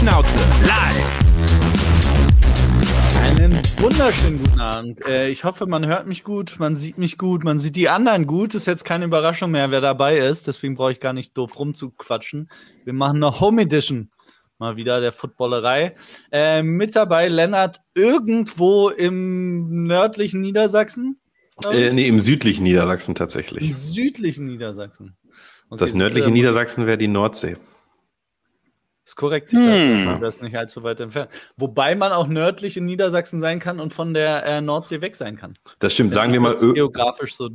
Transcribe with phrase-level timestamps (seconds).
[0.00, 1.20] Schnauze live.
[3.22, 5.06] Einen wunderschönen guten Abend.
[5.06, 8.26] Äh, ich hoffe, man hört mich gut, man sieht mich gut, man sieht die anderen
[8.26, 8.54] gut.
[8.54, 10.46] Ist jetzt keine Überraschung mehr, wer dabei ist.
[10.46, 12.50] Deswegen brauche ich gar nicht doof rumzuquatschen.
[12.84, 14.08] Wir machen eine Home Edition.
[14.58, 15.94] Mal wieder der Footballerei.
[16.32, 21.20] Äh, mit dabei Lennart irgendwo im nördlichen Niedersachsen.
[21.70, 23.68] Äh, nee, im südlichen Niedersachsen tatsächlich.
[23.68, 25.18] Im südlichen Niedersachsen.
[25.68, 27.58] Okay, das nördliche das, äh, Niedersachsen wäre die Nordsee.
[29.10, 29.50] Ist korrekt.
[29.50, 30.18] Hm.
[30.20, 31.30] Das ist nicht allzu weit entfernt.
[31.56, 35.34] Wobei man auch nördlich in Niedersachsen sein kann und von der äh, Nordsee weg sein
[35.34, 35.54] kann.
[35.80, 36.12] Das stimmt.
[36.12, 36.56] Sagen wir mal.
[36.56, 37.50] Geografisch so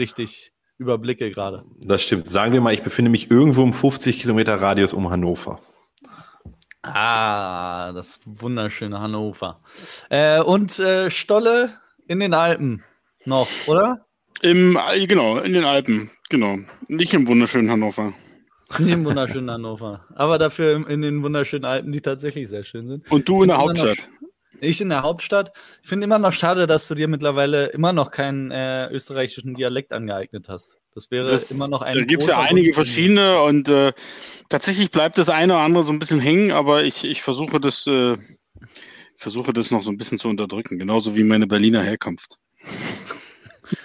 [0.00, 1.62] richtig überblicke gerade.
[1.80, 2.28] Das stimmt.
[2.28, 5.60] Sagen wir mal, ich befinde mich irgendwo im 50 Kilometer Radius um Hannover.
[6.82, 9.60] Ah, das wunderschöne Hannover.
[10.08, 11.70] Äh, und äh, Stolle
[12.08, 12.82] in den Alpen
[13.24, 14.04] noch, oder?
[14.42, 14.76] Im,
[15.06, 16.56] genau, in den Alpen, genau.
[16.88, 18.12] Nicht im wunderschönen Hannover.
[18.78, 20.04] Nicht im wunderschönen Hannover.
[20.14, 23.10] Aber dafür in den wunderschönen Alpen, die tatsächlich sehr schön sind.
[23.10, 23.96] Und du in der Hauptstadt?
[23.98, 24.28] Noch,
[24.60, 25.52] ich in der Hauptstadt.
[25.82, 29.92] Ich finde immer noch schade, dass du dir mittlerweile immer noch keinen äh, österreichischen Dialekt
[29.92, 30.78] angeeignet hast.
[30.94, 31.94] Das wäre das, immer noch ein.
[31.94, 33.92] Da gibt es ja einige verschiedene und äh,
[34.48, 37.86] tatsächlich bleibt das eine oder andere so ein bisschen hängen, aber ich, ich versuche das,
[37.86, 38.16] äh,
[39.16, 42.38] versuche das noch so ein bisschen zu unterdrücken, genauso wie meine Berliner Herkunft.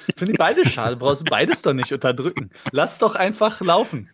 [0.07, 2.51] Ich finde die beide schade, brauchst du beides doch nicht unterdrücken.
[2.71, 4.09] Lass doch einfach laufen.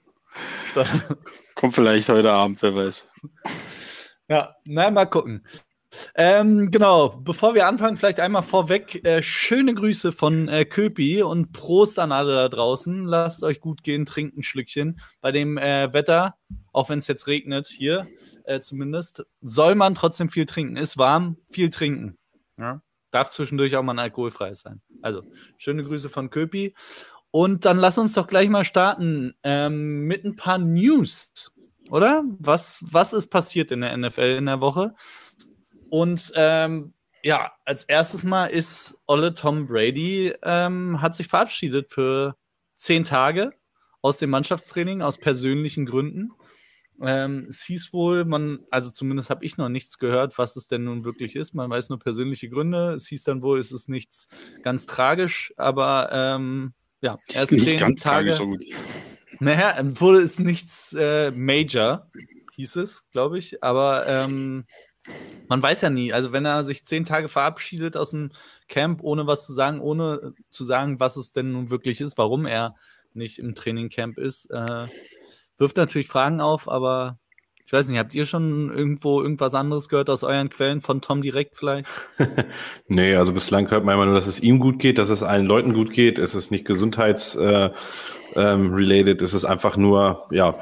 [1.55, 3.07] Kommt vielleicht heute Abend, wer weiß.
[4.29, 5.45] Ja, na, mal gucken.
[6.15, 11.53] Ähm, genau, bevor wir anfangen, vielleicht einmal vorweg äh, schöne Grüße von äh, Köpi und
[11.53, 13.05] Prost an alle da draußen.
[13.05, 14.99] Lasst euch gut gehen, trinkt ein Schlückchen.
[15.21, 16.35] Bei dem äh, Wetter,
[16.73, 18.07] auch wenn es jetzt regnet, hier
[18.43, 20.75] äh, zumindest, soll man trotzdem viel trinken.
[20.75, 22.17] Ist warm, viel trinken.
[22.57, 22.81] Ja?
[23.11, 24.81] Darf zwischendurch auch mal ein alkoholfreies sein.
[25.01, 25.23] Also,
[25.57, 26.75] schöne Grüße von Köpi.
[27.37, 31.53] Und dann lass uns doch gleich mal starten ähm, mit ein paar News,
[31.91, 32.23] oder?
[32.39, 34.95] Was, was ist passiert in der NFL in der Woche?
[35.91, 42.35] Und ähm, ja, als erstes Mal ist Olle Tom Brady, ähm, hat sich verabschiedet für
[42.75, 43.53] zehn Tage
[44.01, 46.31] aus dem Mannschaftstraining, aus persönlichen Gründen.
[46.99, 50.85] Ähm, es hieß wohl, man, also zumindest habe ich noch nichts gehört, was es denn
[50.85, 51.53] nun wirklich ist.
[51.53, 52.95] Man weiß nur persönliche Gründe.
[52.95, 54.27] Es hieß dann wohl, es ist nichts
[54.63, 56.73] ganz tragisch, aber ähm,
[57.07, 58.33] ja, erst nicht zehn ganz Tage.
[58.33, 58.63] So gut.
[59.39, 62.09] Naja, wohl ist nichts äh, Major,
[62.55, 63.63] hieß es, glaube ich.
[63.63, 64.65] Aber ähm,
[65.47, 66.11] man weiß ja nie.
[66.11, 68.31] Also wenn er sich zehn Tage verabschiedet aus dem
[68.67, 72.45] Camp, ohne was zu sagen, ohne zu sagen, was es denn nun wirklich ist, warum
[72.45, 72.75] er
[73.13, 74.87] nicht im Trainingcamp ist, äh,
[75.57, 77.19] wirft natürlich Fragen auf, aber
[77.67, 81.21] ich weiß nicht, habt ihr schon irgendwo irgendwas anderes gehört aus euren Quellen von Tom
[81.21, 81.85] direkt vielleicht?
[82.87, 85.45] nee, also bislang hört man immer nur, dass es ihm gut geht, dass es allen
[85.45, 86.17] Leuten gut geht.
[86.17, 87.75] Es ist nicht gesundheits-related,
[88.37, 90.55] äh, ähm, es ist einfach nur, ja,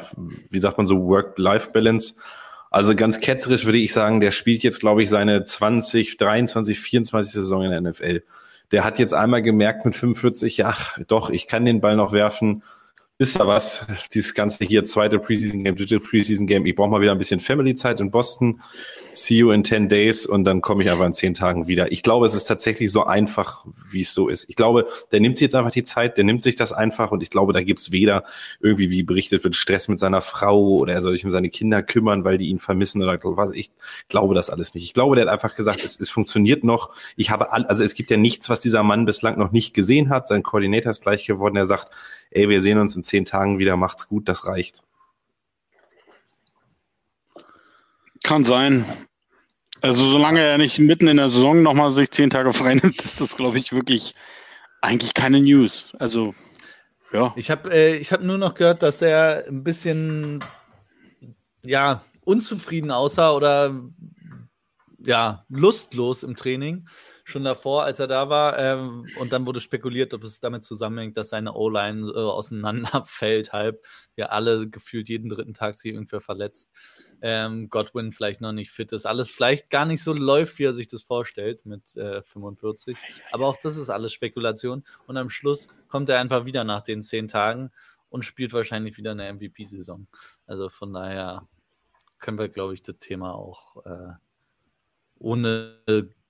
[0.50, 2.16] wie sagt man so, Work-Life-Balance.
[2.72, 7.34] Also ganz ketzerisch würde ich sagen, der spielt jetzt, glaube ich, seine 20, 23, 24
[7.34, 8.24] Saison in der NFL.
[8.72, 12.64] Der hat jetzt einmal gemerkt mit 45, ja, doch, ich kann den Ball noch werfen
[13.18, 16.66] ist ja was, dieses ganze hier zweite Preseason Game, dritte Preseason Game.
[16.66, 18.62] Ich brauche mal wieder ein bisschen Family Zeit in Boston.
[19.12, 21.94] See you in 10 days und dann komme ich einfach in 10 Tagen wieder.
[21.94, 24.50] Ich glaube, es ist tatsächlich so einfach, wie es so ist.
[24.50, 27.24] Ich glaube, der nimmt sich jetzt einfach die Zeit, der nimmt sich das einfach und
[27.24, 28.26] ich glaube, da gibt's weder
[28.60, 31.82] irgendwie, wie berichtet wird, Stress mit seiner Frau oder er soll sich um seine Kinder
[31.82, 33.52] kümmern, weil die ihn vermissen oder was.
[33.54, 33.72] Ich
[34.10, 34.84] glaube das alles nicht.
[34.84, 36.94] Ich glaube, der hat einfach gesagt, es, es funktioniert noch.
[37.16, 40.10] Ich habe all, also es gibt ja nichts, was dieser Mann bislang noch nicht gesehen
[40.10, 40.28] hat.
[40.28, 41.56] Sein Koordinator ist gleich geworden.
[41.56, 41.92] Er sagt,
[42.32, 44.84] ey, wir sehen uns in zehn Tagen wieder, macht's gut, das reicht.
[48.24, 48.86] Kann sein.
[49.82, 53.22] Also solange er nicht mitten in der Saison nochmal sich zehn Tage frei nimmt, ist
[53.22, 54.16] das, glaube ich, wirklich
[54.82, 55.96] eigentlich keine News.
[56.00, 56.34] Also,
[57.12, 57.34] ja.
[57.36, 60.44] Ich habe äh, hab nur noch gehört, dass er ein bisschen,
[61.64, 63.80] ja, unzufrieden aussah oder
[65.00, 66.88] ja, lustlos im Training
[67.26, 68.58] schon davor, als er da war.
[68.60, 73.84] Ähm, und dann wurde spekuliert, ob es damit zusammenhängt, dass seine O-Line äh, auseinanderfällt, halb.
[74.16, 76.70] Ja, alle gefühlt jeden dritten Tag sich irgendwer verletzt.
[77.22, 79.08] Ähm, Godwin vielleicht noch nicht fit ist.
[79.08, 82.96] Alles vielleicht gar nicht so läuft, wie er sich das vorstellt mit äh, 45.
[83.32, 84.84] Aber auch das ist alles Spekulation.
[85.08, 87.72] Und am Schluss kommt er einfach wieder nach den zehn Tagen
[88.10, 90.08] und spielt wahrscheinlich wieder eine MVP-Saison.
[90.46, 91.48] Also von daher
[92.20, 94.14] können wir, glaube ich, das Thema auch äh,
[95.18, 95.80] ohne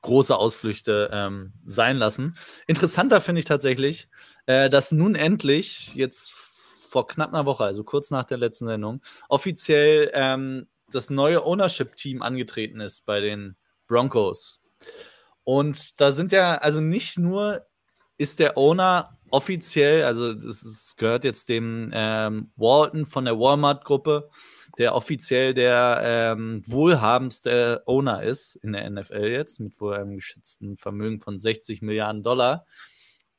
[0.05, 2.37] große Ausflüchte ähm, sein lassen.
[2.67, 4.07] Interessanter finde ich tatsächlich,
[4.45, 9.01] äh, dass nun endlich, jetzt vor knapp einer Woche, also kurz nach der letzten Sendung,
[9.29, 13.55] offiziell ähm, das neue Ownership-Team angetreten ist bei den
[13.87, 14.61] Broncos.
[15.43, 17.65] Und da sind ja, also nicht nur
[18.17, 24.29] ist der Owner offiziell, also das ist, gehört jetzt dem ähm, Walton von der Walmart-Gruppe,
[24.77, 30.77] der offiziell der ähm, wohlhabendste Owner ist in der NFL jetzt, mit wohl einem geschätzten
[30.77, 32.65] Vermögen von 60 Milliarden Dollar,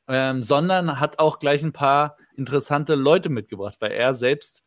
[0.09, 4.65] ähm, sondern hat auch gleich ein paar interessante Leute mitgebracht, weil er selbst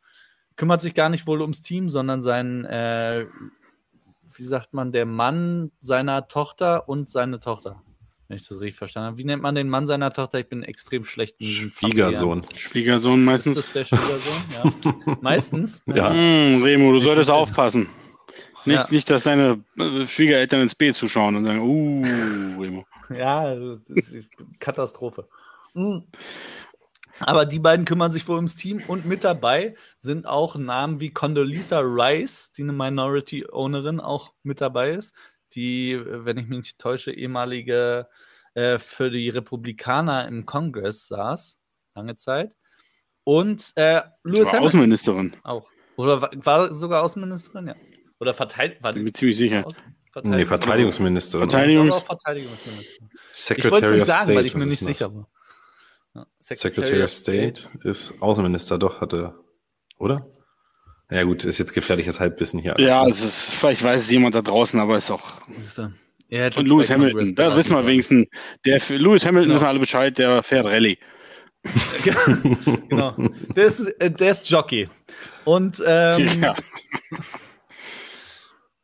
[0.55, 3.25] kümmert sich gar nicht wohl ums Team, sondern sein, äh,
[4.33, 7.81] wie sagt man, der Mann seiner Tochter und seine Tochter
[8.29, 9.17] wenn ich das richtig verstanden habe.
[9.17, 10.39] Wie nennt man den Mann seiner Tochter?
[10.39, 12.43] Ich bin extrem schlecht in Schwiegersohn.
[12.43, 12.59] Familien.
[12.59, 13.57] Schwiegersohn meistens.
[13.57, 15.03] Ist das der Schwiegersohn?
[15.05, 15.17] Ja.
[15.21, 15.83] meistens.
[15.87, 16.11] Ja.
[16.13, 17.89] Hm, Remo, du solltest aufpassen.
[18.65, 18.87] Nicht, ja.
[18.91, 22.85] nicht, dass deine äh, Schwiegereltern ins B zuschauen und sagen, uh, Remo.
[23.17, 23.55] Ja,
[24.59, 25.27] Katastrophe.
[25.73, 26.03] Hm.
[27.21, 31.09] Aber die beiden kümmern sich wohl ums Team und mit dabei sind auch Namen wie
[31.09, 35.13] Condoleezza Rice, die eine Minority-Ownerin auch mit dabei ist
[35.55, 38.07] die, wenn ich mich nicht täusche, ehemalige
[38.53, 41.59] äh, für die Republikaner im Kongress saß,
[41.95, 42.55] lange Zeit.
[43.23, 45.35] Und äh, Louis war Hamilton Außenministerin.
[45.43, 45.69] Auch.
[45.97, 47.75] Oder war, war, sogar Außenministerin, ja.
[48.19, 48.93] Oder Verteidigung.
[48.93, 49.63] Bin mir ziemlich sicher.
[50.11, 50.37] Verteidigung.
[50.37, 51.49] Nee, Verteidigungsministerin.
[51.49, 53.09] Verteidigungs Verteidigungsministerin.
[53.31, 55.29] Secretary ich wollte es nicht sagen, State, weil ich mir nicht sicher war.
[56.15, 59.35] Ja, Secretary, Secretary of State, State ist Außenminister, doch, hatte,
[59.97, 60.25] oder?
[61.11, 62.75] Ja gut, ist jetzt gefährliches Halbwissen hier.
[62.77, 65.41] Ja, es ist, vielleicht weiß es jemand da draußen, aber ist auch.
[65.49, 68.27] Und Lewis Hamilton, da wissen wir wenigstens,
[68.63, 69.55] der für Lewis Hamilton genau.
[69.55, 70.97] wissen alle Bescheid, der fährt Rallye.
[72.89, 73.15] genau.
[73.55, 74.87] Der ist, äh, der ist Jockey.
[75.45, 76.53] Und ähm, ja.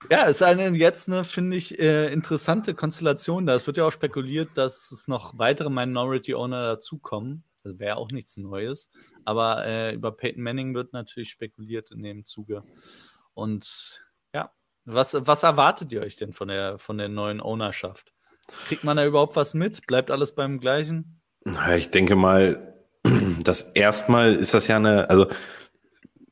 [0.09, 3.55] ja, ist eine jetzt eine, finde ich, äh, interessante Konstellation da.
[3.55, 7.43] Es wird ja auch spekuliert, dass es noch weitere Minority Owner dazukommen.
[7.65, 8.89] Das wäre auch nichts Neues.
[9.25, 12.63] Aber äh, über Peyton Manning wird natürlich spekuliert in dem Zuge.
[13.33, 14.51] Und ja,
[14.85, 18.13] was, was erwartet ihr euch denn von der, von der neuen Ownerschaft?
[18.65, 19.87] Kriegt man da überhaupt was mit?
[19.87, 21.21] Bleibt alles beim Gleichen?
[21.75, 22.75] Ich denke mal,
[23.43, 25.27] das erstmal ist das ja eine, also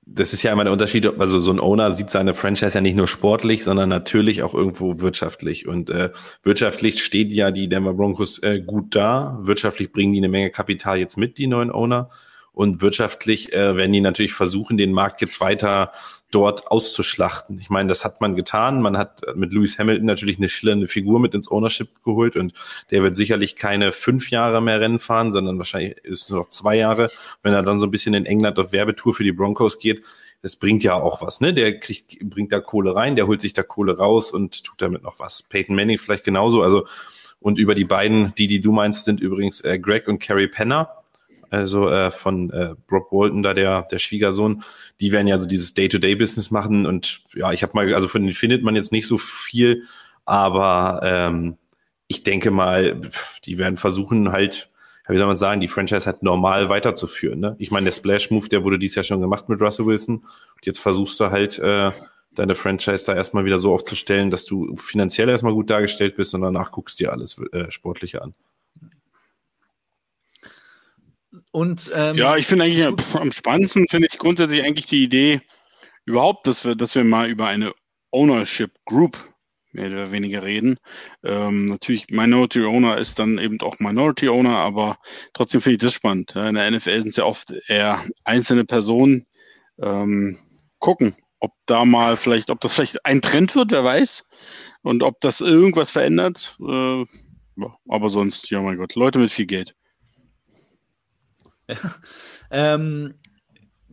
[0.05, 2.95] das ist ja immer der Unterschied, also so ein Owner sieht seine Franchise ja nicht
[2.95, 5.67] nur sportlich, sondern natürlich auch irgendwo wirtschaftlich.
[5.67, 6.11] Und äh,
[6.43, 9.39] wirtschaftlich steht ja die Denver Broncos äh, gut da.
[9.41, 12.09] Wirtschaftlich bringen die eine Menge Kapital jetzt mit, die neuen Owner.
[12.53, 15.91] Und wirtschaftlich äh, werden die natürlich versuchen, den Markt jetzt weiter
[16.29, 17.59] dort auszuschlachten.
[17.59, 18.81] Ich meine, das hat man getan.
[18.81, 22.53] Man hat mit Lewis Hamilton natürlich eine schillernde Figur mit ins Ownership geholt und
[22.91, 26.49] der wird sicherlich keine fünf Jahre mehr Rennen fahren, sondern wahrscheinlich ist es nur noch
[26.49, 27.11] zwei Jahre.
[27.41, 30.03] Wenn er dann so ein bisschen in England auf Werbetour für die Broncos geht,
[30.41, 31.53] das bringt ja auch was, ne?
[31.53, 35.01] Der kriegt, bringt da Kohle rein, der holt sich da Kohle raus und tut damit
[35.01, 35.43] noch was.
[35.43, 36.61] Peyton Manning vielleicht genauso.
[36.61, 36.85] Also
[37.39, 41.02] und über die beiden, die, die du meinst, sind übrigens äh, Greg und Carrie Penner
[41.53, 44.63] also äh, von äh, Brock Bolton, da der, der Schwiegersohn,
[44.99, 48.33] die werden ja so dieses Day-to-Day-Business machen und ja, ich habe mal, also von denen
[48.33, 49.83] findet man jetzt nicht so viel,
[50.25, 51.57] aber ähm,
[52.07, 53.01] ich denke mal,
[53.45, 54.71] die werden versuchen halt,
[55.07, 57.39] wie soll man sagen, die Franchise halt normal weiterzuführen.
[57.39, 57.55] Ne?
[57.59, 60.79] Ich meine, der Splash-Move, der wurde dies Jahr schon gemacht mit Russell Wilson und jetzt
[60.79, 61.91] versuchst du halt äh,
[62.33, 66.41] deine Franchise da erstmal wieder so aufzustellen, dass du finanziell erstmal gut dargestellt bist und
[66.41, 68.33] danach guckst dir alles äh, Sportliche an.
[71.53, 72.83] Und, ähm, ja, ich finde eigentlich
[73.13, 75.39] am spannendsten finde ich grundsätzlich eigentlich die Idee
[76.03, 77.73] überhaupt, dass wir, dass wir mal über eine
[78.09, 79.17] Ownership Group
[79.71, 80.77] mehr oder weniger reden.
[81.23, 84.97] Ähm, natürlich, Minority Owner ist dann eben auch Minority Owner, aber
[85.33, 86.35] trotzdem finde ich das spannend.
[86.35, 89.27] In der NFL sind es ja oft eher einzelne Personen.
[89.79, 90.39] Ähm,
[90.79, 94.27] gucken, ob da mal vielleicht, ob das vielleicht ein Trend wird, wer weiß.
[94.81, 96.57] Und ob das irgendwas verändert.
[96.67, 97.05] Äh,
[97.87, 99.75] aber sonst, ja mein Gott, Leute mit viel Geld.
[102.51, 103.15] ähm,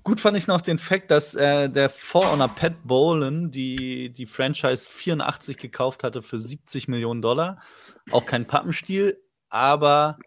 [0.02, 4.88] gut fand ich noch den Fakt, dass äh, der Vorowner Pat Bolan die, die Franchise
[4.88, 7.62] 84 gekauft hatte für 70 Millionen Dollar.
[8.10, 10.18] Auch kein Pappenstiel, aber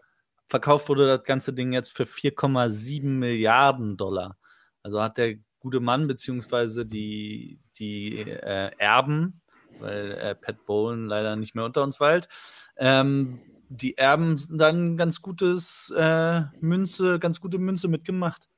[0.48, 4.36] verkauft wurde das ganze Ding jetzt für 4,7 Milliarden Dollar.
[4.82, 9.40] Also hat der gute Mann beziehungsweise die, die äh, Erben,
[9.80, 12.28] weil äh, Pat Bolan leider nicht mehr unter uns weilt,
[12.76, 18.48] ähm, die Erben dann ganz gutes äh, Münze, ganz gute Münze mitgemacht.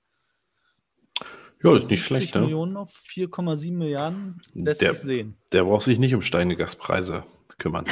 [1.63, 2.35] Ja, ist nicht schlecht.
[2.35, 2.43] Ne?
[2.43, 5.37] Millionen auf 4,7 Milliarden lässt der, sich sehen.
[5.53, 7.25] Der braucht sich nicht um steine Gaspreise
[7.59, 7.87] kümmern.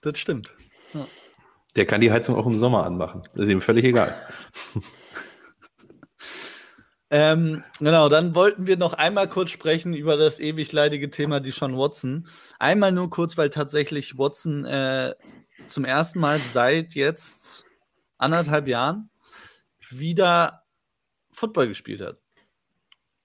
[0.00, 0.54] das stimmt.
[0.94, 1.06] Ja.
[1.76, 3.22] Der kann die Heizung auch im Sommer anmachen.
[3.34, 4.14] Das ist ihm völlig egal.
[7.12, 11.50] Ähm, genau, dann wollten wir noch einmal kurz sprechen über das ewig leidige Thema die
[11.50, 12.28] Sean Watson.
[12.60, 15.14] Einmal nur kurz, weil tatsächlich Watson äh,
[15.66, 17.64] zum ersten Mal seit jetzt
[18.16, 19.10] anderthalb Jahren
[19.90, 20.62] wieder
[21.32, 22.18] Football gespielt hat.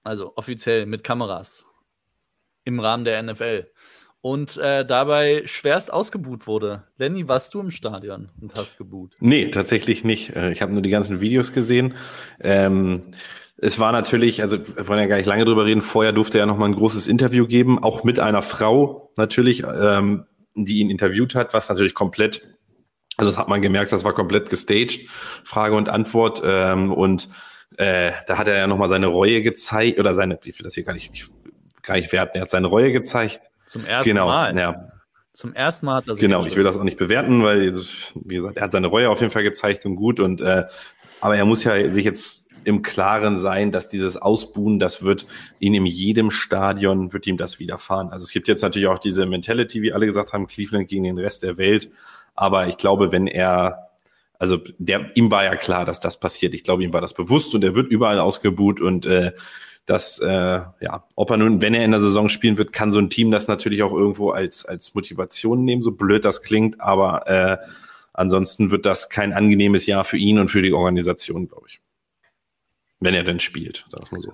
[0.02, 1.64] Also offiziell mit Kameras
[2.64, 3.70] im Rahmen der NFL.
[4.20, 6.84] Und äh, dabei schwerst ausgebuht wurde.
[6.96, 9.14] Lenny, warst du im Stadion und hast geboot?
[9.20, 10.34] Nee, tatsächlich nicht.
[10.34, 11.94] Äh, ich habe nur die ganzen Videos gesehen.
[12.40, 13.12] Ähm,
[13.58, 16.46] es war natürlich, also wir wollen ja gar nicht lange drüber reden, vorher durfte er
[16.46, 21.34] noch mal ein großes Interview geben, auch mit einer Frau natürlich, ähm, die ihn interviewt
[21.34, 22.42] hat, was natürlich komplett,
[23.16, 25.08] also das hat man gemerkt, das war komplett gestaged,
[25.44, 27.30] Frage und Antwort ähm, und
[27.78, 30.74] äh, da hat er ja noch mal seine Reue gezeigt, oder seine, ich will das
[30.74, 31.26] hier gar nicht, ich,
[31.82, 33.50] gar nicht werten, er hat seine Reue gezeigt.
[33.66, 34.56] Zum ersten genau, Mal.
[34.56, 34.90] Ja,
[35.32, 38.56] Zum ersten Mal hat er Genau, ich will das auch nicht bewerten, weil, wie gesagt,
[38.56, 40.20] er hat seine Reue auf jeden Fall gezeigt und gut.
[40.20, 40.64] Und äh,
[41.20, 45.26] aber er muss ja sich jetzt im Klaren sein, dass dieses Ausbuhen, das wird
[45.60, 48.08] ihn in jedem Stadion, wird ihm das widerfahren.
[48.08, 51.16] Also es gibt jetzt natürlich auch diese Mentality, wie alle gesagt haben, Cleveland gegen den
[51.16, 51.90] Rest der Welt.
[52.34, 53.90] Aber ich glaube, wenn er,
[54.40, 56.54] also der, ihm war ja klar, dass das passiert.
[56.54, 59.30] Ich glaube, ihm war das bewusst und er wird überall ausgebuht und äh,
[59.86, 62.98] das, äh, ja, ob er nun, wenn er in der Saison spielen wird, kann so
[62.98, 67.28] ein Team das natürlich auch irgendwo als, als Motivation nehmen, so blöd das klingt, aber
[67.28, 67.58] äh,
[68.12, 71.80] ansonsten wird das kein angenehmes Jahr für ihn und für die Organisation, glaube ich.
[73.00, 74.32] Wenn er denn spielt, sagen wir mal so.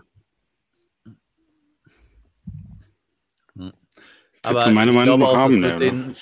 [4.43, 6.17] Aber du meine ich Meinung auch, haben, das wird ja, den,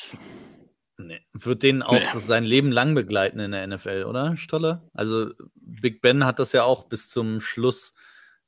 [0.99, 2.21] nee, wird den auch Nee.
[2.21, 4.83] sein Leben lang begleiten in der NFL, oder, Stolle?
[4.93, 7.95] Also Big Ben hat das ja auch bis zum Schluss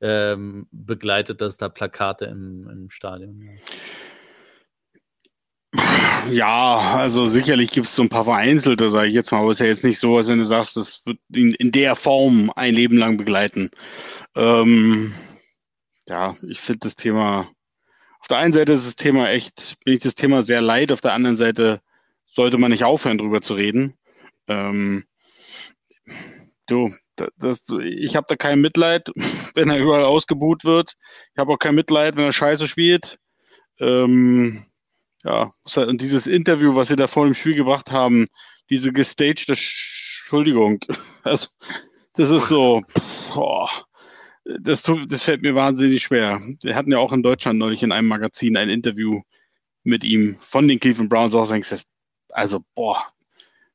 [0.01, 3.41] ähm, begleitet, dass da Plakate im, im Stadion.
[3.41, 3.53] Ja.
[6.31, 9.57] Ja, also sicherlich gibt es so ein paar vereinzelte, sage ich jetzt mal, aber es
[9.57, 12.52] ist ja jetzt nicht so, als wenn du sagst, das wird ihn in der Form
[12.57, 13.71] ein Leben lang begleiten.
[14.37, 15.14] Ähm,
[16.09, 17.49] ja, ich finde das Thema,
[18.21, 21.00] auf der einen Seite ist das Thema echt, bin ich das Thema sehr leid, auf
[21.02, 21.81] der anderen Seite
[22.26, 23.97] sollte man nicht aufhören, drüber zu reden.
[24.49, 25.05] Ähm,
[26.67, 29.09] du, da- das, ich habe da kein Mitleid,
[29.55, 30.95] wenn er überall ausgebuht wird.
[31.33, 33.19] Ich habe auch kein Mitleid, wenn er scheiße spielt.
[33.81, 34.64] Ähm,
[35.25, 38.26] ja, halt- und dieses Interview, was sie da vor dem Spiel gebracht haben,
[38.71, 40.79] diese gestagte Sch- Entschuldigung,
[41.25, 41.49] also
[42.14, 42.83] das ist so,
[43.35, 43.69] boah,
[44.61, 46.41] das, tut, das fällt mir wahnsinnig schwer.
[46.62, 49.21] Wir hatten ja auch in Deutschland neulich in einem Magazin ein Interview
[49.85, 51.33] mit ihm von den Cleveland Browns
[51.69, 51.87] das,
[52.31, 53.05] also boah,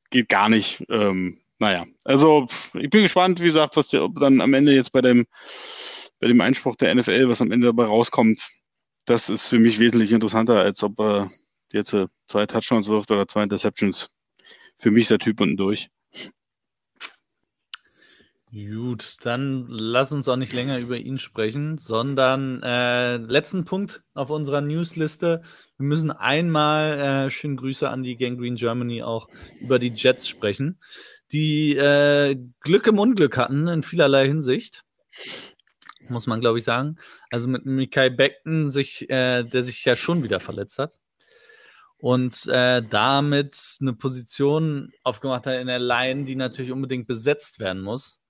[0.10, 0.84] geht gar nicht.
[0.90, 5.02] Ähm, naja, also ich bin gespannt, wie gesagt, was der, dann am Ende jetzt bei
[5.02, 5.26] dem
[6.20, 8.48] bei dem Einspruch der NFL, was am Ende dabei rauskommt,
[9.08, 11.32] das ist für mich wesentlich interessanter, als ob er
[11.74, 14.14] jetzt äh, zwei Touchdowns wirft oder zwei Interceptions.
[14.78, 15.90] Für mich ist der Typ unten durch.
[18.52, 24.30] Gut, dann lass uns auch nicht länger über ihn sprechen, sondern äh, letzten Punkt auf
[24.30, 25.42] unserer Newsliste.
[25.78, 29.28] Wir müssen einmal, äh, schönen Grüße an die Gangrene Germany, auch
[29.60, 30.80] über die Jets sprechen,
[31.32, 34.84] die äh, Glück im Unglück hatten in vielerlei Hinsicht.
[36.10, 36.98] Muss man, glaube ich, sagen.
[37.32, 41.00] Also mit Mikai Beckton, sich, äh, der sich ja schon wieder verletzt hat.
[42.00, 47.82] Und äh, damit eine Position aufgemacht hat in der Line, die natürlich unbedingt besetzt werden
[47.82, 48.22] muss.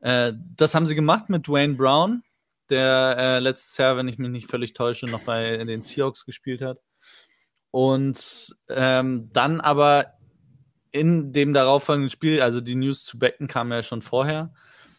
[0.00, 2.22] Äh, das haben sie gemacht mit Dwayne Brown,
[2.70, 6.62] der äh, letztes Jahr, wenn ich mich nicht völlig täusche, noch bei den Seahawks gespielt
[6.62, 6.78] hat.
[7.70, 10.14] Und ähm, dann aber
[10.90, 14.54] in dem darauffolgenden Spiel, also die News zu Becken kam ja schon vorher.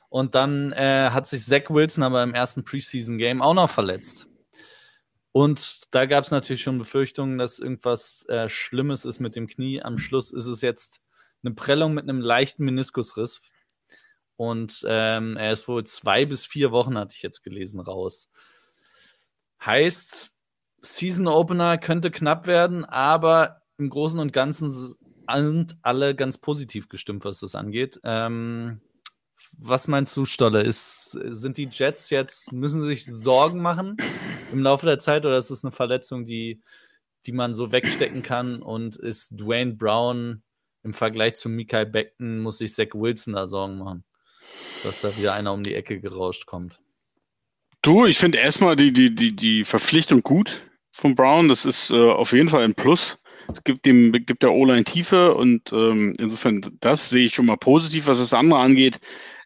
[0.10, 4.28] Und dann äh, hat sich Zach Wilson aber im ersten Preseason-Game auch noch verletzt.
[5.32, 9.82] Und da gab es natürlich schon Befürchtungen, dass irgendwas äh, Schlimmes ist mit dem Knie.
[9.82, 11.02] Am Schluss ist es jetzt
[11.44, 13.42] eine Prellung mit einem leichten Meniskusriss.
[14.36, 18.32] Und ähm, er ist wohl zwei bis vier Wochen, hatte ich jetzt gelesen, raus.
[19.64, 20.36] Heißt,
[20.82, 27.26] Season Opener könnte knapp werden, aber im Großen und Ganzen sind alle ganz positiv gestimmt,
[27.26, 28.00] was das angeht.
[28.04, 28.82] Ähm,
[29.62, 30.64] was meinst du, Stolle?
[30.64, 33.98] Ist, sind die Jets jetzt, müssen sie sich Sorgen machen
[34.52, 36.62] im Laufe der Zeit oder ist es eine Verletzung, die,
[37.26, 38.62] die man so wegstecken kann?
[38.62, 40.44] Und ist Dwayne Brown
[40.84, 44.04] im Vergleich zu Mikael Beckton, muss sich Zach Wilson da Sorgen machen,
[44.84, 46.80] dass da wieder einer um die Ecke gerauscht kommt?
[47.82, 51.50] Du, ich finde erstmal die, die, die, die Verpflichtung gut von Brown.
[51.50, 53.22] Das ist äh, auf jeden Fall ein Plus.
[53.52, 57.58] Es gibt dem gibt der O-Line Tiefe und ähm, insofern das sehe ich schon mal
[57.58, 59.00] positiv, was das andere angeht.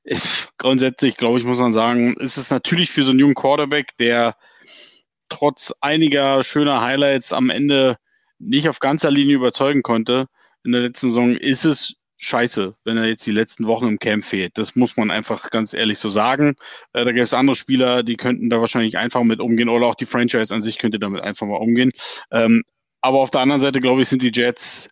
[0.03, 3.95] Ich, grundsätzlich, glaube ich, muss man sagen, ist es natürlich für so einen jungen Quarterback,
[3.97, 4.35] der
[5.29, 7.97] trotz einiger schöner Highlights am Ende
[8.39, 10.27] nicht auf ganzer Linie überzeugen konnte
[10.63, 14.23] in der letzten Saison, ist es scheiße, wenn er jetzt die letzten Wochen im Camp
[14.23, 14.57] fehlt.
[14.57, 16.55] Das muss man einfach ganz ehrlich so sagen.
[16.93, 19.95] Äh, da gibt es andere Spieler, die könnten da wahrscheinlich einfach mit umgehen oder auch
[19.95, 21.91] die Franchise an sich könnte damit einfach mal umgehen.
[22.31, 22.63] Ähm,
[23.01, 24.89] aber auf der anderen Seite, glaube ich, sind die Jets,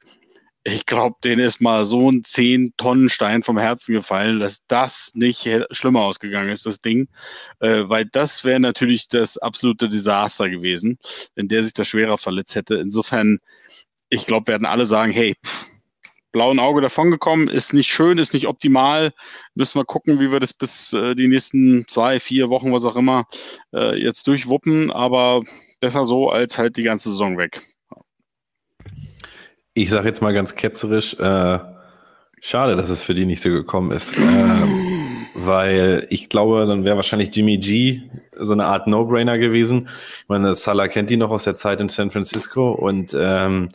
[0.63, 6.01] ich glaube, denen ist mal so ein 10-Tonnen-Stein vom Herzen gefallen, dass das nicht schlimmer
[6.01, 7.07] ausgegangen ist, das Ding.
[7.59, 10.97] Äh, weil das wäre natürlich das absolute Desaster gewesen,
[11.35, 12.75] wenn der sich da schwerer verletzt hätte.
[12.75, 13.39] Insofern,
[14.09, 15.65] ich glaube, werden alle sagen, hey, pff,
[16.31, 17.47] blauen Auge davongekommen.
[17.47, 19.13] Ist nicht schön, ist nicht optimal.
[19.55, 22.95] Müssen wir gucken, wie wir das bis äh, die nächsten zwei, vier Wochen, was auch
[22.95, 23.25] immer,
[23.73, 24.91] äh, jetzt durchwuppen.
[24.91, 25.41] Aber
[25.79, 27.61] besser so als halt die ganze Saison weg.
[29.73, 31.59] Ich sage jetzt mal ganz ketzerisch, äh,
[32.41, 34.17] schade, dass es für die nicht so gekommen ist.
[34.17, 34.91] Ähm,
[35.35, 38.01] weil ich glaube, dann wäre wahrscheinlich Jimmy G
[38.37, 39.87] so eine Art No-Brainer gewesen.
[40.19, 43.69] Ich meine, Salah kennt die noch aus der Zeit in San Francisco und ähm,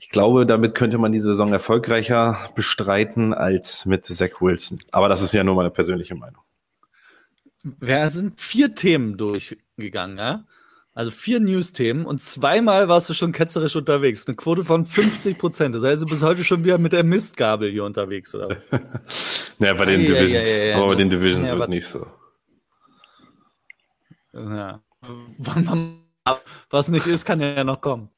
[0.00, 4.80] ich glaube, damit könnte man die Saison erfolgreicher bestreiten als mit Zach Wilson.
[4.90, 6.42] Aber das ist ja nur meine persönliche Meinung.
[7.62, 10.44] Wir sind vier Themen durchgegangen, ja?
[10.98, 14.26] Also vier News-Themen und zweimal warst du schon ketzerisch unterwegs.
[14.26, 15.72] Eine Quote von 50 Prozent.
[15.76, 18.56] Das heißt, du bist heute schon wieder mit der Mistgabel hier unterwegs, oder?
[19.60, 20.44] naja, bei den ah, Divisions.
[20.48, 22.04] Ja, ja, ja, aber bei den Divisions wird nicht so.
[24.32, 24.82] Ja.
[26.70, 28.10] Was nicht ist, kann ja noch kommen.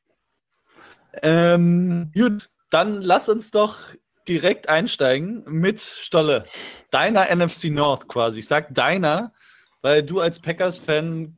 [1.23, 3.93] Ähm, gut, dann lass uns doch
[4.27, 6.47] direkt einsteigen mit Stolle.
[6.91, 8.39] Deiner NFC North quasi.
[8.39, 9.35] Ich sag deiner,
[9.83, 11.37] weil du als Packers-Fan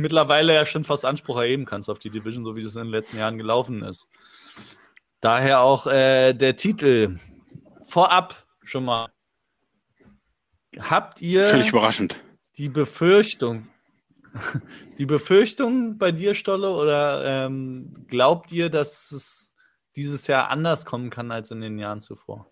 [0.00, 2.90] mittlerweile ja schon fast Anspruch erheben kannst auf die Division, so wie das in den
[2.90, 4.08] letzten Jahren gelaufen ist.
[5.20, 7.18] Daher auch äh, der Titel.
[7.82, 9.08] Vorab schon mal.
[10.78, 12.16] Habt ihr Völlig überraschend.
[12.56, 13.68] die Befürchtung,
[14.98, 19.54] die Befürchtung bei dir, Stolle, oder ähm, glaubt ihr, dass es
[19.96, 22.46] dieses Jahr anders kommen kann als in den Jahren zuvor?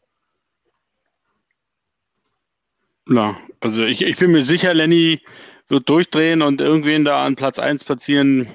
[3.09, 5.21] Na, also ich, ich bin mir sicher, Lenny
[5.69, 8.49] wird durchdrehen und irgendwen da an Platz 1 platzieren,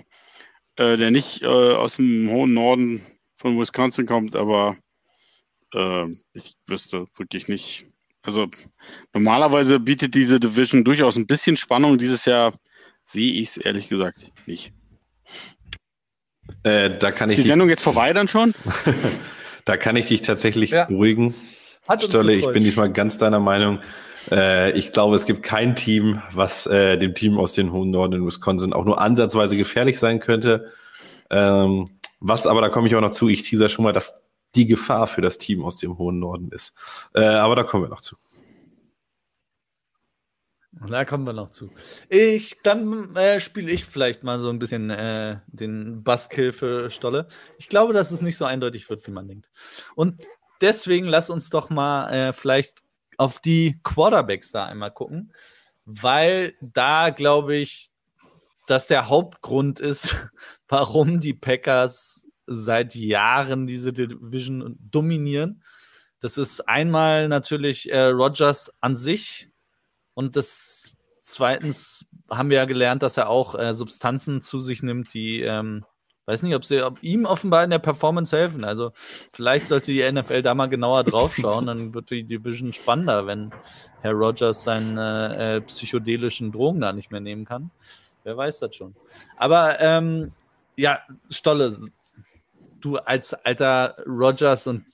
[0.75, 4.77] äh, der nicht äh, aus dem hohen Norden von Wisconsin kommt, aber
[5.74, 7.88] äh, ich wüsste wirklich nicht.
[8.24, 8.48] Also
[9.13, 11.98] normalerweise bietet diese Division durchaus ein bisschen Spannung.
[11.98, 12.53] Dieses Jahr
[13.03, 14.74] sehe ich es ehrlich gesagt nicht.
[16.63, 18.53] Äh, da kann Ist ich die Sendung jetzt vorbei dann schon?
[19.65, 20.86] da kann ich dich tatsächlich ja.
[20.86, 21.34] beruhigen.
[22.00, 23.80] Stolle, ich bin diesmal ganz deiner Meinung.
[24.30, 28.14] Äh, ich glaube, es gibt kein Team, was äh, dem Team aus den hohen Norden
[28.14, 30.72] in Wisconsin auch nur ansatzweise gefährlich sein könnte.
[31.30, 34.68] Ähm, was aber, da komme ich auch noch zu, ich teaser schon mal, dass die
[34.68, 36.74] Gefahr für das Team aus dem hohen Norden ist.
[37.14, 38.16] Äh, aber da kommen wir noch zu.
[40.88, 41.70] Da kommen wir noch zu.
[42.10, 47.27] Ich, dann äh, spiele ich vielleicht mal so ein bisschen äh, den Buskill für Stolle.
[47.58, 49.50] Ich glaube, dass es nicht so eindeutig wird, wie man denkt.
[49.96, 50.22] Und
[50.62, 52.84] deswegen lass uns doch mal äh, vielleicht
[53.18, 55.34] auf die Quarterbacks da einmal gucken,
[55.86, 57.92] weil da glaube ich,
[58.68, 60.16] dass der Hauptgrund ist,
[60.68, 65.64] warum die Packers seit Jahren diese Division dominieren.
[66.20, 69.50] Das ist einmal natürlich äh, Rogers an sich
[70.14, 75.14] und das zweitens haben wir ja gelernt, dass er auch äh, Substanzen zu sich nimmt,
[75.14, 75.86] die ähm,
[76.31, 78.63] weiß nicht, ob sie ob ihm offenbar in der Performance helfen.
[78.63, 78.94] Also
[79.33, 83.51] vielleicht sollte die NFL da mal genauer drauf schauen, dann wird die Division spannender, wenn
[84.01, 87.70] Herr Rogers seine äh, psychedelischen Drogen da nicht mehr nehmen kann.
[88.24, 88.96] Wer weiß das schon.
[89.35, 90.31] Aber ähm,
[90.77, 91.75] ja, Stolle,
[92.79, 94.85] du als alter Rogers und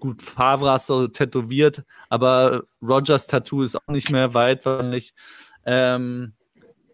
[0.00, 5.14] gut, Favre hast du tätowiert, aber Rogers Tattoo ist auch nicht mehr weit wahrscheinlich.
[5.64, 6.32] Ähm,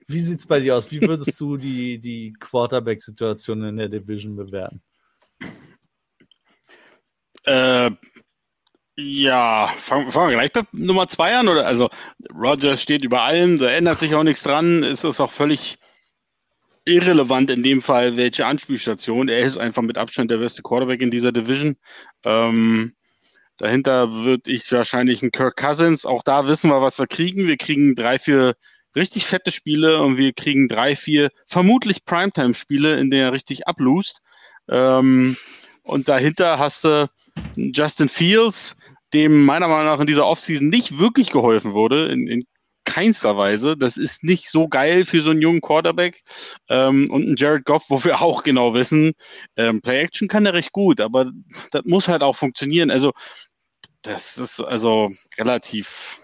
[0.08, 0.90] wie sieht es bei dir aus?
[0.90, 4.82] Wie würdest du die, die Quarterback-Situation in der Division bewerten?
[7.44, 7.90] Äh,
[8.98, 11.48] ja, fangen, fangen wir gleich bei Nummer zwei an.
[11.48, 11.66] Oder?
[11.66, 11.90] Also,
[12.32, 14.82] Rogers steht über allen, da ändert sich auch nichts dran.
[14.82, 15.78] Es ist auch völlig
[16.86, 19.28] irrelevant in dem Fall, welche Anspielstation.
[19.28, 21.76] Er ist einfach mit Abstand der beste Quarterback in dieser Division.
[22.24, 22.94] Ähm,
[23.58, 26.06] dahinter würde ich wahrscheinlich einen Kirk Cousins.
[26.06, 27.46] Auch da wissen wir, was wir kriegen.
[27.46, 28.54] Wir kriegen drei, vier
[28.96, 34.20] richtig fette Spiele und wir kriegen drei, vier vermutlich Primetime-Spiele, in denen er richtig ablust.
[34.68, 35.36] Ähm,
[35.82, 37.08] und dahinter hast du
[37.56, 38.76] Justin Fields,
[39.12, 42.42] dem meiner Meinung nach in dieser Offseason nicht wirklich geholfen wurde, in, in
[42.84, 43.76] keinster Weise.
[43.76, 46.22] Das ist nicht so geil für so einen jungen Quarterback.
[46.68, 49.12] Ähm, und ein Jared Goff, wo wir auch genau wissen,
[49.56, 51.30] ähm, Play-Action kann er recht gut, aber
[51.72, 52.90] das muss halt auch funktionieren.
[52.90, 53.12] Also,
[54.02, 56.20] das ist also relativ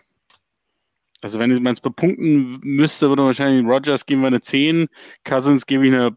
[1.23, 4.89] also wenn man es bepunkten müsste, würde wahrscheinlich Rogers geben wir eine 10,
[5.25, 6.17] Cousins gebe ich eine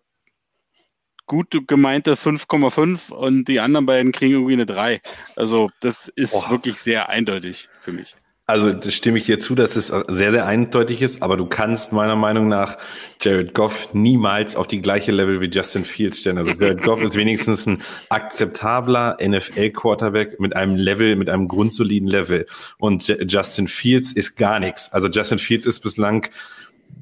[1.27, 5.01] gut gemeinte 5,5 und die anderen beiden kriegen irgendwie eine 3.
[5.35, 6.49] Also das ist Boah.
[6.51, 8.15] wirklich sehr eindeutig für mich.
[8.47, 11.93] Also das stimme ich dir zu, dass es sehr, sehr eindeutig ist, aber du kannst
[11.93, 12.77] meiner Meinung nach
[13.19, 16.38] Jared Goff niemals auf die gleiche Level wie Justin Fields stellen.
[16.38, 22.45] Also Jared Goff ist wenigstens ein akzeptabler NFL-Quarterback mit einem Level, mit einem grundsoliden Level.
[22.77, 24.93] Und J Justin Fields ist gar nichts.
[24.93, 26.27] Also Justin Fields ist bislang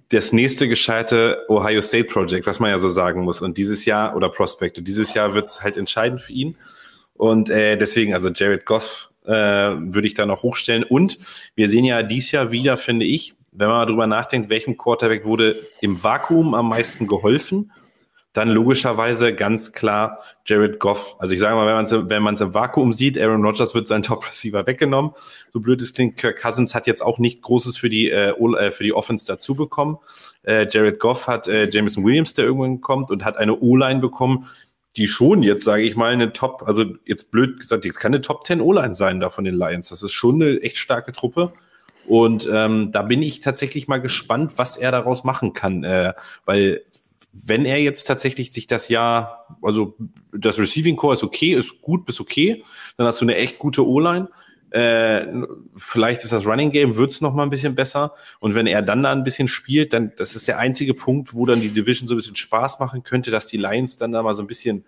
[0.10, 3.42] das nächste gescheite Ohio State Project, was man ja so sagen muss.
[3.42, 6.56] Und dieses Jahr, oder Prospect, dieses Jahr wird es halt entscheidend für ihn.
[7.16, 10.84] Und äh, deswegen, also Jared Goff äh, würde ich da noch hochstellen.
[10.84, 11.20] Und
[11.56, 15.26] wir sehen ja dies Jahr wieder, finde ich, wenn man mal drüber nachdenkt, welchem Quarterback
[15.26, 17.72] wurde im Vakuum am meisten geholfen
[18.34, 21.16] dann logischerweise ganz klar Jared Goff.
[21.20, 24.02] Also ich sage mal, wenn man es wenn im Vakuum sieht, Aaron Rodgers wird sein
[24.04, 25.12] Top-Receiver weggenommen.
[25.50, 28.72] So blöd es klingt, Kirk Cousins hat jetzt auch nicht Großes für die, äh, äh,
[28.72, 30.00] für die Offense dazu bekommen.
[30.42, 34.48] Äh, Jared Goff hat äh, Jameson Williams, der irgendwann kommt, und hat eine O-Line bekommen,
[34.96, 38.22] die schon jetzt, sage ich mal, eine Top, also jetzt blöd gesagt, jetzt kann eine
[38.22, 39.90] Top 10 O-Line sein da von den Lions.
[39.90, 41.54] Das ist schon eine echt starke Truppe.
[42.06, 46.14] Und ähm, da bin ich tatsächlich mal gespannt, was er daraus machen kann, äh,
[46.46, 46.84] weil
[47.34, 49.98] wenn er jetzt tatsächlich sich das Jahr, also
[50.32, 52.64] das Receiving Core ist okay, ist gut bis okay,
[52.96, 54.30] dann hast du eine echt gute O-Line.
[54.74, 55.28] Äh,
[55.76, 58.16] vielleicht ist das Running Game, wird's noch mal ein bisschen besser.
[58.40, 61.46] Und wenn er dann da ein bisschen spielt, dann, das ist der einzige Punkt, wo
[61.46, 64.34] dann die Division so ein bisschen Spaß machen könnte, dass die Lions dann da mal
[64.34, 64.84] so ein bisschen,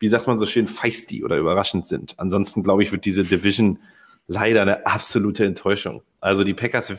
[0.00, 2.18] wie sagt man so schön, feisty oder überraschend sind.
[2.18, 3.78] Ansonsten, glaube ich, wird diese Division
[4.26, 6.02] leider eine absolute Enttäuschung.
[6.20, 6.92] Also die Packers,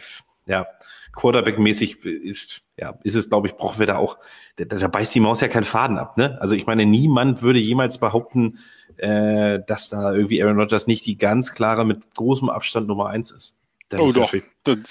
[0.46, 0.66] ja,
[1.12, 4.18] Quarterback-mäßig ist, ja, ist es, glaube ich, brauchen wir da auch,
[4.56, 6.18] da, da beißt die Maus ja keinen Faden ab.
[6.18, 6.38] Ne?
[6.42, 8.60] Also ich meine, niemand würde jemals behaupten,
[8.98, 13.32] äh, dass da irgendwie Aaron Rodgers nicht die ganz klare mit großem Abstand Nummer eins
[13.32, 13.60] ist.
[13.90, 14.34] Dann oh ist doch,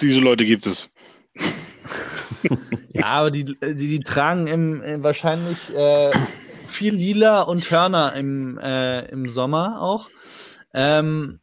[0.00, 0.90] diese Leute gibt es.
[2.92, 6.10] ja, aber die, die, die tragen im, äh, wahrscheinlich äh,
[6.68, 10.08] viel Lila und Hörner im, äh, im Sommer auch.
[10.74, 11.40] Ähm,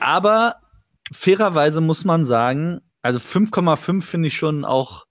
[0.00, 0.56] aber
[1.12, 5.06] fairerweise muss man sagen, also 5,5 finde ich schon auch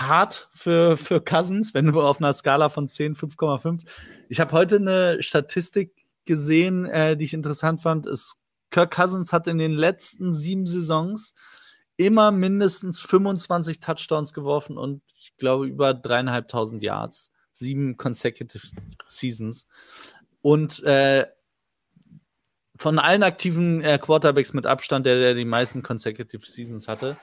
[0.00, 3.82] hart für, für Cousins, wenn du auf einer Skala von 10, 5,5.
[4.28, 5.92] Ich habe heute eine Statistik
[6.24, 8.06] gesehen, äh, die ich interessant fand.
[8.06, 8.36] Ist,
[8.70, 11.34] Kirk Cousins hat in den letzten sieben Saisons
[11.96, 17.32] immer mindestens 25 Touchdowns geworfen und ich glaube über dreieinhalbtausend Yards.
[17.52, 18.66] Sieben consecutive
[19.06, 19.66] Seasons.
[20.42, 21.26] Und äh,
[22.76, 27.16] von allen aktiven äh, Quarterbacks mit Abstand, der, der die meisten consecutive Seasons hatte,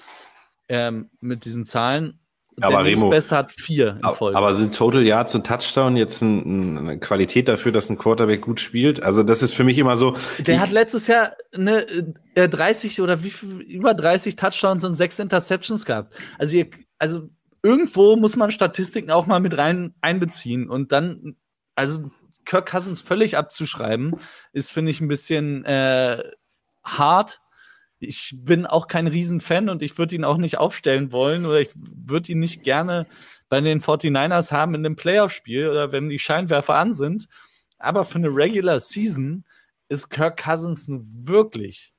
[0.67, 2.19] ähm, mit diesen Zahlen.
[2.61, 4.37] Aber der Remo, Beste hat vier in Folge.
[4.37, 8.59] Aber sind Total Yards und Touchdown jetzt ein, eine Qualität dafür, dass ein Quarterback gut
[8.59, 9.01] spielt?
[9.01, 10.15] Also das ist für mich immer so.
[10.39, 11.85] Der hat letztes Jahr eine
[12.35, 16.13] äh, 30 oder wie viel, über 30 Touchdowns und sechs Interceptions gehabt.
[16.37, 17.29] Also, ihr, also
[17.63, 21.35] irgendwo muss man Statistiken auch mal mit rein einbeziehen und dann,
[21.75, 22.11] also
[22.45, 24.15] Kirk Cousins völlig abzuschreiben,
[24.51, 26.23] ist, finde ich, ein bisschen äh,
[26.83, 27.39] hart.
[28.03, 31.69] Ich bin auch kein Riesenfan und ich würde ihn auch nicht aufstellen wollen oder ich
[31.75, 33.07] würde ihn nicht gerne
[33.49, 37.27] bei den 49ers haben in einem Playoff-Spiel oder wenn die Scheinwerfer an sind.
[37.77, 39.45] Aber für eine Regular Season
[39.89, 41.93] ist Kirk Cousins wirklich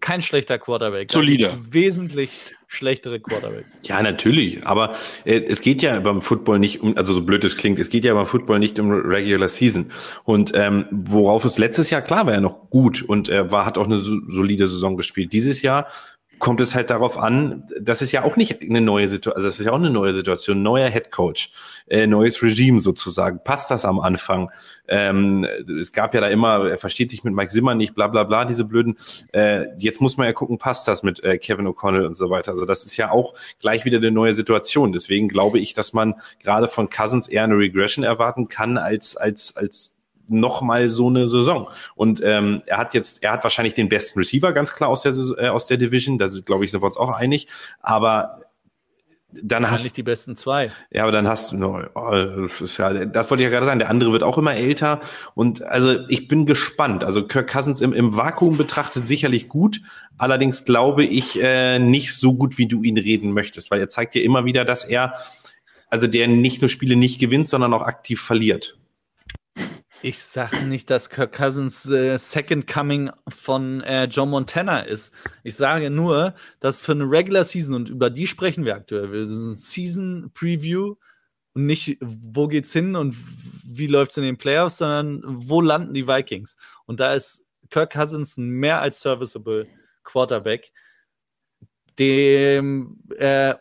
[0.00, 1.10] kein schlechter Quarterback.
[1.10, 1.50] Solide.
[1.70, 3.68] Wesentlich schlechtere Quarterbacks.
[3.84, 4.66] Ja, natürlich.
[4.66, 7.90] Aber äh, es geht ja beim Football nicht um, also so blöd es klingt, es
[7.90, 9.90] geht ja beim Football nicht um Regular Season.
[10.24, 13.78] Und ähm, worauf es letztes Jahr klar war ja noch gut und er war, hat
[13.78, 15.32] auch eine solide Saison gespielt.
[15.32, 15.86] Dieses Jahr
[16.38, 19.58] kommt es halt darauf an, das ist ja auch nicht eine neue Situation, also das
[19.58, 21.50] ist ja auch eine neue Situation, neuer Head Coach,
[21.88, 23.40] äh, neues Regime sozusagen.
[23.42, 24.50] Passt das am Anfang?
[24.88, 25.46] Ähm,
[25.80, 28.44] es gab ja da immer, er versteht sich mit Mike Zimmer nicht, bla bla bla,
[28.44, 28.96] diese blöden.
[29.32, 32.50] Äh, jetzt muss man ja gucken, passt das mit äh, Kevin O'Connell und so weiter.
[32.50, 34.92] Also das ist ja auch gleich wieder eine neue Situation.
[34.92, 39.56] Deswegen glaube ich, dass man gerade von Cousins eher eine Regression erwarten kann als als
[39.56, 39.95] als
[40.28, 41.68] noch mal so eine Saison.
[41.94, 45.12] Und ähm, er hat jetzt, er hat wahrscheinlich den besten Receiver ganz klar aus der
[45.38, 46.18] äh, aus der Division.
[46.18, 47.48] Da glaube ich sind wir uns auch einig.
[47.80, 48.42] Aber
[49.42, 50.70] dann hast nicht die besten zwei.
[50.90, 53.78] Ja, aber dann hast du no, oh, das ja, das wollte ich ja gerade sagen.
[53.78, 55.00] Der andere wird auch immer älter
[55.34, 57.04] und also ich bin gespannt.
[57.04, 59.82] Also Kirk Cousins im, im Vakuum betrachtet sicherlich gut.
[60.16, 64.14] Allerdings glaube ich äh, nicht so gut, wie du ihn reden möchtest, weil er zeigt
[64.14, 65.14] dir immer wieder, dass er
[65.88, 68.76] also der nicht nur Spiele nicht gewinnt, sondern auch aktiv verliert.
[70.02, 75.14] Ich sage nicht, dass Kirk Cousins äh, Second Coming von äh, John Montana ist.
[75.42, 79.28] Ich sage nur, dass für eine Regular Season, und über die sprechen wir aktuell, wir
[79.28, 80.96] sind Season Preview
[81.54, 83.16] und nicht, wo geht's hin und
[83.64, 86.56] wie läuft's in den Playoffs, sondern wo landen die Vikings.
[86.84, 89.66] Und da ist Kirk Cousins ein mehr als serviceable
[90.04, 90.72] Quarterback,
[91.98, 93.54] dem äh,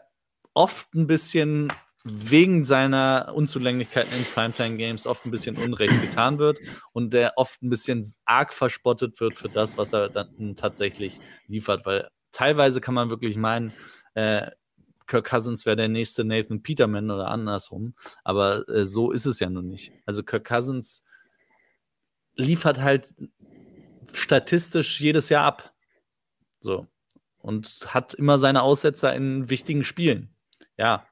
[0.54, 1.71] oft ein bisschen
[2.08, 6.60] wegen seiner Unzulänglichkeiten in Primetime-Games oft ein bisschen Unrecht getan wird
[6.94, 11.84] und der oft ein bisschen arg verspottet wird für das, was er dann tatsächlich liefert.
[11.88, 13.74] Weil teilweise kann man wirklich meinen,
[14.13, 14.52] äh,
[15.08, 19.50] Kirk Cousins wäre der nächste Nathan Peterman oder andersrum, aber äh, so ist es ja
[19.50, 19.91] nun nicht.
[20.06, 21.04] Also Kirk Cousins
[22.36, 23.15] liefert halt
[24.13, 25.74] statistisch jedes Jahr ab.
[26.60, 26.86] So.
[27.39, 30.36] Und hat immer seine Aussetzer in wichtigen Spielen.
[30.78, 31.08] Ja,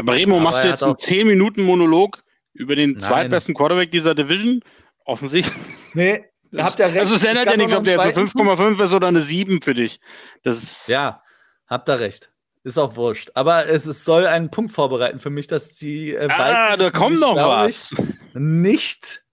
[0.00, 3.00] aber Remo, aber machst du jetzt einen 10 Minuten Monolog über den Nein.
[3.00, 4.60] zweitbesten Quarterback dieser Division?
[5.04, 5.56] Offensichtlich.
[5.94, 6.98] Nee, ihr habt ja recht.
[6.98, 9.74] Also es ändert ja nichts, ob der jetzt eine 5,5 ist oder eine 7 für
[9.74, 10.00] dich.
[10.42, 11.22] Das ist ja,
[11.66, 12.30] habt ihr recht.
[12.62, 13.30] Ist auch wurscht.
[13.34, 17.18] Aber es, es soll einen Punkt vorbereiten für mich, dass die äh, Ah, da kommt
[17.18, 17.94] noch was.
[18.34, 19.24] Nicht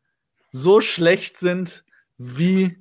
[0.51, 1.83] so schlecht sind,
[2.17, 2.77] wie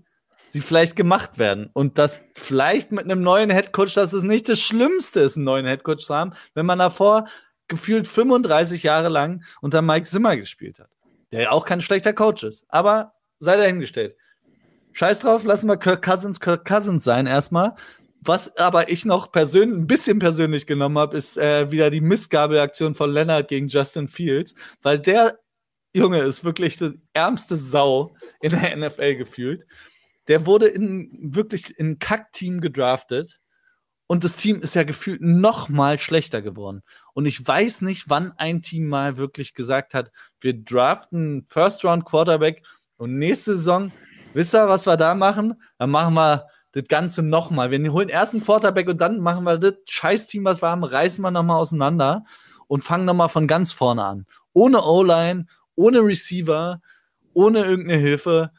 [0.48, 1.68] sie vielleicht gemacht werden.
[1.72, 5.66] Und dass vielleicht mit einem neuen Headcoach, dass es nicht das Schlimmste ist, einen neuen
[5.66, 7.26] Headcoach zu haben, wenn man davor
[7.68, 10.90] gefühlt 35 Jahre lang unter Mike Zimmer gespielt hat.
[11.32, 12.66] Der ja auch kein schlechter Coach ist.
[12.68, 14.16] Aber sei dahingestellt.
[14.92, 17.74] Scheiß drauf, lassen wir Kirk Cousins Kirk Cousins sein erstmal.
[18.22, 22.94] Was aber ich noch persönlich, ein bisschen persönlich genommen habe, ist äh, wieder die Missgabeaktion
[22.94, 25.38] von Leonard gegen Justin Fields, weil der
[25.92, 29.66] Junge ist wirklich die ärmste Sau in der NFL gefühlt.
[30.28, 33.38] Der wurde in wirklich in ein Kack-Team gedraftet
[34.06, 36.82] und das Team ist ja gefühlt noch mal schlechter geworden.
[37.12, 42.64] Und ich weiß nicht, wann ein Team mal wirklich gesagt hat, wir draften First-Round-Quarterback
[42.96, 43.90] und nächste Saison,
[44.32, 45.60] wisst ihr, was wir da machen?
[45.78, 47.70] Dann machen wir das Ganze nochmal.
[47.70, 51.22] Wir holen erst einen Quarterback und dann machen wir das Scheiß-Team, was wir haben, reißen
[51.22, 52.24] wir nochmal auseinander
[52.68, 54.26] und fangen nochmal von ganz vorne an.
[54.52, 56.80] Ohne O-Line, ohne Receiver,
[57.32, 58.50] ohne irgendeine Hilfe.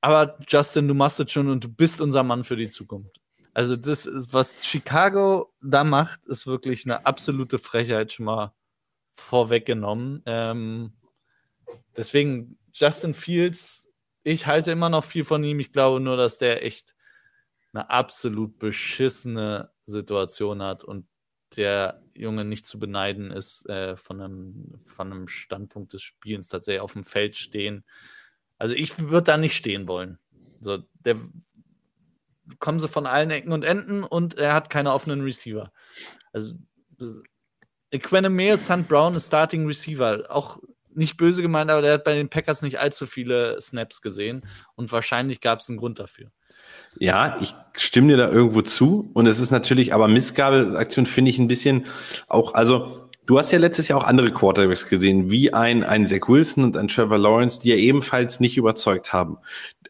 [0.00, 3.20] Aber Justin, du machst es schon und du bist unser Mann für die Zukunft.
[3.58, 8.54] Also, das ist, was Chicago da macht, ist wirklich eine absolute Frechheit schon mal
[9.16, 10.22] vorweggenommen.
[10.26, 10.92] Ähm,
[11.96, 13.90] deswegen, Justin Fields,
[14.22, 15.58] ich halte immer noch viel von ihm.
[15.58, 16.94] Ich glaube nur, dass der echt
[17.72, 21.08] eine absolut beschissene Situation hat und
[21.56, 26.80] der Junge nicht zu beneiden ist äh, von, einem, von einem Standpunkt des Spielens tatsächlich
[26.80, 27.84] auf dem Feld stehen.
[28.56, 30.20] Also ich würde da nicht stehen wollen.
[30.60, 31.16] So, der
[32.58, 35.72] kommen sie von allen Ecken und Enden und er hat keine offenen Receiver.
[36.32, 36.54] Also
[37.90, 38.88] Equanimous St.
[38.88, 40.24] Brown ist Starting Receiver.
[40.28, 40.58] Auch
[40.94, 44.90] nicht böse gemeint, aber der hat bei den Packers nicht allzu viele Snaps gesehen und
[44.92, 46.30] wahrscheinlich gab es einen Grund dafür.
[46.98, 49.10] Ja, ich stimme dir da irgendwo zu.
[49.14, 51.86] Und es ist natürlich, aber Missgabelaktion finde ich ein bisschen
[52.26, 56.28] auch, also du hast ja letztes Jahr auch andere Quarterbacks gesehen, wie ein, ein Zach
[56.28, 59.38] Wilson und ein Trevor Lawrence, die ja ebenfalls nicht überzeugt haben.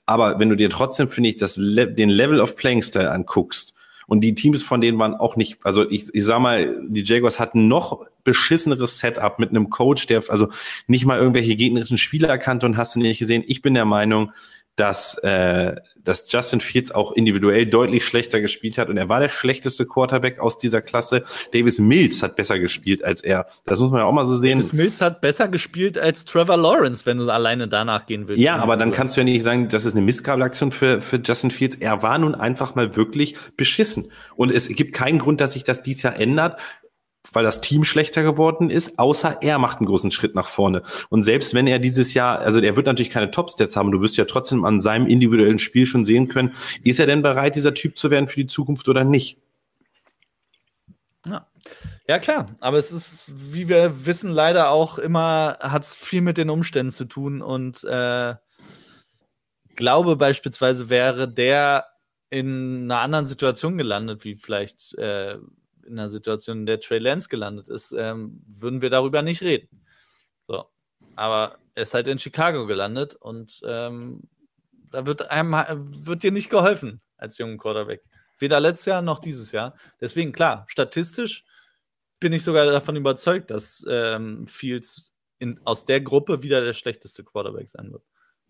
[0.09, 3.75] Aber wenn du dir trotzdem, finde ich, das den Level of Playing Style anguckst,
[4.07, 7.39] und die Teams von denen waren auch nicht, also ich, ich sag mal, die Jaguars
[7.39, 10.49] hatten noch beschisseneres Setup mit einem Coach, der also
[10.87, 13.45] nicht mal irgendwelche gegnerischen Spieler erkannte und hast du nicht gesehen.
[13.47, 14.33] Ich bin der Meinung,
[14.79, 19.29] dass, äh, dass Justin Fields auch individuell deutlich schlechter gespielt hat und er war der
[19.29, 21.25] schlechteste Quarterback aus dieser Klasse.
[21.53, 23.47] Davis Mills hat besser gespielt als er.
[23.65, 24.59] Das muss man ja auch mal so sehen.
[24.59, 28.41] Davis Mills hat besser gespielt als Trevor Lawrence, wenn du alleine danach gehen willst.
[28.41, 31.51] Ja, aber dann kannst du ja nicht sagen, das ist eine Misskabelaktion für, für Justin
[31.51, 31.75] Fields.
[31.77, 34.13] Er war nun einfach mal wirklich beschissen.
[34.37, 36.57] Und es gibt keinen Grund, dass sich das dies Jahr ändert
[37.33, 40.83] weil das Team schlechter geworden ist, außer er macht einen großen Schritt nach vorne.
[41.09, 44.17] Und selbst wenn er dieses Jahr, also er wird natürlich keine Topstats haben, du wirst
[44.17, 47.97] ja trotzdem an seinem individuellen Spiel schon sehen können, ist er denn bereit, dieser Typ
[47.97, 49.39] zu werden für die Zukunft oder nicht?
[51.27, 51.47] Ja.
[52.07, 56.39] Ja, klar, aber es ist, wie wir wissen, leider auch immer, hat es viel mit
[56.39, 58.35] den Umständen zu tun und äh,
[59.77, 61.85] glaube beispielsweise wäre der
[62.31, 65.37] in einer anderen Situation gelandet, wie vielleicht äh,
[65.89, 69.69] in einer Situation, in der Trey Lance gelandet ist, ähm, würden wir darüber nicht reden.
[70.47, 70.67] So.
[71.17, 74.23] Aber er ist halt in Chicago gelandet und ähm,
[74.91, 75.53] da wird einem
[76.07, 78.03] wird dir nicht geholfen als jungen Quarterback.
[78.39, 79.75] Weder letztes Jahr noch dieses Jahr.
[80.01, 81.45] Deswegen, klar, statistisch
[82.21, 87.25] bin ich sogar davon überzeugt, dass ähm, Fields in, aus der Gruppe wieder der schlechteste
[87.25, 88.05] Quarterback sein wird.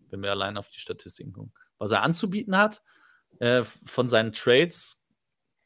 [0.09, 1.53] Wenn wir allein auf die Statistiken gucken.
[1.77, 2.81] Was er anzubieten hat,
[3.39, 4.98] äh, von seinen Trades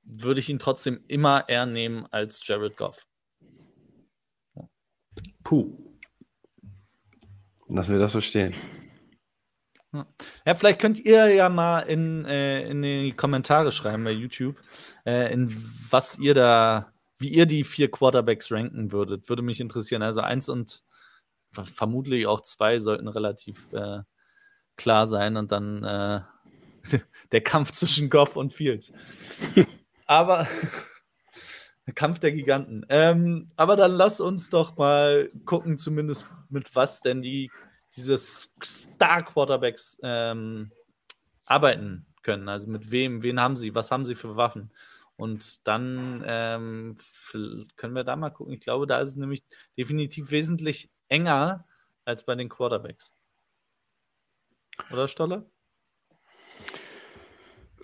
[0.03, 3.05] würde ich ihn trotzdem immer eher nehmen als Jared Goff.
[5.43, 5.77] Puh.
[7.67, 8.53] Lassen wir das so stehen.
[10.45, 14.55] Ja, vielleicht könnt ihr ja mal in, äh, in die Kommentare schreiben bei YouTube,
[15.05, 15.55] äh, in
[15.89, 19.29] was ihr da, wie ihr die vier Quarterbacks ranken würdet.
[19.29, 20.01] Würde mich interessieren.
[20.01, 20.83] Also eins und
[21.51, 23.99] vermutlich auch zwei sollten relativ äh,
[24.77, 26.21] klar sein und dann äh,
[27.31, 28.91] der Kampf zwischen Goff und Fields.
[30.05, 30.47] Aber
[31.95, 32.85] Kampf der Giganten.
[32.89, 37.51] Ähm, aber dann lass uns doch mal gucken, zumindest mit was denn die
[37.95, 40.71] diese Star-Quarterbacks ähm,
[41.45, 42.49] arbeiten können.
[42.49, 44.71] Also mit wem, wen haben sie, was haben sie für Waffen?
[45.15, 46.97] Und dann ähm,
[47.75, 48.53] können wir da mal gucken.
[48.53, 49.43] Ich glaube, da ist es nämlich
[49.77, 51.65] definitiv wesentlich enger
[52.03, 53.13] als bei den Quarterbacks.
[54.91, 55.49] Oder Stolle?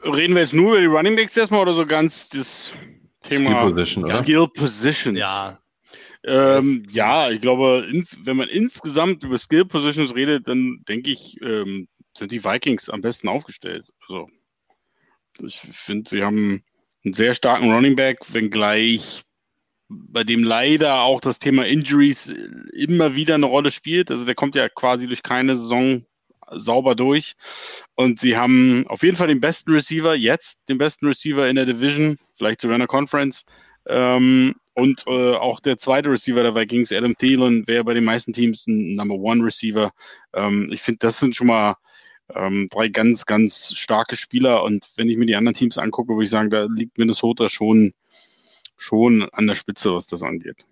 [0.03, 2.73] Reden wir jetzt nur über die Running Backs erstmal oder so ganz das
[3.21, 4.17] Thema Skill Position, oder?
[4.17, 5.19] Skill Positions?
[5.19, 5.59] Ja.
[6.23, 11.37] Ähm, ja, ich glaube, ins, wenn man insgesamt über Skill Positions redet, dann denke ich,
[11.41, 13.85] ähm, sind die Vikings am besten aufgestellt.
[14.07, 14.27] Also,
[15.41, 16.63] ich finde, sie haben
[17.05, 19.23] einen sehr starken Running Back, wenngleich
[19.89, 22.31] bei dem leider auch das Thema Injuries
[22.73, 24.11] immer wieder eine Rolle spielt.
[24.11, 26.05] Also der kommt ja quasi durch keine Saison
[26.51, 27.35] sauber durch.
[27.95, 31.65] Und sie haben auf jeden Fall den besten Receiver jetzt, den besten Receiver in der
[31.65, 33.45] Division, vielleicht sogar in der Conference.
[33.87, 38.33] Ähm, und äh, auch der zweite Receiver der Vikings, Adam Thielen, wäre bei den meisten
[38.33, 39.91] Teams ein Number One Receiver.
[40.33, 41.75] Ähm, ich finde, das sind schon mal
[42.33, 44.63] ähm, drei ganz, ganz starke Spieler.
[44.63, 47.93] Und wenn ich mir die anderen Teams angucke, würde ich sagen, da liegt Minnesota schon,
[48.77, 50.63] schon an der Spitze, was das angeht.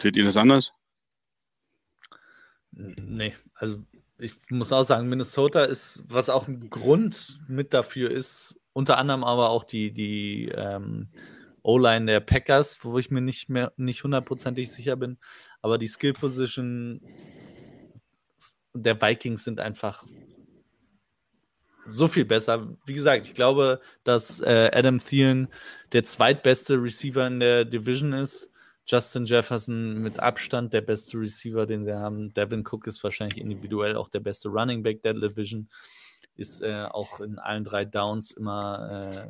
[0.00, 0.72] Seht ihr das anders?
[2.72, 3.82] Nee, also
[4.18, 9.24] ich muss auch sagen, Minnesota ist, was auch ein Grund mit dafür ist, unter anderem
[9.24, 11.08] aber auch die, die ähm,
[11.62, 15.18] O-Line der Packers, wo ich mir nicht mehr nicht hundertprozentig sicher bin,
[15.62, 17.00] aber die Skill Position
[18.72, 20.04] der Vikings sind einfach
[21.88, 22.76] so viel besser.
[22.84, 25.48] Wie gesagt, ich glaube, dass äh, Adam Thielen
[25.92, 28.50] der zweitbeste Receiver in der Division ist.
[28.86, 32.32] Justin Jefferson mit Abstand der beste Receiver, den sie haben.
[32.32, 35.68] Devin Cook ist wahrscheinlich individuell auch der beste Running Back der Division.
[36.36, 39.28] Ist äh, auch in allen drei Downs immer äh,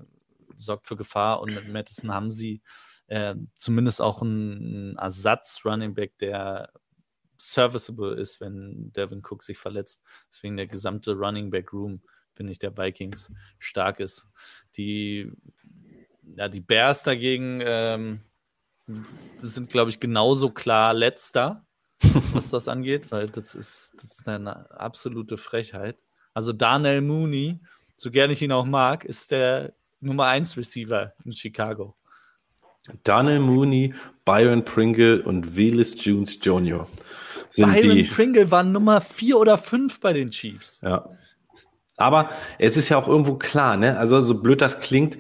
[0.57, 1.40] sorgt für Gefahr.
[1.40, 2.61] Und mit Madison haben sie
[3.07, 6.71] äh, zumindest auch einen Ersatz-Running Back, der
[7.38, 10.03] serviceable ist, wenn Devin Cook sich verletzt.
[10.31, 12.03] Deswegen der gesamte Running Back Room,
[12.35, 14.27] finde ich, der Vikings stark ist.
[14.77, 15.33] Die,
[16.37, 18.21] ja, die Bears dagegen ähm,
[19.42, 21.64] sind, glaube ich, genauso klar letzter,
[22.33, 25.96] was das angeht, weil das ist, das ist eine absolute Frechheit.
[26.35, 27.61] Also Daniel Mooney,
[27.96, 31.96] so gerne ich ihn auch mag, ist der Nummer 1 Receiver in Chicago.
[33.03, 33.94] Daniel Mooney,
[34.25, 36.87] Byron Pringle und Willis Jones Jr.
[37.51, 38.05] sind Byron die.
[38.05, 40.81] Pringle war Nummer 4 oder 5 bei den Chiefs.
[40.83, 41.09] Ja.
[41.96, 43.99] Aber es ist ja auch irgendwo klar, ne?
[43.99, 45.16] Also so blöd das klingt,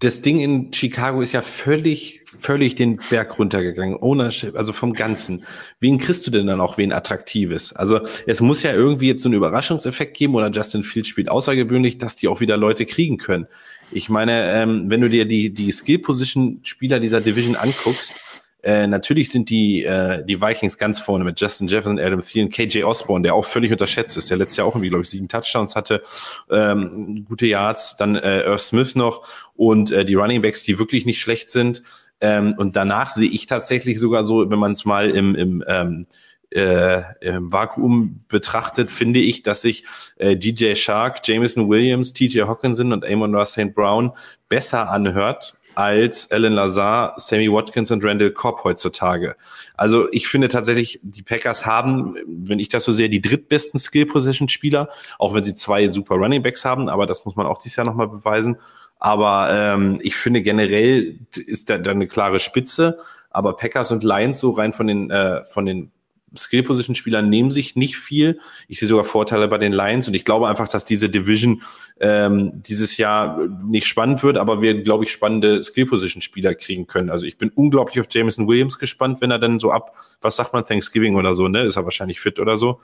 [0.00, 3.96] das Ding in Chicago ist ja völlig, völlig den Berg runtergegangen.
[4.00, 5.44] Ownership, also vom Ganzen.
[5.80, 7.72] Wen kriegst du denn dann auch wen Attraktives?
[7.74, 11.98] Also es muss ja irgendwie jetzt so einen Überraschungseffekt geben oder Justin Fields spielt außergewöhnlich,
[11.98, 13.48] dass die auch wieder Leute kriegen können.
[13.90, 18.14] Ich meine, ähm, wenn du dir die, die Skill-Position-Spieler dieser Division anguckst,
[18.62, 22.82] äh, natürlich sind die, äh, die Vikings ganz vorne mit Justin Jefferson, Adam Thielen, KJ
[22.82, 25.76] Osborne, der auch völlig unterschätzt ist, der letztes Jahr auch irgendwie, glaube ich, sieben Touchdowns
[25.76, 26.02] hatte,
[26.50, 31.06] ähm, gute Yards, dann äh, Irv Smith noch und äh, die Running Backs, die wirklich
[31.06, 31.82] nicht schlecht sind.
[32.20, 36.06] Ähm, und danach sehe ich tatsächlich sogar so, wenn man es mal im, im ähm,
[36.50, 39.84] äh, im Vakuum betrachtet, finde ich, dass sich
[40.16, 43.74] äh, DJ Shark, Jameson Williams, TJ Hawkinson und Amon Ross St.
[43.74, 44.12] Brown
[44.48, 49.36] besser anhört als Alan Lazar, Sammy Watkins und Randall Cobb heutzutage.
[49.76, 54.88] Also ich finde tatsächlich, die Packers haben, wenn ich das so sehe, die drittbesten Skill-Position-Spieler,
[55.20, 57.86] auch wenn sie zwei super Running Backs haben, aber das muss man auch dieses Jahr
[57.86, 58.56] nochmal beweisen.
[58.98, 62.98] Aber ähm, ich finde generell ist da, da eine klare Spitze.
[63.30, 65.92] Aber Packers und Lions so rein von den äh, von den
[66.36, 68.40] Skill-Position-Spieler nehmen sich nicht viel.
[68.68, 71.62] Ich sehe sogar Vorteile bei den Lions und ich glaube einfach, dass diese Division
[72.00, 77.10] ähm, dieses Jahr nicht spannend wird, aber wir, glaube ich, spannende Skill-Position-Spieler kriegen können.
[77.10, 80.52] Also ich bin unglaublich auf Jameson Williams gespannt, wenn er dann so ab, was sagt
[80.52, 81.62] man, Thanksgiving oder so, ne?
[81.62, 82.80] Ist er wahrscheinlich fit oder so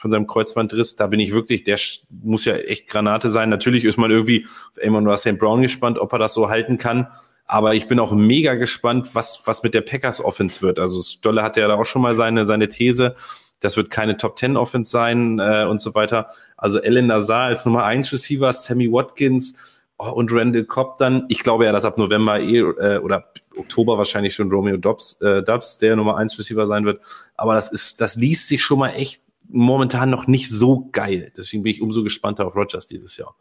[0.00, 0.96] von seinem Kreuzbandriss.
[0.96, 3.50] Da bin ich wirklich, der muss ja echt Granate sein.
[3.50, 5.38] Natürlich ist man irgendwie auf Amon St.
[5.38, 7.08] Brown gespannt, ob er das so halten kann.
[7.52, 10.78] Aber ich bin auch mega gespannt, was, was mit der Packers Offense wird.
[10.78, 13.16] Also Stolle hatte ja da auch schon mal seine, seine These.
[13.58, 16.28] Das wird keine Top Ten Offense sein äh, und so weiter.
[16.56, 19.56] Also Ellen Nazar als Nummer 1 Receiver, Sammy Watkins
[19.98, 21.24] oh, und Randall Cobb dann.
[21.26, 25.42] Ich glaube ja, dass ab November eh, äh, oder Oktober wahrscheinlich schon Romeo Dobbs, äh,
[25.42, 27.00] Dobbs der Nummer 1 Receiver sein wird.
[27.34, 31.32] Aber das ist, das liest sich schon mal echt momentan noch nicht so geil.
[31.36, 33.34] Deswegen bin ich umso gespannter auf Rogers dieses Jahr.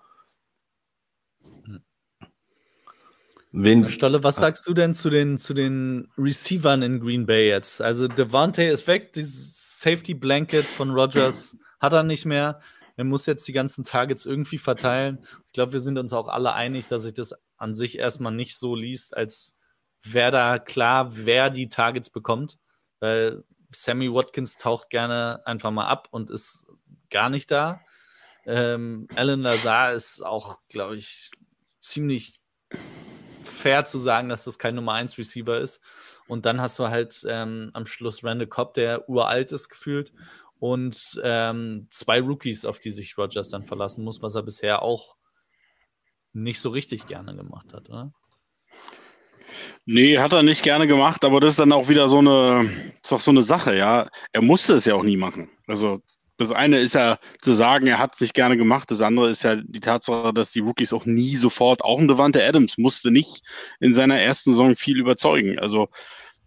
[3.51, 7.81] Wen, Stolle, was sagst du denn zu den, zu den Receivern in Green Bay jetzt?
[7.81, 12.59] Also Devante ist weg, dieses Safety Blanket von Rogers hat er nicht mehr.
[12.95, 15.25] Er muss jetzt die ganzen Targets irgendwie verteilen.
[15.45, 18.57] Ich glaube, wir sind uns auch alle einig, dass sich das an sich erstmal nicht
[18.57, 19.57] so liest, als
[20.03, 22.57] wäre da klar, wer die Targets bekommt.
[22.99, 26.67] Weil Sammy Watkins taucht gerne einfach mal ab und ist
[27.09, 27.81] gar nicht da.
[28.45, 31.31] Ähm, Alan Lazar ist auch, glaube ich,
[31.79, 32.41] ziemlich
[33.59, 35.81] fair zu sagen, dass das kein Nummer 1 Receiver ist.
[36.27, 40.13] Und dann hast du halt ähm, am Schluss Randall Cobb, der uralt ist gefühlt.
[40.59, 45.15] Und ähm, zwei Rookies, auf die sich Rogers dann verlassen muss, was er bisher auch
[46.33, 47.89] nicht so richtig gerne gemacht hat.
[47.89, 48.13] Oder?
[49.85, 53.11] Nee, hat er nicht gerne gemacht, aber das ist dann auch wieder so eine, ist
[53.11, 54.07] doch so eine Sache, ja.
[54.31, 55.49] Er musste es ja auch nie machen.
[55.65, 56.01] Also
[56.39, 58.89] das eine ist ja zu sagen, er hat es nicht gerne gemacht.
[58.89, 62.43] Das andere ist ja die Tatsache, dass die Rookies auch nie sofort, auch ein Devante
[62.43, 63.43] Adams musste nicht
[63.81, 65.59] in seiner ersten Saison viel überzeugen.
[65.59, 65.89] Also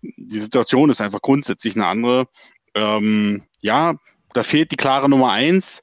[0.01, 2.27] die Situation ist einfach grundsätzlich eine andere.
[2.75, 3.97] Ähm, ja,
[4.33, 5.83] da fehlt die klare Nummer eins.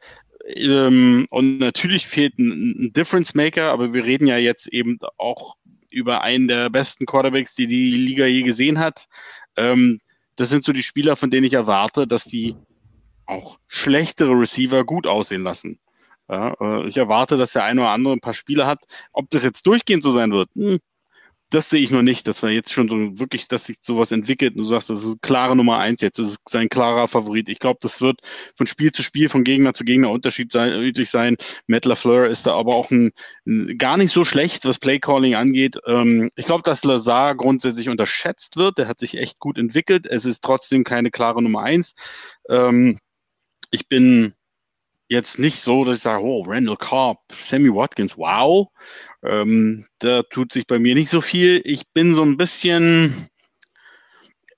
[0.56, 5.56] Ähm, und natürlich fehlt ein, ein Difference Maker, aber wir reden ja jetzt eben auch
[5.92, 9.08] über einen der besten Quarterbacks, die die Liga je gesehen hat.
[9.56, 10.00] Ähm,
[10.36, 12.56] das sind so die Spieler, von denen ich erwarte, dass die
[13.30, 15.80] auch schlechtere Receiver gut aussehen lassen.
[16.30, 18.80] Ja, äh, ich erwarte, dass der eine oder andere ein paar Spiele hat.
[19.14, 20.80] Ob das jetzt durchgehend so sein wird, hm,
[21.50, 24.54] das sehe ich noch nicht, dass wir jetzt schon so wirklich, dass sich sowas entwickelt
[24.54, 27.50] und du sagst, das ist klare Nummer eins jetzt, das ist sein klarer Favorit.
[27.50, 28.20] Ich glaube, das wird
[28.56, 31.38] von Spiel zu Spiel, von Gegner zu Gegner unterschiedlich sein.
[31.66, 33.12] Matt LaFleur ist da aber auch ein,
[33.48, 35.80] ein gar nicht so schlecht, was Playcalling angeht.
[35.88, 38.78] Ähm, ich glaube, dass Lazar grundsätzlich unterschätzt wird.
[38.78, 40.06] Der hat sich echt gut entwickelt.
[40.06, 41.96] Es ist trotzdem keine klare Nummer eins.
[42.48, 43.00] Ähm,
[43.72, 44.34] ich bin
[45.10, 48.68] jetzt nicht so, dass ich sage, oh, Randall Cobb, Sammy Watkins, wow.
[49.24, 51.62] Ähm, da tut sich bei mir nicht so viel.
[51.66, 53.28] Ich bin so ein bisschen,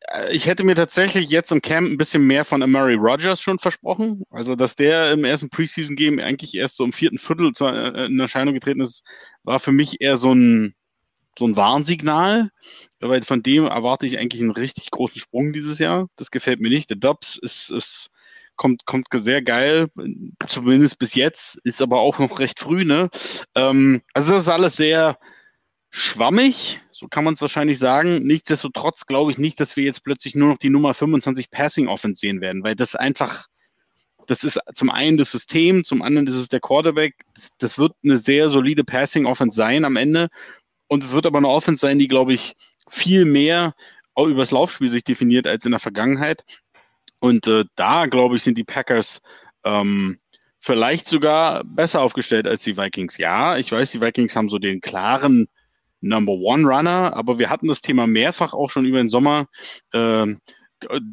[0.09, 3.59] äh, ich hätte mir tatsächlich jetzt im Camp ein bisschen mehr von Amari Rogers schon
[3.59, 4.23] versprochen.
[4.29, 8.53] Also, dass der im ersten Preseason-Game eigentlich erst so im vierten Viertel äh, in Erscheinung
[8.53, 9.05] getreten ist,
[9.43, 10.75] war für mich eher so ein,
[11.39, 12.49] so ein Warnsignal.
[12.99, 16.07] Weil von dem erwarte ich eigentlich einen richtig großen Sprung dieses Jahr.
[16.17, 16.89] Das gefällt mir nicht.
[16.89, 18.10] Der Dobbs ist, ist
[18.61, 19.87] kommt, kommt sehr geil,
[20.47, 23.09] zumindest bis jetzt, ist aber auch noch recht früh, ne?
[23.55, 25.17] Ähm, also das ist alles sehr
[25.89, 28.19] schwammig, so kann man es wahrscheinlich sagen.
[28.21, 32.19] Nichtsdestotrotz glaube ich nicht, dass wir jetzt plötzlich nur noch die Nummer 25 Passing Offense
[32.19, 33.47] sehen werden, weil das einfach,
[34.27, 37.15] das ist zum einen das System, zum anderen ist es der Quarterback.
[37.33, 40.27] Das, das wird eine sehr solide Passing Offense sein am Ende.
[40.87, 42.53] Und es wird aber eine Offense sein, die, glaube ich,
[42.87, 43.73] viel mehr
[44.13, 46.43] auch übers Laufspiel sich definiert als in der Vergangenheit.
[47.21, 49.21] Und äh, da, glaube ich, sind die Packers
[49.63, 50.19] ähm,
[50.59, 53.17] vielleicht sogar besser aufgestellt als die Vikings.
[53.17, 55.47] Ja, ich weiß, die Vikings haben so den klaren
[56.01, 59.45] Number One Runner, aber wir hatten das Thema mehrfach auch schon über den Sommer.
[59.93, 60.39] Ähm,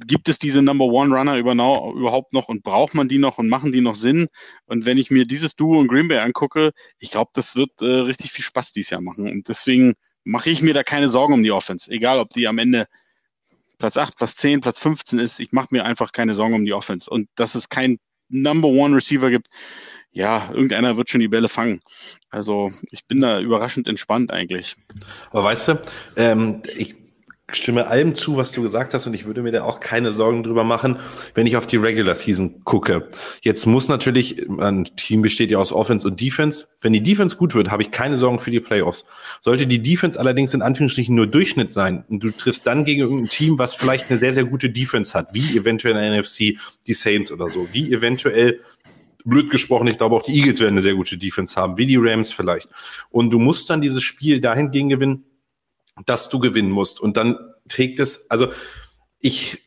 [0.07, 3.71] gibt es diese Number One Runner überhaupt noch und braucht man die noch und machen
[3.71, 4.29] die noch Sinn?
[4.65, 7.85] Und wenn ich mir dieses Duo in Green Bay angucke, ich glaube, das wird äh,
[7.85, 9.31] richtig viel Spaß dieses Jahr machen.
[9.31, 9.95] Und deswegen
[10.25, 12.87] mache ich mir da keine Sorgen um die Offense, egal ob die am Ende
[13.79, 16.73] Platz 8, Platz 10, Platz 15 ist, ich mache mir einfach keine Sorgen um die
[16.73, 17.09] Offense.
[17.09, 17.99] Und dass es kein
[18.29, 19.49] Number One Receiver gibt,
[20.11, 21.81] ja, irgendeiner wird schon die Bälle fangen.
[22.31, 24.77] Also ich bin da überraschend entspannt eigentlich.
[25.31, 25.83] Aber weißt du,
[26.17, 26.97] ähm, ich
[27.53, 30.43] stimme allem zu, was du gesagt hast und ich würde mir da auch keine Sorgen
[30.43, 30.99] drüber machen,
[31.35, 33.09] wenn ich auf die Regular Season gucke.
[33.43, 36.67] Jetzt muss natürlich, ein Team besteht ja aus Offense und Defense.
[36.83, 39.07] Wenn die Defense gut wird, habe ich keine Sorgen für die Playoffs.
[39.41, 43.31] Sollte die Defense allerdings in Anführungsstrichen nur Durchschnitt sein und du triffst dann gegen irgendein
[43.31, 47.33] Team, was vielleicht eine sehr, sehr gute Defense hat, wie eventuell in NFC die Saints
[47.33, 48.61] oder so, wie eventuell
[49.25, 51.97] blöd gesprochen, ich glaube auch die Eagles werden eine sehr gute Defense haben, wie die
[51.97, 52.69] Rams vielleicht.
[53.11, 55.25] Und du musst dann dieses Spiel dahingehend gewinnen,
[56.07, 57.01] dass du gewinnen musst.
[57.01, 57.37] Und dann
[57.69, 58.49] trägt es, also
[59.21, 59.63] ich,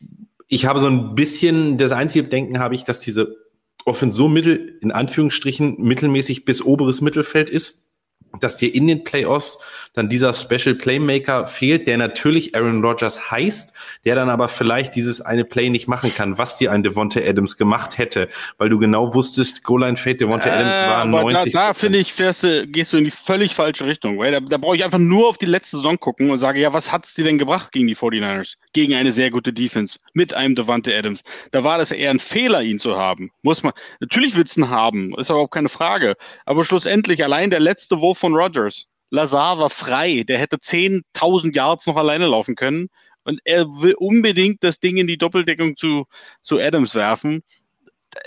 [0.48, 3.36] ich habe so ein bisschen, das einzige Denken habe ich, dass diese
[3.84, 7.91] Offense so mittel, in Anführungsstrichen, mittelmäßig bis oberes Mittelfeld ist
[8.40, 9.58] dass dir in den Playoffs
[9.94, 13.72] dann dieser Special Playmaker fehlt, der natürlich Aaron Rodgers heißt,
[14.04, 17.58] der dann aber vielleicht dieses eine Play nicht machen kann, was dir ein Devonte Adams
[17.58, 21.52] gemacht hätte, weil du genau wusstest, Goal-Line Fade, Devonte äh, Adams war 90.
[21.52, 24.40] Da, da finde ich, fährst du, gehst du in die völlig falsche Richtung, weil da,
[24.40, 27.14] da brauche ich einfach nur auf die letzte Saison gucken und sage, ja, was hat's
[27.14, 28.56] dir denn gebracht gegen die 49ers?
[28.72, 31.22] Gegen eine sehr gute Defense mit einem Devonte Adams.
[31.50, 33.30] Da war das eher ein Fehler, ihn zu haben.
[33.42, 36.14] Muss man, natürlich willst du ihn haben, ist aber auch keine Frage.
[36.46, 38.86] Aber schlussendlich, allein der letzte Wurf von Rodgers.
[39.10, 40.24] Lazar war frei.
[40.26, 42.88] Der hätte 10.000 Yards noch alleine laufen können.
[43.24, 46.06] Und er will unbedingt das Ding in die Doppeldeckung zu,
[46.40, 47.42] zu Adams werfen.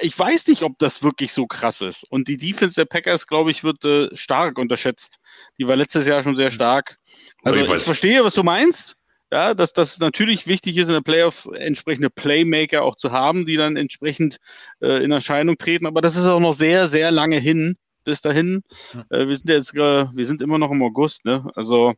[0.02, 2.04] Ich weiß nicht, ob das wirklich so krass ist.
[2.10, 5.20] Und die Defense der Packers, glaube ich, wird äh, stark unterschätzt.
[5.58, 6.98] Die war letztes Jahr schon sehr stark.
[7.44, 8.96] Also ich, ich verstehe, was du meinst.
[9.32, 13.58] Ja, dass das natürlich wichtig ist, in der Playoffs entsprechende Playmaker auch zu haben, die
[13.58, 14.38] dann entsprechend
[14.82, 15.88] äh, in Erscheinung treten.
[15.88, 17.76] Aber das ist auch noch sehr, sehr lange hin
[18.06, 18.64] bis dahin.
[19.10, 21.50] Äh, wir sind jetzt, äh, wir sind immer noch im August, ne?
[21.56, 21.94] Also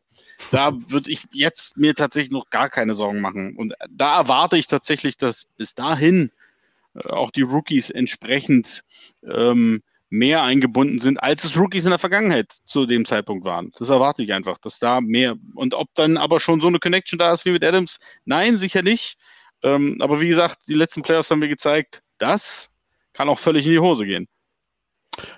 [0.50, 3.54] da würde ich jetzt mir tatsächlich noch gar keine Sorgen machen.
[3.56, 6.32] Und da erwarte ich tatsächlich, dass bis dahin
[6.94, 8.82] äh, auch die Rookies entsprechend
[9.22, 13.72] ähm, mehr eingebunden sind, als es Rookies in der Vergangenheit zu dem Zeitpunkt waren.
[13.78, 17.18] Das erwarte ich einfach, dass da mehr und ob dann aber schon so eine Connection
[17.18, 19.18] da ist wie mit Adams, nein, sicher nicht.
[19.62, 22.70] Ähm, aber wie gesagt, die letzten Playoffs haben mir gezeigt, das
[23.12, 24.28] kann auch völlig in die Hose gehen.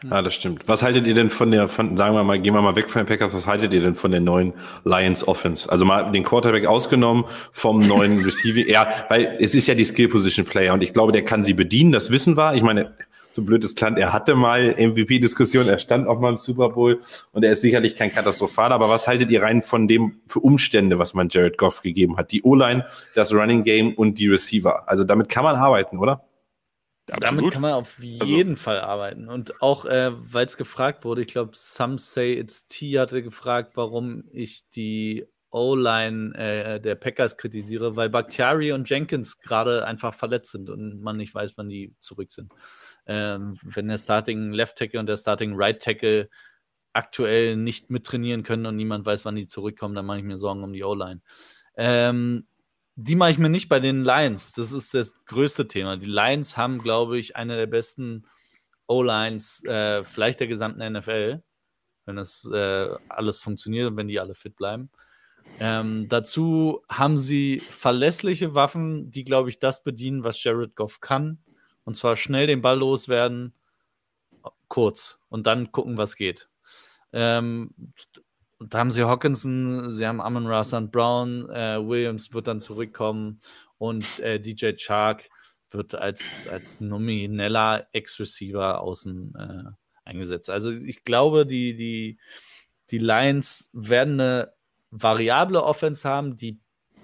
[0.08, 0.66] Ja, das stimmt.
[0.66, 3.02] Was haltet ihr denn von der, von, sagen wir mal, gehen wir mal weg von
[3.02, 4.52] den Packers, was haltet ihr denn von der neuen
[4.84, 5.70] Lions Offense?
[5.70, 10.08] Also mal den Quarterback ausgenommen vom neuen Receiving, ja, weil es ist ja die Skill
[10.08, 12.54] Position Player und ich glaube, der kann sie bedienen, das wissen wir.
[12.54, 12.92] Ich meine,
[13.30, 17.00] so blöd es klang, er hatte mal MVP-Diskussion, er stand auch mal im Super Bowl
[17.32, 20.98] und er ist sicherlich kein Katastrophaler, aber was haltet ihr rein von dem für Umstände,
[20.98, 22.32] was man Jared Goff gegeben hat?
[22.32, 24.88] Die O-Line, das Running Game und die Receiver.
[24.88, 26.24] Also damit kann man arbeiten, oder?
[27.10, 27.22] Absolut.
[27.22, 28.62] Damit kann man auf jeden also.
[28.62, 29.28] Fall arbeiten.
[29.28, 33.76] Und auch, äh, weil es gefragt wurde, ich glaube, Some Say It's T hatte gefragt,
[33.76, 40.52] warum ich die O-Line äh, der Packers kritisiere, weil Bakhtiari und Jenkins gerade einfach verletzt
[40.52, 42.52] sind und man nicht weiß, wann die zurück sind.
[43.06, 46.28] Ähm, wenn der Starting Left Tackle und der Starting Right Tackle
[46.92, 50.62] aktuell nicht mittrainieren können und niemand weiß, wann die zurückkommen, dann mache ich mir Sorgen
[50.62, 51.20] um die O-Line.
[51.76, 52.46] Ähm,
[53.02, 54.52] die mache ich mir nicht bei den Lions.
[54.52, 55.96] Das ist das größte Thema.
[55.96, 58.26] Die Lions haben, glaube ich, eine der besten
[58.86, 61.42] O-Lines, äh, vielleicht der gesamten NFL,
[62.04, 64.90] wenn das äh, alles funktioniert und wenn die alle fit bleiben.
[65.60, 71.38] Ähm, dazu haben sie verlässliche Waffen, die, glaube ich, das bedienen, was Jared Goff kann.
[71.84, 73.54] Und zwar schnell den Ball loswerden,
[74.68, 76.50] kurz und dann gucken, was geht.
[77.12, 77.74] Ähm,
[78.60, 83.40] da haben sie Hawkinson, sie haben Amon Rassan Brown, äh, Williams wird dann zurückkommen
[83.78, 85.28] und äh, DJ Chark
[85.70, 90.50] wird als, als nomineller Ex-Receiver außen äh, eingesetzt.
[90.50, 92.18] Also ich glaube, die, die,
[92.90, 94.52] die Lions werden eine
[94.90, 96.58] variable Offense haben, die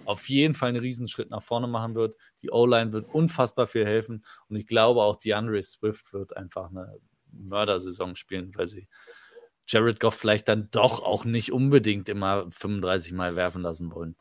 [0.05, 2.17] auf jeden Fall einen Riesenschritt nach vorne machen wird.
[2.43, 6.71] Die O-Line wird unfassbar viel helfen und ich glaube auch die Andre Swift wird einfach
[6.71, 6.99] eine
[7.33, 8.89] Mördersaison spielen, weil sie
[9.69, 14.15] Jared Goff vielleicht dann doch auch nicht unbedingt immer 35 Mal werfen lassen wollen.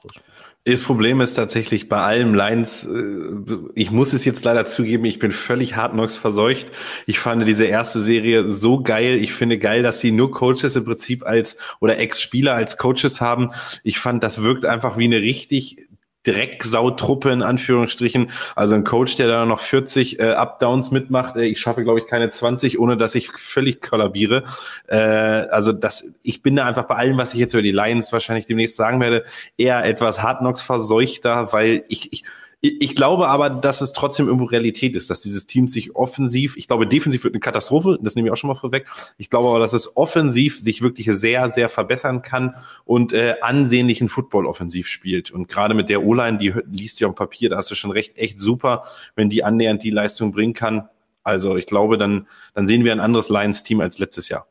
[0.63, 5.19] Das Problem ist tatsächlich bei allem Lines, äh, ich muss es jetzt leider zugeben, ich
[5.19, 6.71] bin völlig hartnox verseucht.
[7.05, 9.19] Ich fand diese erste Serie so geil.
[9.21, 13.51] Ich finde geil, dass sie nur Coaches im Prinzip als oder Ex-Spieler als Coaches haben.
[13.83, 15.87] Ich fand, das wirkt einfach wie eine richtig
[16.25, 18.31] Drecksautruppe in Anführungsstrichen.
[18.55, 21.35] Also ein Coach, der da noch 40 äh, Up-Downs mitmacht.
[21.35, 24.43] Äh, ich schaffe, glaube ich, keine 20, ohne dass ich völlig kollabiere.
[24.87, 28.11] Äh, also das, ich bin da einfach bei allem, was ich jetzt über die Lions
[28.11, 29.23] wahrscheinlich demnächst sagen werde,
[29.57, 32.23] eher etwas Hardknocks verseuchter, weil ich, ich
[32.69, 36.67] ich glaube aber, dass es trotzdem irgendwo Realität ist, dass dieses Team sich offensiv, ich
[36.67, 38.89] glaube, defensiv wird eine Katastrophe, das nehme ich auch schon mal vorweg.
[39.17, 42.55] Ich glaube aber, dass es offensiv sich wirklich sehr, sehr verbessern kann
[42.85, 45.31] und äh, ansehnlichen Football offensiv spielt.
[45.31, 48.17] Und gerade mit der O-Line, die liest ja am Papier, da hast du schon recht,
[48.17, 48.83] echt super,
[49.15, 50.89] wenn die annähernd die Leistung bringen kann.
[51.23, 54.47] Also ich glaube, dann, dann sehen wir ein anderes Lions-Team als letztes Jahr.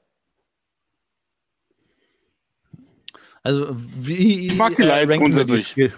[3.42, 5.92] Also wie ich mag die Lions grundsätzlich.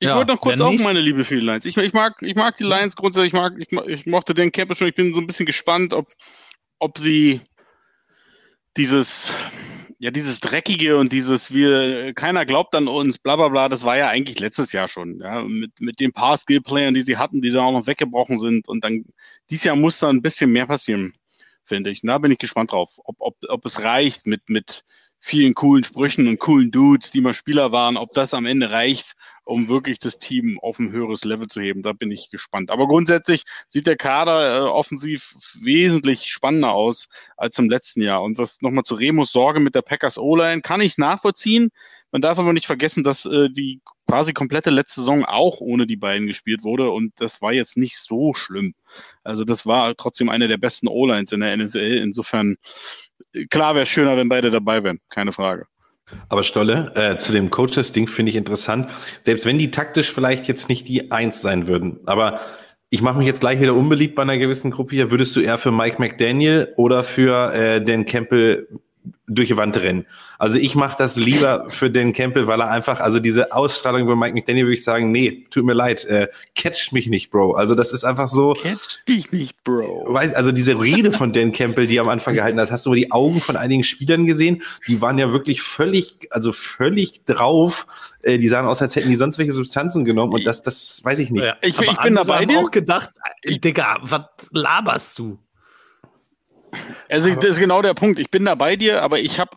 [0.00, 1.64] Ich ja, wollte noch kurz auch meine Liebe für die Lions.
[1.64, 4.76] Ich, ich, mag, ich mag die Lions grundsätzlich, ich, mag, ich, ich mochte den Campbell
[4.76, 4.88] schon.
[4.88, 6.12] Ich bin so ein bisschen gespannt, ob,
[6.78, 7.40] ob sie
[8.76, 9.34] dieses,
[9.98, 13.96] ja, dieses Dreckige und dieses, wir, keiner glaubt an uns, bla bla bla, das war
[13.96, 15.18] ja eigentlich letztes Jahr schon.
[15.20, 18.68] Ja, mit, mit den paar Skill-Playern, die sie hatten, die da auch noch weggebrochen sind.
[18.68, 19.04] Und dann,
[19.50, 21.14] dieses Jahr muss da ein bisschen mehr passieren,
[21.64, 22.04] finde ich.
[22.04, 24.84] Und da bin ich gespannt drauf, ob, ob, ob es reicht mit, mit
[25.20, 29.14] vielen coolen Sprüchen und coolen Dudes, die mal Spieler waren, ob das am Ende reicht,
[29.44, 31.82] um wirklich das Team auf ein höheres Level zu heben.
[31.82, 32.70] Da bin ich gespannt.
[32.70, 38.22] Aber grundsätzlich sieht der Kader äh, offensiv wesentlich spannender aus als im letzten Jahr.
[38.22, 41.70] Und das nochmal zu Remus Sorge mit der Packers O-Line kann ich nachvollziehen.
[42.10, 45.96] Man darf aber nicht vergessen, dass äh, die quasi komplette letzte Saison auch ohne die
[45.96, 48.74] beiden gespielt wurde und das war jetzt nicht so schlimm.
[49.22, 51.98] Also das war trotzdem eine der besten O-Lines in der NFL.
[52.02, 52.56] Insofern
[53.50, 55.66] klar wäre es schöner, wenn beide dabei wären, keine Frage.
[56.28, 58.88] Aber Stolle, äh, zu dem Coaches-Ding finde ich interessant.
[59.24, 62.40] Selbst wenn die taktisch vielleicht jetzt nicht die Eins sein würden, aber
[62.90, 65.10] ich mache mich jetzt gleich wieder unbeliebt bei einer gewissen Gruppe hier.
[65.10, 68.66] Würdest du eher für Mike McDaniel oder für äh, Dan Campbell
[69.26, 70.06] durch die Wand rennen.
[70.38, 74.14] Also ich mache das lieber für den Campbell, weil er einfach, also diese Ausstrahlung bei
[74.14, 77.52] Mike McDaniel würde ich sagen, nee, tut mir leid, äh, catch mich nicht, Bro.
[77.52, 78.54] Also das ist einfach so.
[78.54, 80.06] Catch mich nicht, Bro.
[80.08, 82.90] Weiß, also diese Rede von Dan Campbell, die er am Anfang gehalten hat, hast du
[82.90, 84.62] mal die Augen von einigen Spielern gesehen?
[84.86, 87.86] Die waren ja wirklich völlig, also völlig drauf.
[88.22, 91.18] Äh, die sahen aus, als hätten die sonst welche Substanzen genommen und das, das weiß
[91.18, 91.44] ich nicht.
[91.44, 92.44] Ja, ich, ich bin dabei.
[92.48, 93.10] Ich auch gedacht,
[93.44, 95.38] Digga, was laberst du?
[97.08, 98.18] Also aber das ist genau der Punkt.
[98.18, 99.56] Ich bin da bei dir, aber ich habe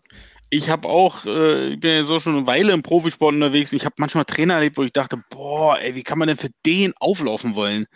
[0.54, 3.72] ich habe auch, äh, ich bin ja so schon eine Weile im Profisport unterwegs.
[3.72, 6.50] Ich habe manchmal Trainer erlebt, wo ich dachte, boah, ey, wie kann man denn für
[6.66, 7.88] den auflaufen wollen?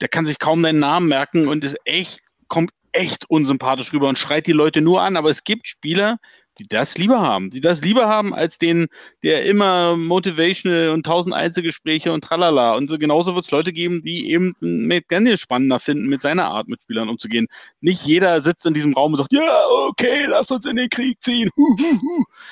[0.00, 4.18] Der kann sich kaum deinen Namen merken und ist echt, kommt echt unsympathisch rüber und
[4.18, 5.18] schreit die Leute nur an.
[5.18, 6.16] Aber es gibt Spieler,
[6.58, 8.88] die das lieber haben, die das lieber haben als den,
[9.22, 12.74] der immer motivational und tausend Einzelgespräche und tralala.
[12.74, 16.68] Und so, genauso wird es Leute geben, die eben McDaniel spannender finden, mit seiner Art
[16.68, 17.46] mit Spielern umzugehen.
[17.80, 21.22] Nicht jeder sitzt in diesem Raum und sagt, ja, okay, lass uns in den Krieg
[21.22, 21.50] ziehen.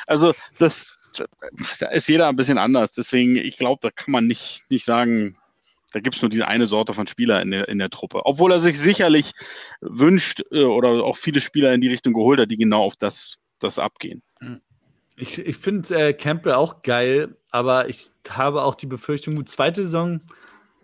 [0.07, 0.86] Also das,
[1.80, 2.92] da ist jeder ein bisschen anders.
[2.92, 5.36] Deswegen, ich glaube, da kann man nicht, nicht sagen,
[5.92, 8.20] da gibt es nur diese eine Sorte von Spieler in der, in der Truppe.
[8.24, 9.32] Obwohl er sich sicherlich
[9.80, 13.38] wünscht äh, oder auch viele Spieler in die Richtung geholt hat, die genau auf das,
[13.59, 14.22] das abgehen.
[15.16, 19.82] Ich, ich finde äh, Campbell auch geil, aber ich habe auch die Befürchtung, gut, zweite
[19.82, 20.20] Saison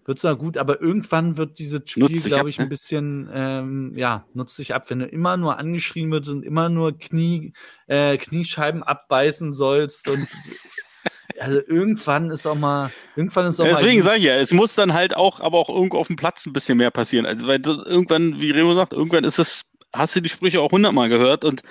[0.05, 2.67] wird zwar gut, aber irgendwann wird dieses Spiel, glaube ich, ab, ne?
[2.67, 6.69] ein bisschen, ähm, ja, nutzt sich ab, wenn du immer nur angeschrien wird und immer
[6.69, 7.53] nur Knie,
[7.87, 10.27] äh, Kniescheiben abbeißen sollst und
[11.41, 14.75] also irgendwann ist auch mal, irgendwann ist auch ja, Deswegen sage ich ja, es muss
[14.75, 17.27] dann halt auch, aber auch irgendwo auf dem Platz ein bisschen mehr passieren.
[17.27, 19.65] Also, weil irgendwann, wie Remo sagt, irgendwann ist es,
[19.95, 21.63] hast du die Sprüche auch hundertmal gehört und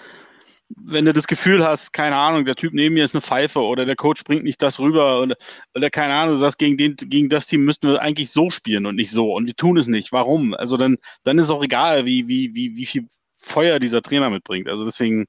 [0.78, 3.86] wenn du das Gefühl hast, keine Ahnung, der Typ neben mir ist eine Pfeife oder
[3.86, 5.36] der Coach bringt nicht das rüber oder,
[5.76, 8.86] oder keine Ahnung, du sagst, gegen, den, gegen das Team müssten wir eigentlich so spielen
[8.86, 10.12] und nicht so und wir tun es nicht.
[10.12, 10.54] Warum?
[10.54, 13.08] Also dann, dann ist auch egal, wie, wie, wie, wie viel
[13.38, 14.68] Feuer dieser Trainer mitbringt.
[14.68, 15.26] Also deswegen,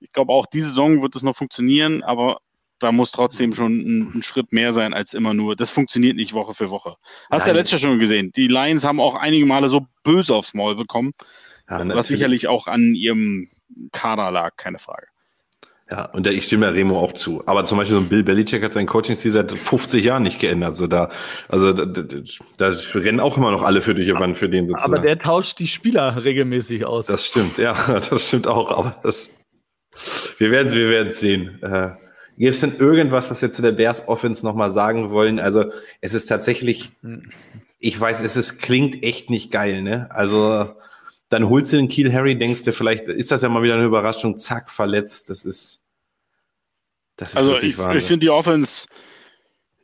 [0.00, 2.38] ich glaube auch diese Saison wird es noch funktionieren, aber
[2.82, 5.54] da muss trotzdem schon ein, ein, Schritt mehr sein als immer nur.
[5.54, 6.96] Das funktioniert nicht Woche für Woche.
[7.30, 8.32] Hast du ja letztes Jahr schon gesehen.
[8.34, 11.12] Die Lions haben auch einige Male so böse aufs Maul bekommen,
[11.68, 13.48] ja, was sicherlich auch an ihrem
[13.92, 15.06] Kader lag, keine Frage.
[15.92, 17.42] Ja, und ich stimme der Remo auch zu.
[17.44, 20.74] Aber zum Beispiel so ein Bill Belichick hat sein Coaching-Stil seit 50 Jahren nicht geändert.
[20.74, 21.10] So da,
[21.48, 22.16] also da, da,
[22.56, 24.82] da rennen auch immer noch alle für die Wand für den sitzen.
[24.82, 27.06] Aber der tauscht die Spieler regelmäßig aus.
[27.06, 27.74] Das stimmt, ja,
[28.10, 28.70] das stimmt auch.
[28.70, 29.28] Aber das,
[30.38, 31.62] wir werden, wir werden sehen.
[31.62, 31.90] Äh,
[32.38, 35.38] Gibt es denn irgendwas, was wir zu der Bears Offense nochmal sagen wollen?
[35.38, 35.66] Also
[36.00, 36.90] es ist tatsächlich,
[37.78, 40.08] ich weiß, es ist, klingt echt nicht geil, ne?
[40.10, 40.74] Also
[41.32, 43.84] dann holst du den Kiel Harry, denkst du, vielleicht ist das ja mal wieder eine
[43.84, 45.30] Überraschung, zack, verletzt.
[45.30, 45.82] Das ist,
[47.16, 48.86] das ist also ich, ich finde die Offense,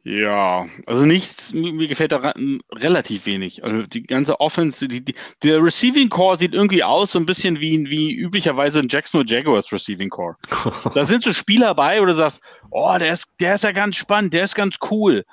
[0.05, 2.33] ja, also nichts, mir gefällt da
[2.75, 3.65] relativ wenig.
[3.65, 7.61] Also die ganze Offense, die, die, der Receiving Core sieht irgendwie aus, so ein bisschen
[7.61, 10.37] wie, wie üblicherweise ein Jacksonville Jaguars Receiving Core.
[10.95, 12.41] da sind so Spieler bei, wo du sagst,
[12.71, 15.25] oh, der ist, der ist ja ganz spannend, der ist ganz cool.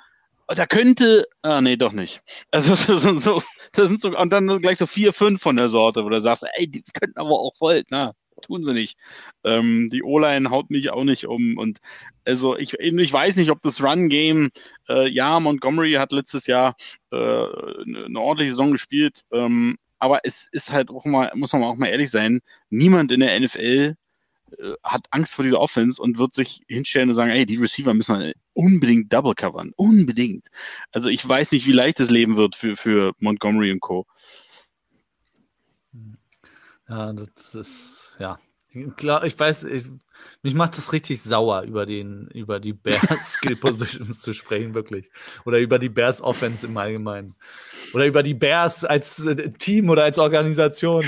[0.48, 2.22] Da könnte, ah, nee, doch nicht.
[2.50, 3.42] Also, so, so,
[3.72, 6.44] das sind so, und dann gleich so vier, fünf von der Sorte, wo du sagst,
[6.54, 8.98] ey, die könnten aber auch voll, na, tun sie nicht.
[9.44, 11.58] Ähm, die O-Line haut mich auch nicht um.
[11.58, 11.78] Und
[12.24, 14.50] also ich, ich weiß nicht, ob das Run-Game,
[14.88, 16.74] äh, ja, Montgomery hat letztes Jahr
[17.12, 21.76] äh, eine ordentliche Saison gespielt, ähm, aber es ist halt auch mal, muss man auch
[21.76, 22.40] mal ehrlich sein,
[22.70, 23.94] niemand in der NFL
[24.58, 27.94] äh, hat Angst vor dieser Offense und wird sich hinstellen und sagen, ey, die Receiver
[27.94, 29.72] müssen wir unbedingt double covern.
[29.76, 30.46] Unbedingt.
[30.90, 34.06] Also ich weiß nicht, wie leicht das Leben wird für, für Montgomery und Co.
[36.88, 38.38] Ja, das ist ja.
[38.96, 39.84] Klar, ich weiß, ich,
[40.42, 45.10] mich macht das richtig sauer, über, den, über die Bears Skill Positions zu sprechen, wirklich.
[45.44, 47.34] Oder über die Bears Offense im Allgemeinen.
[47.94, 51.04] Oder über die Bears als äh, Team oder als Organisation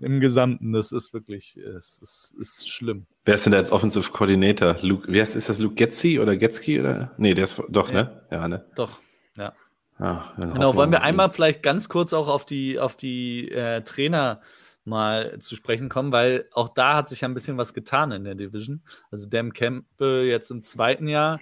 [0.00, 0.72] im Gesamten.
[0.72, 3.06] Das ist wirklich, es ist, ist schlimm.
[3.24, 4.76] Wer ist denn da als Offensive Coordinator?
[4.82, 7.12] Luke, wer ist, ist das Luke Getzi oder Getzky oder?
[7.18, 8.02] Nee, der ist doch, ja.
[8.04, 8.22] ne?
[8.30, 8.64] Ja, ne?
[8.74, 9.00] Doch,
[9.36, 9.52] ja.
[9.98, 14.40] Ach, genau, wollen wir einmal vielleicht ganz kurz auch auf die, auf die äh, Trainer
[14.84, 18.24] mal zu sprechen kommen, weil auch da hat sich ja ein bisschen was getan in
[18.24, 18.82] der Division.
[19.10, 21.40] Also Dan Campbell jetzt im zweiten Jahr,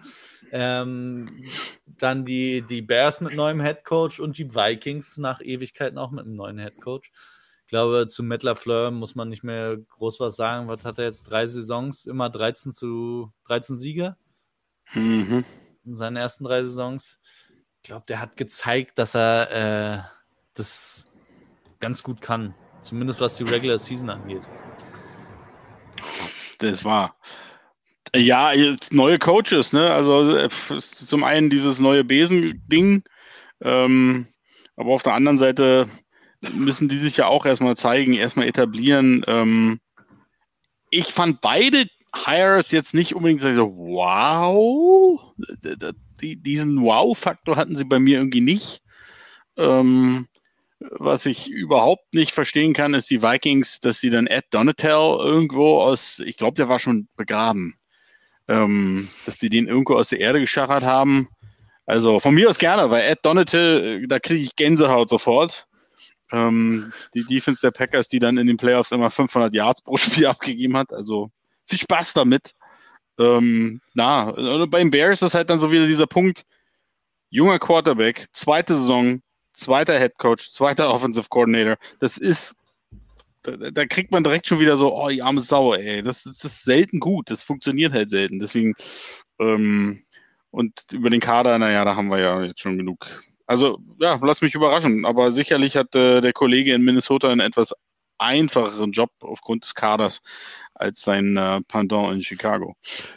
[0.53, 1.29] ähm,
[1.87, 6.25] dann die, die Bears mit neuem Head Coach und die Vikings nach Ewigkeiten auch mit
[6.25, 7.13] einem neuen Head Coach.
[7.67, 10.69] Ich glaube, zu Matt LaFleur muss man nicht mehr groß was sagen.
[10.69, 11.25] Was hat er jetzt?
[11.25, 14.15] Drei Saisons, immer 13 zu 13 Siege?
[14.95, 15.45] Mhm.
[15.85, 17.19] In seinen ersten drei Saisons.
[17.83, 20.03] Ich glaube, der hat gezeigt, dass er äh,
[20.55, 21.07] das
[21.81, 22.55] ganz gut kann.
[22.83, 24.49] Zumindest was die Regular Season angeht.
[26.59, 27.17] Das war.
[28.15, 28.53] Ja,
[28.93, 29.93] neue Coaches, ne?
[29.93, 30.49] Also äh,
[30.79, 33.03] zum einen dieses neue Besen-Ding,
[33.61, 34.29] ähm,
[34.77, 35.89] aber auf der anderen Seite
[36.53, 39.25] müssen die sich ja auch erstmal zeigen, erstmal etablieren.
[39.27, 39.81] Ähm,
[40.91, 45.21] ich fand beide Hires jetzt nicht unbedingt so, wow,
[46.21, 48.81] diesen Wow-Faktor hatten sie bei mir irgendwie nicht.
[49.57, 50.27] Ähm,
[50.79, 55.81] was ich überhaupt nicht verstehen kann, ist die Vikings, dass sie dann Ed Donatel irgendwo
[55.81, 57.75] aus, ich glaube, der war schon begraben,
[58.49, 61.29] ähm, dass die den irgendwo aus der Erde geschachert haben.
[61.87, 65.67] Also von mir aus gerne, weil Ed Donatel, äh, da kriege ich Gänsehaut sofort.
[66.33, 70.27] Ähm, die Defense der Packers, die dann in den Playoffs immer 500 Yards pro Spiel
[70.27, 70.93] abgegeben hat.
[70.93, 71.31] Also
[71.67, 72.53] viel Spaß damit.
[73.19, 74.33] Ähm, na,
[74.67, 76.45] beim Bears ist halt dann so wieder dieser Punkt,
[77.31, 79.23] junger Quarterback, zweite Saison,
[79.53, 81.77] zweiter Head Coach, zweiter Offensive Coordinator.
[81.99, 82.57] Das ist,
[83.43, 86.03] da, da, kriegt man direkt schon wieder so, oh, die arme Sau, ey.
[86.03, 87.31] Das, das ist selten gut.
[87.31, 88.39] Das funktioniert halt selten.
[88.39, 88.75] Deswegen,
[89.39, 90.03] ähm,
[90.51, 93.07] und über den Kader, naja, da haben wir ja jetzt schon genug.
[93.47, 95.05] Also, ja, lass mich überraschen.
[95.05, 97.73] Aber sicherlich hat äh, der Kollege in Minnesota einen etwas
[98.19, 100.23] einfacheren Job aufgrund des Kaders
[100.75, 102.75] als sein äh, Pendant in Chicago.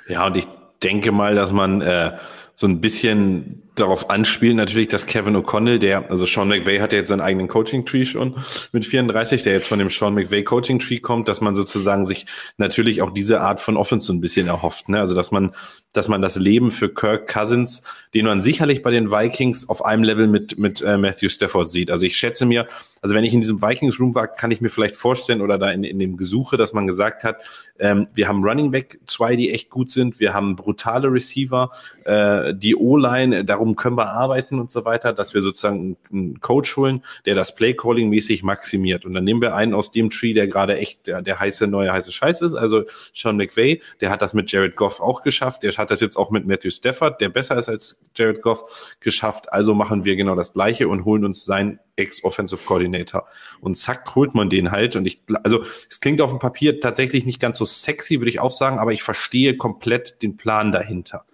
[0.08, 0.48] Ja, und ich
[0.84, 2.18] denke mal, dass man äh,
[2.60, 7.00] so ein bisschen darauf anspielen natürlich, dass Kevin O'Connell, der, also Sean McVay hat ja
[7.00, 8.36] jetzt seinen eigenen Coaching-Tree schon
[8.74, 12.26] mit 34, der jetzt von dem Sean McVay Coaching-Tree kommt, dass man sozusagen sich
[12.58, 15.00] natürlich auch diese Art von Offense so ein bisschen erhofft, ne?
[15.00, 15.52] Also, dass man,
[15.94, 17.82] dass man das Leben für Kirk Cousins,
[18.14, 21.92] den man sicherlich bei den Vikings auf einem Level mit, mit äh, Matthew Stafford sieht.
[21.92, 22.68] Also, ich schätze mir,
[23.02, 25.86] also wenn ich in diesem Vikings-Room war, kann ich mir vielleicht vorstellen oder da in,
[25.86, 27.42] in dem Gesuche, dass man gesagt hat,
[27.80, 31.72] ähm, wir haben Running Back zwei, die echt gut sind, wir haben brutale Receiver,
[32.04, 36.76] äh, die O-Line, darum können wir arbeiten und so weiter, dass wir sozusagen einen Coach
[36.78, 39.06] holen, der das Playcalling mäßig maximiert.
[39.06, 41.92] Und dann nehmen wir einen aus dem Tree, der gerade echt der, der heiße neue
[41.92, 42.56] heiße Scheiß ist.
[42.56, 42.84] Also
[43.14, 45.64] Sean McVay, der hat das mit Jared Goff auch geschafft.
[45.64, 49.52] Der hat das jetzt auch mit Matthew Stafford, der besser ist als Jared Goff, geschafft.
[49.52, 53.26] Also machen wir genau das Gleiche und holen uns sein Ex-Offensive Coordinator.
[53.60, 54.96] Und zack, holt man den halt.
[54.96, 58.40] Und ich, also, es klingt auf dem Papier tatsächlich nicht ganz so sexy, würde ich
[58.40, 61.26] auch sagen, aber ich verstehe komplett den Plan dahinter.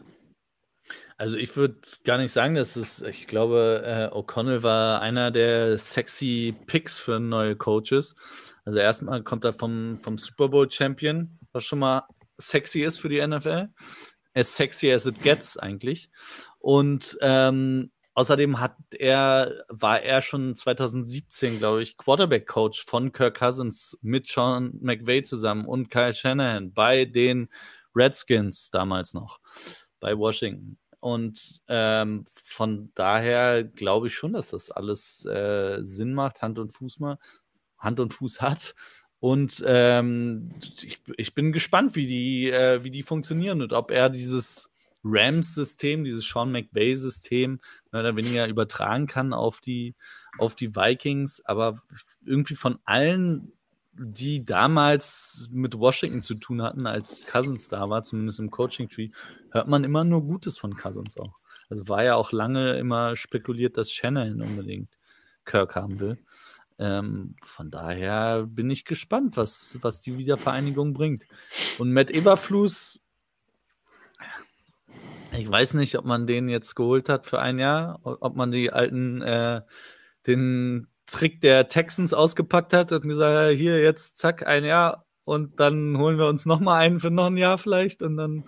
[1.17, 5.77] Also ich würde gar nicht sagen, dass es, ich glaube, äh, O'Connell war einer der
[5.77, 8.15] sexy Picks für neue Coaches.
[8.65, 12.03] Also erstmal kommt er vom, vom Super Bowl Champion, was schon mal
[12.37, 13.69] sexy ist für die NFL.
[14.33, 16.09] As sexy as it gets eigentlich.
[16.59, 23.97] Und ähm, außerdem hat er, war er schon 2017, glaube ich, Quarterback-Coach von Kirk Cousins
[24.01, 27.47] mit Sean McVay zusammen und Kyle Shanahan bei den
[27.95, 29.39] Redskins damals noch,
[30.01, 30.77] bei Washington.
[30.99, 36.71] Und ähm, von daher glaube ich schon, dass das alles äh, Sinn macht, Hand und
[36.71, 37.17] Fuß mal,
[37.77, 38.75] Hand und Fuß hat.
[39.19, 40.51] Und ähm,
[40.83, 44.69] ich, ich, bin gespannt, wie die, äh, wie die funktionieren und ob er dieses
[45.03, 47.59] Rams-System, dieses Sean McVay-System,
[47.91, 49.95] mehr oder weniger übertragen kann auf die,
[50.37, 51.43] auf die Vikings.
[51.45, 51.81] Aber
[52.25, 53.53] irgendwie von allen
[53.97, 59.09] die damals mit Washington zu tun hatten, als Cousins da war, zumindest im Coaching-Tree,
[59.51, 61.39] hört man immer nur Gutes von Cousins auch.
[61.69, 64.97] Also war ja auch lange immer spekuliert, dass Shannon unbedingt
[65.45, 66.17] Kirk haben will.
[66.77, 71.25] Ähm, von daher bin ich gespannt, was, was die Wiedervereinigung bringt.
[71.79, 73.01] Und Matt Eberflus,
[75.31, 78.71] ich weiß nicht, ob man den jetzt geholt hat für ein Jahr, ob man die
[78.71, 79.61] alten, äh,
[80.27, 85.97] den Trick der Texans ausgepackt hat und gesagt, hier jetzt zack, ein Jahr und dann
[85.97, 88.45] holen wir uns nochmal einen für noch ein Jahr vielleicht und dann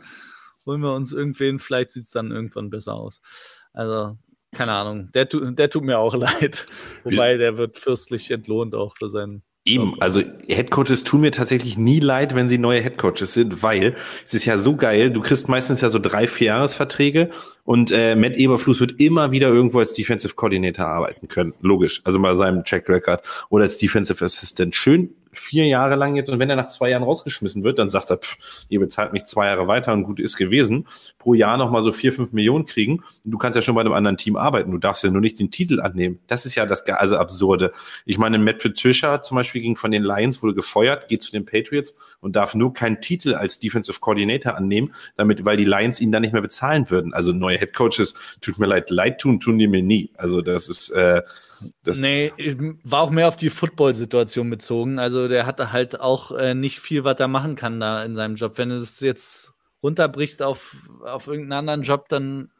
[0.65, 3.21] holen wir uns irgendwen, vielleicht sieht es dann irgendwann besser aus.
[3.73, 4.17] Also,
[4.51, 6.65] keine Ahnung, der, der tut mir auch leid.
[7.03, 11.99] Wobei, der wird fürstlich entlohnt auch für seinen Eben, also Headcoaches tun mir tatsächlich nie
[11.99, 13.95] leid, wenn sie neue Headcoaches sind, weil
[14.25, 17.29] es ist ja so geil, du kriegst meistens ja so drei, vier Jahresverträge
[17.65, 21.53] und äh, Matt Eberfluss wird immer wieder irgendwo als Defensive Coordinator arbeiten können.
[21.61, 24.73] Logisch, also bei seinem Check Record oder als Defensive Assistant.
[24.73, 28.09] Schön vier Jahre lang jetzt und wenn er nach zwei Jahren rausgeschmissen wird, dann sagt
[28.09, 28.37] er, pff,
[28.69, 32.13] ihr bezahlt mich zwei Jahre weiter und gut ist gewesen, pro Jahr nochmal so vier,
[32.13, 33.03] fünf Millionen kriegen.
[33.25, 35.51] Du kannst ja schon bei einem anderen Team arbeiten, du darfst ja nur nicht den
[35.51, 36.19] Titel annehmen.
[36.27, 37.71] Das ist ja das also absurde.
[38.05, 41.45] Ich meine, Matt Patricia zum Beispiel ging von den Lions, wurde gefeuert, geht zu den
[41.45, 46.11] Patriots und darf nur keinen Titel als Defensive Coordinator annehmen, damit, weil die Lions ihn
[46.11, 47.13] dann nicht mehr bezahlen würden.
[47.13, 50.11] Also neue Head Coaches, tut mir leid, leid tun, tun die mir nie.
[50.17, 51.21] Also das ist äh,
[51.83, 52.31] das nee,
[52.83, 54.99] war auch mehr auf die Football-Situation bezogen.
[54.99, 58.35] Also der hatte halt auch äh, nicht viel, was er machen kann da in seinem
[58.35, 58.57] Job.
[58.57, 59.53] Wenn du es jetzt
[59.83, 62.51] runterbrichst auf, auf irgendeinen anderen Job, dann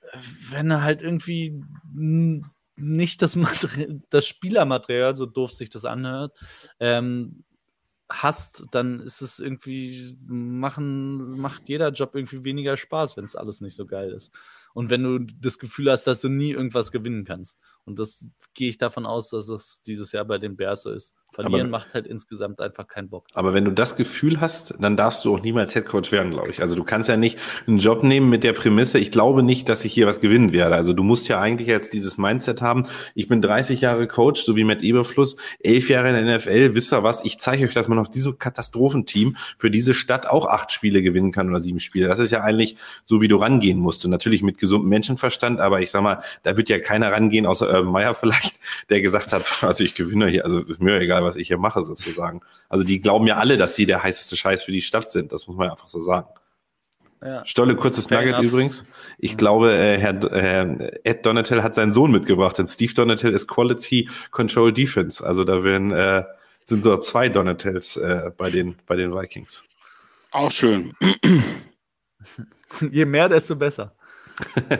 [0.00, 0.18] äh,
[0.50, 1.62] wenn er halt irgendwie
[2.76, 3.36] nicht das,
[4.10, 6.38] das Spielermaterial, so doof sich das anhört,
[6.80, 7.44] ähm,
[8.08, 13.60] hast, dann ist es irgendwie, machen, macht jeder Job irgendwie weniger Spaß, wenn es alles
[13.60, 14.32] nicht so geil ist.
[14.78, 17.58] Und wenn du das Gefühl hast, dass du nie irgendwas gewinnen kannst.
[17.84, 21.16] Und das gehe ich davon aus, dass es dieses Jahr bei den Bears so ist.
[21.32, 23.26] Verlieren aber, macht halt insgesamt einfach keinen Bock.
[23.34, 26.60] Aber wenn du das Gefühl hast, dann darfst du auch niemals Headcoach werden, glaube ich.
[26.60, 29.84] Also du kannst ja nicht einen Job nehmen mit der Prämisse, ich glaube nicht, dass
[29.84, 30.74] ich hier was gewinnen werde.
[30.74, 34.56] Also du musst ja eigentlich jetzt dieses Mindset haben, ich bin 30 Jahre Coach, so
[34.56, 37.88] wie mit Eberfluss, elf Jahre in der NFL, wisst ihr was, ich zeige euch, dass
[37.88, 42.08] man auf diesem Katastrophenteam für diese Stadt auch acht Spiele gewinnen kann oder sieben Spiele.
[42.08, 44.04] Das ist ja eigentlich so, wie du rangehen musst.
[44.04, 47.68] Und natürlich mit gesundem Menschenverstand, aber ich sag mal, da wird ja keiner rangehen, außer
[47.68, 48.56] Urban Meyer vielleicht,
[48.90, 51.82] der gesagt hat, also ich gewinne hier, also ist mir egal, was ich hier mache
[51.82, 52.40] sozusagen.
[52.68, 55.32] Also die glauben ja alle, dass sie der heißeste Scheiß für die Stadt sind.
[55.32, 56.28] Das muss man einfach so sagen.
[57.22, 57.44] Ja.
[57.44, 58.44] Stolle, kurzes Nugget enough.
[58.44, 58.84] übrigens.
[59.18, 59.36] Ich ja.
[59.36, 64.08] glaube, äh, Herr, äh, Ed Donatel hat seinen Sohn mitgebracht, denn Steve Donatel ist Quality
[64.30, 65.24] Control Defense.
[65.24, 66.24] Also da werden äh,
[66.64, 69.64] sind so zwei Donatels äh, bei, den, bei den Vikings.
[70.30, 70.92] Auch schön.
[72.90, 73.94] Je mehr, desto besser.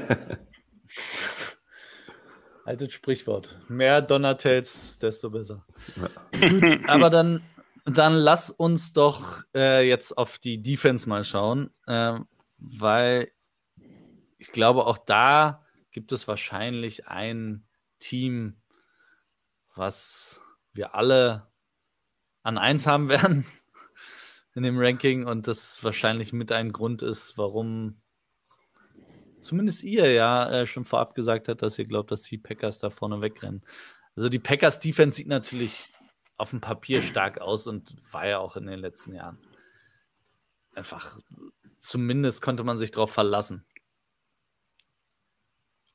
[2.68, 3.58] Altes Sprichwort.
[3.70, 5.64] Mehr Donatels, desto besser.
[5.96, 6.48] Ja.
[6.50, 7.42] Gut, aber dann,
[7.86, 12.18] dann lass uns doch äh, jetzt auf die Defense mal schauen, äh,
[12.58, 13.32] weil
[14.36, 17.66] ich glaube, auch da gibt es wahrscheinlich ein
[18.00, 18.60] Team,
[19.74, 20.42] was
[20.74, 21.50] wir alle
[22.42, 23.46] an eins haben werden
[24.54, 28.02] in dem Ranking und das wahrscheinlich mit ein Grund ist, warum
[29.40, 32.90] zumindest ihr ja äh, schon vorab gesagt habt, dass ihr glaubt, dass die Packers da
[32.90, 33.62] vorne wegrennen.
[34.16, 35.92] Also die Packers Defense sieht natürlich
[36.36, 39.38] auf dem Papier stark aus und war ja auch in den letzten Jahren.
[40.74, 41.18] Einfach,
[41.78, 43.64] zumindest konnte man sich darauf verlassen.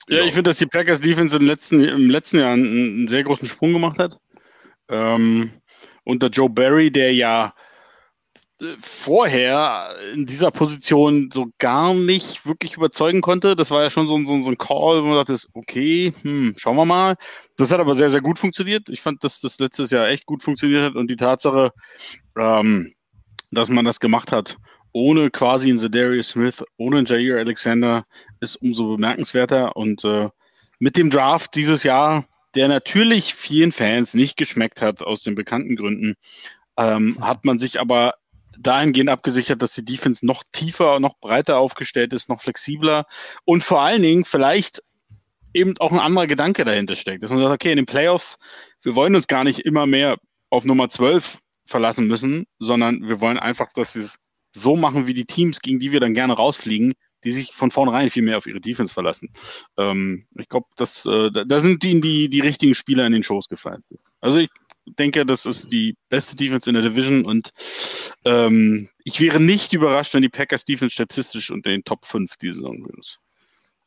[0.07, 3.23] Ja, ich finde, dass die Packers Defense im letzten, im letzten Jahr einen, einen sehr
[3.23, 4.19] großen Sprung gemacht hat.
[4.89, 5.61] Ähm,
[6.03, 7.53] unter Joe Barry, der ja
[8.79, 13.55] vorher in dieser Position so gar nicht wirklich überzeugen konnte.
[13.55, 16.75] Das war ja schon so, so, so ein Call, wo man dachte, okay, hm, schauen
[16.75, 17.15] wir mal.
[17.57, 18.89] Das hat aber sehr, sehr gut funktioniert.
[18.89, 21.71] Ich fand, dass das letztes Jahr echt gut funktioniert hat und die Tatsache,
[22.39, 22.93] ähm,
[23.51, 24.57] dass man das gemacht hat,
[24.93, 28.03] ohne quasi einen Zedarius Smith, ohne einen Jair Alexander,
[28.39, 29.75] ist umso bemerkenswerter.
[29.75, 30.29] Und äh,
[30.79, 32.25] mit dem Draft dieses Jahr,
[32.55, 36.13] der natürlich vielen Fans nicht geschmeckt hat, aus den bekannten Gründen,
[36.77, 38.13] ähm, hat man sich aber
[38.59, 43.05] dahingehend abgesichert, dass die Defense noch tiefer, noch breiter aufgestellt ist, noch flexibler
[43.45, 44.81] und vor allen Dingen vielleicht
[45.53, 47.23] eben auch ein anderer Gedanke dahinter steckt.
[47.23, 48.39] Dass man sagt, okay, in den Playoffs,
[48.81, 50.17] wir wollen uns gar nicht immer mehr
[50.49, 54.19] auf Nummer 12 verlassen müssen, sondern wir wollen einfach, dass wir es
[54.51, 56.93] so machen wie die Teams, gegen die wir dann gerne rausfliegen,
[57.23, 59.29] die sich von vornherein viel mehr auf ihre Defense verlassen.
[59.77, 63.83] Ähm, ich glaube, äh, da sind ihnen die, die richtigen Spieler in den Shows gefallen.
[64.21, 64.49] Also ich
[64.85, 67.51] denke, das ist die beste Defense in der Division und
[68.25, 72.55] ähm, ich wäre nicht überrascht, wenn die Packers Defense statistisch unter den Top 5 diese
[72.55, 73.19] Saison ist.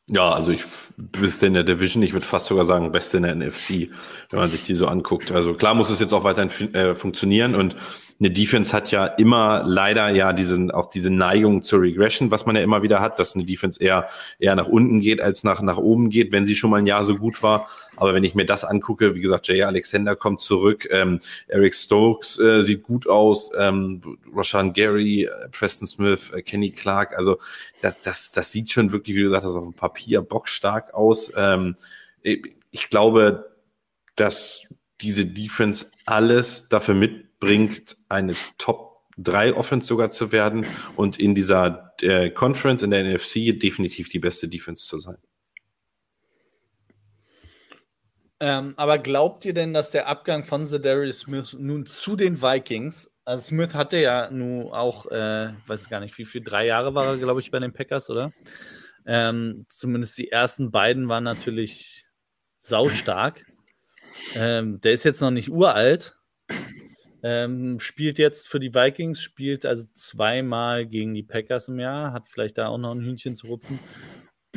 [0.09, 0.63] Ja, also ich
[0.97, 3.89] bist in der Division, ich würde fast sogar sagen, beste in der NFC,
[4.29, 5.31] wenn man sich die so anguckt.
[5.31, 7.75] Also klar muss es jetzt auch weiterhin äh, funktionieren und
[8.19, 12.55] eine Defense hat ja immer leider ja diesen, auch diese Neigung zur Regression, was man
[12.55, 14.09] ja immer wieder hat, dass eine Defense eher,
[14.39, 17.03] eher nach unten geht als nach, nach oben geht, wenn sie schon mal ein Jahr
[17.03, 17.69] so gut war.
[17.95, 22.39] Aber wenn ich mir das angucke, wie gesagt, Jay Alexander kommt zurück, ähm, Eric Stokes
[22.39, 24.01] äh, sieht gut aus, ähm,
[24.35, 27.37] Roshan Gary, äh, Preston Smith, äh, Kenny Clark, also
[27.81, 31.31] das, das, das sieht schon wirklich, wie gesagt hast, auf dem Papier bockstark aus.
[31.35, 31.75] Ähm,
[32.23, 33.51] ich glaube,
[34.15, 34.67] dass
[35.01, 36.95] diese Defense alles dafür
[37.39, 40.65] mitbringt, eine Top 3 Offense sogar zu werden
[40.95, 45.17] und in dieser äh, Conference in der NFC definitiv die beste Defense zu sein.
[48.39, 53.09] Ähm, aber glaubt ihr denn, dass der Abgang von Darius Smith nun zu den Vikings,
[53.25, 57.07] also Smith hatte ja nun auch, äh, weiß gar nicht, wie viel, drei Jahre war
[57.07, 58.31] er, glaube ich, bei den Packers, oder?
[59.07, 62.05] Ähm, zumindest die ersten beiden waren natürlich
[62.59, 63.43] saustark.
[64.35, 66.16] Ähm, der ist jetzt noch nicht uralt.
[67.29, 72.29] Ähm, spielt jetzt für die Vikings, spielt also zweimal gegen die Packers im Jahr, hat
[72.29, 73.79] vielleicht da auch noch ein Hühnchen zu rupfen.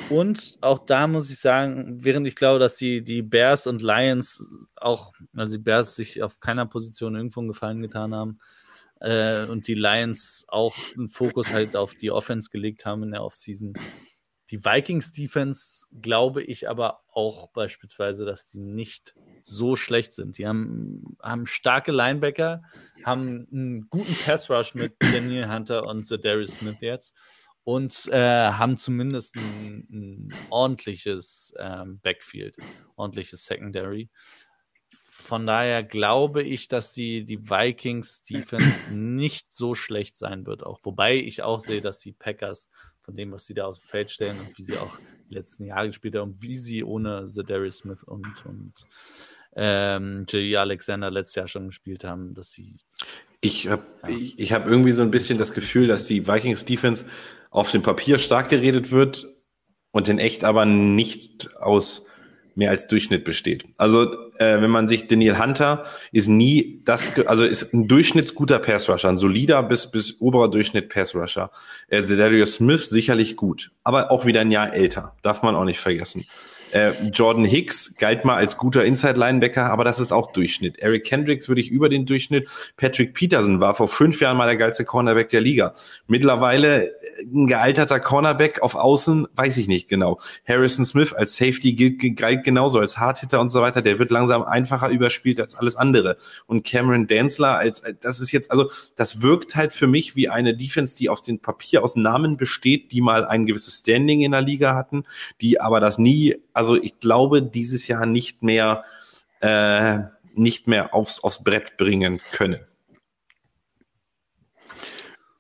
[0.08, 4.46] Und auch da muss ich sagen, während ich glaube, dass die, die Bears und Lions
[4.76, 8.38] auch, also die Bears sich auf keiner Position irgendwo einen Gefallen getan haben
[9.00, 13.24] äh, und die Lions auch einen Fokus halt auf die Offense gelegt haben in der
[13.24, 13.72] Offseason,
[14.50, 20.38] die Vikings Defense glaube ich aber auch beispielsweise, dass die nicht so schlecht sind.
[20.38, 22.62] Die haben, haben starke Linebacker,
[23.04, 27.16] haben einen guten Pass Rush mit Daniel Hunter und Darius Smith jetzt
[27.64, 32.56] und äh, haben zumindest ein, ein ordentliches ähm, Backfield,
[32.96, 34.08] ordentliches Secondary.
[34.90, 40.64] Von daher glaube ich, dass die, die Vikings Defense nicht so schlecht sein wird.
[40.64, 42.68] Auch wobei ich auch sehe, dass die Packers
[43.10, 44.96] von dem, was sie da aufs Feld stellen und wie sie auch
[45.28, 48.72] die letzten Jahre gespielt haben und wie sie ohne Darius Smith und, und
[49.56, 50.56] ähm, J.D.
[50.56, 52.78] Alexander letztes Jahr schon gespielt haben, dass sie.
[53.40, 54.10] Ich habe ja.
[54.10, 57.04] ich, ich hab irgendwie so ein bisschen das Gefühl, dass die Vikings Defense
[57.50, 59.26] auf dem Papier stark geredet wird
[59.90, 62.06] und in echt aber nicht aus
[62.60, 63.64] mehr als Durchschnitt besteht.
[63.78, 69.08] Also äh, wenn man sich Daniel Hunter ist nie das, also ist ein durchschnittsguter Pass-Rusher,
[69.08, 71.50] ein solider bis, bis oberer Durchschnitt Pass-Rusher.
[71.88, 75.80] Äh, Zedarius Smith sicherlich gut, aber auch wieder ein Jahr älter, darf man auch nicht
[75.80, 76.26] vergessen.
[76.72, 80.78] Äh, Jordan Hicks galt mal als guter Inside-Linebacker, aber das ist auch Durchschnitt.
[80.78, 82.48] Eric Kendricks würde ich über den Durchschnitt.
[82.76, 85.74] Patrick Peterson war vor fünf Jahren mal der geilste Cornerback der Liga.
[86.06, 86.92] Mittlerweile
[87.22, 90.18] ein gealterter Cornerback auf Außen, weiß ich nicht genau.
[90.46, 93.82] Harrison Smith als Safety gilt, galt genauso als Hardhitter und so weiter.
[93.82, 96.16] Der wird langsam einfacher überspielt als alles andere.
[96.46, 100.56] Und Cameron Danzler als, das ist jetzt, also das wirkt halt für mich wie eine
[100.56, 104.42] Defense, die auf dem Papier aus Namen besteht, die mal ein gewisses Standing in der
[104.42, 105.04] Liga hatten,
[105.40, 108.84] die aber das nie, also ich glaube, dieses Jahr nicht mehr,
[109.40, 110.00] äh,
[110.34, 112.60] nicht mehr aufs, aufs Brett bringen können.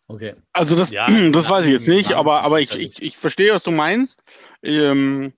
[0.08, 0.32] Okay.
[0.54, 3.62] Also das, ja, das weiß ich jetzt nicht, aber, aber ich, ich, ich verstehe, was
[3.62, 4.22] du meinst.
[4.62, 5.34] Ähm,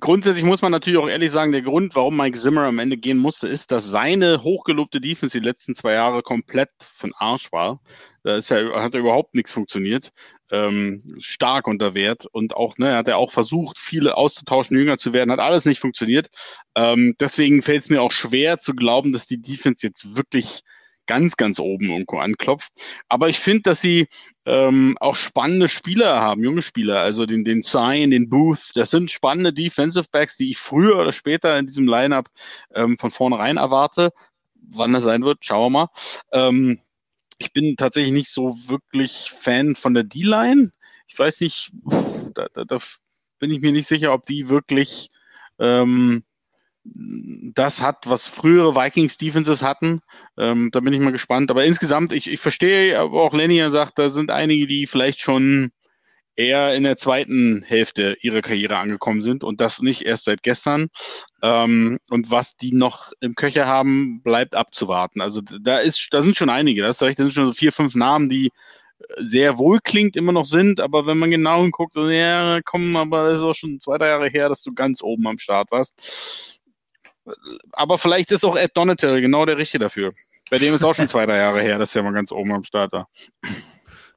[0.00, 3.16] Grundsätzlich muss man natürlich auch ehrlich sagen, der Grund, warum Mike Zimmer am Ende gehen
[3.16, 7.80] musste, ist, dass seine hochgelobte Defense die letzten zwei Jahre komplett von Arsch war.
[8.22, 10.12] Da ist ja, hat ja überhaupt nichts funktioniert.
[10.50, 15.12] Ähm, stark unter Wert und auch, ne, hat er auch versucht, viele auszutauschen, jünger zu
[15.12, 16.28] werden, hat alles nicht funktioniert.
[16.76, 20.62] Ähm, deswegen fällt es mir auch schwer zu glauben, dass die Defense jetzt wirklich
[21.06, 22.72] ganz, ganz oben irgendwo anklopft.
[23.08, 24.08] Aber ich finde, dass sie
[24.44, 28.72] ähm, auch spannende Spieler haben, junge Spieler, also den, den Sign, den Booth.
[28.74, 32.28] Das sind spannende Defensive Backs, die ich früher oder später in diesem Lineup
[32.74, 34.10] ähm, von vornherein erwarte.
[34.54, 35.88] Wann das sein wird, schauen wir mal.
[36.32, 36.80] Ähm,
[37.38, 40.70] ich bin tatsächlich nicht so wirklich Fan von der D-Line.
[41.06, 41.70] Ich weiß nicht,
[42.34, 42.78] da, da, da
[43.38, 45.10] bin ich mir nicht sicher, ob die wirklich
[45.58, 46.24] ähm,
[46.84, 50.00] das hat, was frühere Vikings Defenses hatten.
[50.38, 51.50] Ähm, da bin ich mal gespannt.
[51.50, 55.20] Aber insgesamt, ich, ich verstehe, aber auch Lenny ja sagt, da sind einige, die vielleicht
[55.20, 55.72] schon
[56.36, 60.88] eher in der zweiten Hälfte ihrer Karriere angekommen sind und das nicht erst seit gestern.
[61.42, 65.20] Ähm, und was die noch im Köcher haben, bleibt abzuwarten.
[65.20, 67.72] Also da ist, da sind schon einige, das ist recht, das sind schon so vier,
[67.72, 68.50] fünf Namen, die
[69.18, 73.40] sehr wohlklingt immer noch sind, aber wenn man genau hinguckt, so, ja, komm, aber das
[73.40, 76.56] ist auch schon zwei, drei Jahre her, dass du ganz oben am Start warst
[77.72, 80.12] aber vielleicht ist auch Ed Donatel genau der Richtige dafür.
[80.50, 82.64] Bei dem ist auch schon zwei, drei Jahre her, dass er mal ganz oben am
[82.64, 83.08] Start war.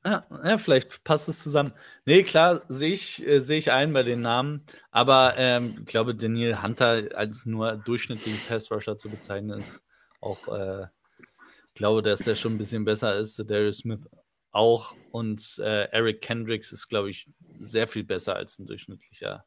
[0.06, 1.74] Ja, ja, vielleicht passt es zusammen.
[2.06, 4.66] Nee, klar, sehe ich, äh, seh ich ein bei den Namen.
[4.92, 9.84] Aber ähm, ich glaube, Daniel Hunter als nur durchschnittlichen Pass-Rusher zu bezeichnen, ist
[10.22, 10.88] auch, äh,
[11.20, 13.38] ich glaube, dass er schon ein bisschen besser ist.
[13.50, 14.08] Darius Smith
[14.52, 14.96] auch.
[15.12, 17.30] Und äh, Eric Kendricks ist, glaube ich,
[17.60, 19.46] sehr viel besser als ein durchschnittlicher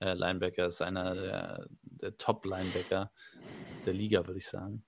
[0.00, 3.10] äh, Linebacker, ist einer der, der Top-Linebacker
[3.84, 4.84] der Liga, würde ich sagen.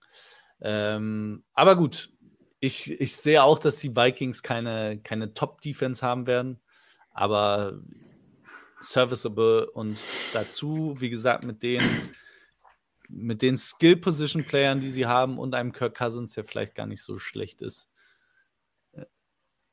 [0.60, 2.10] Ähm, aber gut,
[2.60, 6.60] ich, ich sehe auch, dass die Vikings keine, keine Top-Defense haben werden,
[7.10, 7.80] aber
[8.80, 9.98] serviceable und
[10.32, 11.82] dazu, wie gesagt, mit den,
[13.08, 17.18] mit den Skill-Position-Playern, die sie haben und einem Kirk Cousins, der vielleicht gar nicht so
[17.18, 17.90] schlecht ist,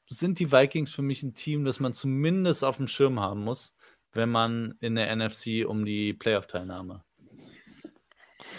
[0.10, 3.76] sind die Vikings für mich ein Team, das man zumindest auf dem Schirm haben muss
[4.18, 7.04] wenn man in der NFC um die Playoff-Teilnahme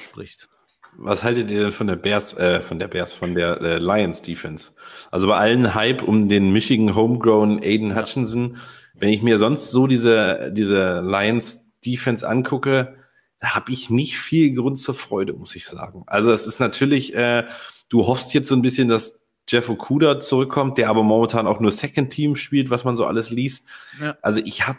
[0.08, 0.48] spricht.
[0.97, 4.22] Was haltet ihr denn von der Bears, äh, von der Bears, von der äh, Lions
[4.22, 4.72] Defense?
[5.11, 8.57] Also bei allen Hype um den Michigan Homegrown Aiden Hutchinson,
[8.95, 12.97] wenn ich mir sonst so diese, diese Lions Defense angucke,
[13.41, 16.03] habe ich nicht viel Grund zur Freude, muss ich sagen.
[16.07, 17.45] Also es ist natürlich, äh,
[17.89, 21.70] du hoffst jetzt so ein bisschen, dass Jeff Okuda zurückkommt, der aber momentan auch nur
[21.70, 23.68] Second Team spielt, was man so alles liest.
[24.01, 24.16] Ja.
[24.20, 24.78] Also ich habe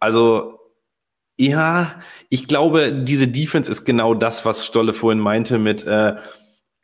[0.00, 0.58] also
[1.38, 1.94] ja,
[2.28, 6.16] ich glaube, diese Defense ist genau das, was Stolle vorhin meinte mit, äh,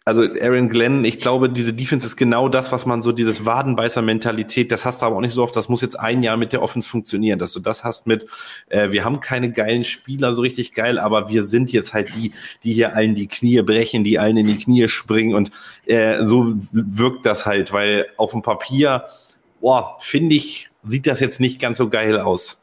[0.05, 4.73] also Aaron Glenn, ich glaube, diese Defense ist genau das, was man so, dieses Wadenbeißer-Mentalität,
[4.73, 6.61] das hast du aber auch nicht so oft, das muss jetzt ein Jahr mit der
[6.61, 8.27] Offense funktionieren, dass du das hast mit,
[8.69, 12.33] äh, wir haben keine geilen Spieler so richtig geil, aber wir sind jetzt halt die,
[12.65, 15.51] die hier allen die Knie brechen, die allen in die Knie springen und
[15.87, 19.05] äh, so wirkt das halt, weil auf dem Papier,
[19.61, 22.62] boah, finde ich, sieht das jetzt nicht ganz so geil aus.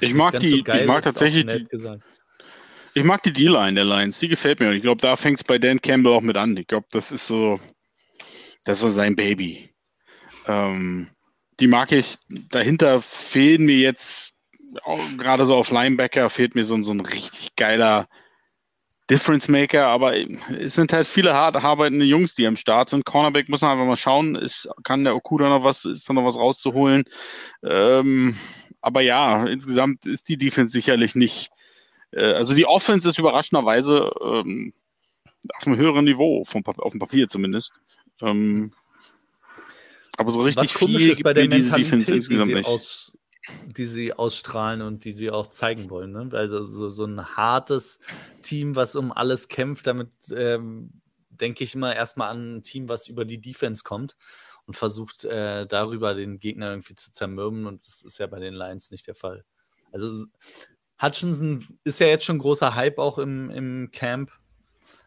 [0.00, 1.66] Ich mag die, so geil, ich mag tatsächlich die,
[2.94, 4.68] ich mag die D-Line der Lions, die gefällt mir.
[4.68, 6.56] Und ich glaube, da fängt es bei Dan Campbell auch mit an.
[6.56, 7.60] Ich glaube, das ist so,
[8.64, 9.72] das ist so sein Baby.
[10.46, 11.08] Ähm,
[11.60, 12.16] die mag ich.
[12.28, 14.34] Dahinter fehlen mir jetzt,
[15.16, 18.08] gerade so auf Linebacker, fehlt mir so, so ein richtig geiler
[19.10, 23.06] Difference Maker, aber es sind halt viele hart arbeitende Jungs, die am Start sind.
[23.06, 26.26] Cornerback muss man einfach mal schauen, ist, kann der Okuda noch was, ist da noch
[26.26, 27.04] was rauszuholen.
[27.64, 28.36] Ähm,
[28.80, 31.50] aber ja, insgesamt ist die Defense sicherlich nicht.
[32.12, 34.72] Äh, also die Offense ist überraschenderweise ähm,
[35.56, 37.72] auf einem höheren Niveau, vom, auf dem Papier zumindest.
[38.20, 38.72] Ähm,
[40.16, 42.66] aber so richtig Was viel ist bei der Defense insgesamt nicht.
[42.66, 43.16] Aus,
[43.66, 46.12] die sie ausstrahlen und die sie auch zeigen wollen.
[46.12, 46.28] Ne?
[46.32, 47.98] Also so, so ein hartes
[48.42, 50.90] Team, was um alles kämpft, damit ähm,
[51.30, 54.16] denke ich immer erstmal an ein Team, was über die Defense kommt
[54.68, 57.66] und versucht äh, darüber den Gegner irgendwie zu zermürben.
[57.66, 59.46] Und das ist ja bei den Lions nicht der Fall.
[59.92, 60.26] Also
[61.00, 64.30] Hutchinson ist ja jetzt schon großer Hype auch im, im Camp.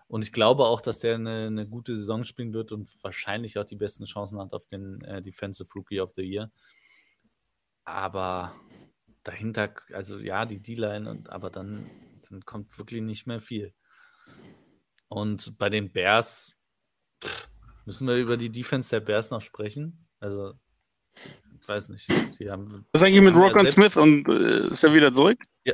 [0.07, 3.63] Und ich glaube auch, dass der eine, eine, gute Saison spielen wird und wahrscheinlich auch
[3.63, 6.51] die besten Chancen hat auf den äh, Defensive Rookie of the Year.
[7.83, 8.55] Aber
[9.21, 11.87] dahinter, also ja, die D-Line, aber dann,
[12.27, 13.75] dann kommt wirklich nicht mehr viel.
[15.07, 16.57] Und bei den Bears
[17.23, 17.50] pff,
[17.85, 20.07] müssen wir über die Defense der Bears noch sprechen.
[20.19, 20.53] Also,
[21.59, 22.07] ich weiß nicht.
[22.39, 25.39] Die haben, Was ist eigentlich mit Rockland Smith und äh, ist er wieder zurück?
[25.65, 25.73] Ja.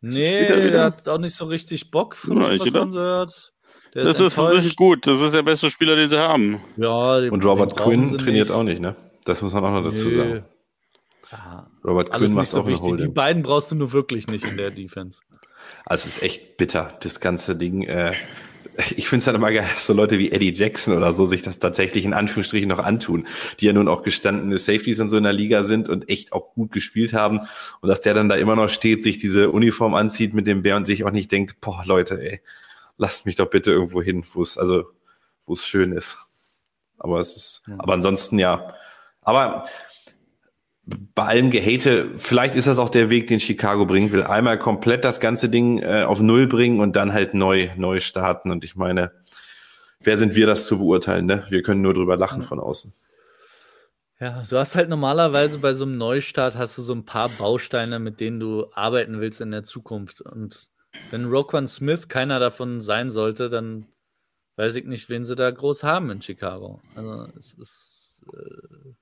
[0.00, 3.52] Nee, er hat auch nicht so richtig Bock, von ja, was man so hört.
[3.94, 5.06] Der das ist, ist nicht gut.
[5.06, 6.60] Das ist der beste Spieler, den sie haben.
[6.76, 8.50] Ja, und Robert Quinn trainiert nicht.
[8.50, 8.94] auch nicht, ne?
[9.24, 10.10] Das muss man auch noch dazu nee.
[10.10, 10.44] sagen.
[11.32, 12.86] Ja, Robert Quinn macht so auch wichtig.
[12.86, 15.18] eine Die beiden brauchst du nur wirklich nicht in der Defense.
[15.84, 17.82] Also es ist echt bitter, das ganze Ding.
[17.82, 18.12] Äh,
[18.96, 21.58] ich finde es dann immer geil, so Leute wie Eddie Jackson oder so sich das
[21.58, 23.26] tatsächlich in Anführungsstrichen noch antun,
[23.60, 26.52] die ja nun auch gestandene Safeties und so in der Liga sind und echt auch
[26.54, 27.40] gut gespielt haben
[27.80, 30.76] und dass der dann da immer noch steht, sich diese Uniform anzieht mit dem Bär
[30.76, 32.40] und sich auch nicht denkt, boah Leute, ey,
[32.98, 34.84] lasst mich doch bitte irgendwo hin, wo es also
[35.46, 36.18] wo es schön ist.
[36.98, 37.74] Aber es ist, ja.
[37.78, 38.74] aber ansonsten ja.
[39.22, 39.64] Aber
[40.86, 44.22] bei allem Gehate, vielleicht ist das auch der Weg, den Chicago bringen will.
[44.22, 48.52] Einmal komplett das ganze Ding äh, auf Null bringen und dann halt neu, neu starten.
[48.52, 49.10] Und ich meine,
[50.00, 51.26] wer sind wir, das zu beurteilen?
[51.26, 51.44] Ne?
[51.48, 52.94] Wir können nur drüber lachen von außen.
[54.20, 57.98] Ja, du hast halt normalerweise bei so einem Neustart hast du so ein paar Bausteine,
[57.98, 60.22] mit denen du arbeiten willst in der Zukunft.
[60.22, 60.70] Und
[61.10, 63.86] wenn Roquan Smith keiner davon sein sollte, dann
[64.54, 66.80] weiß ich nicht, wen sie da groß haben in Chicago.
[66.94, 68.94] Also es ist äh,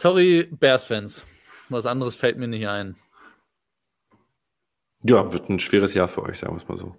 [0.00, 1.26] Sorry, Bears-Fans.
[1.70, 2.94] Was anderes fällt mir nicht ein.
[5.02, 6.94] Ja, wird ein schweres Jahr für euch, sagen wir es mal so.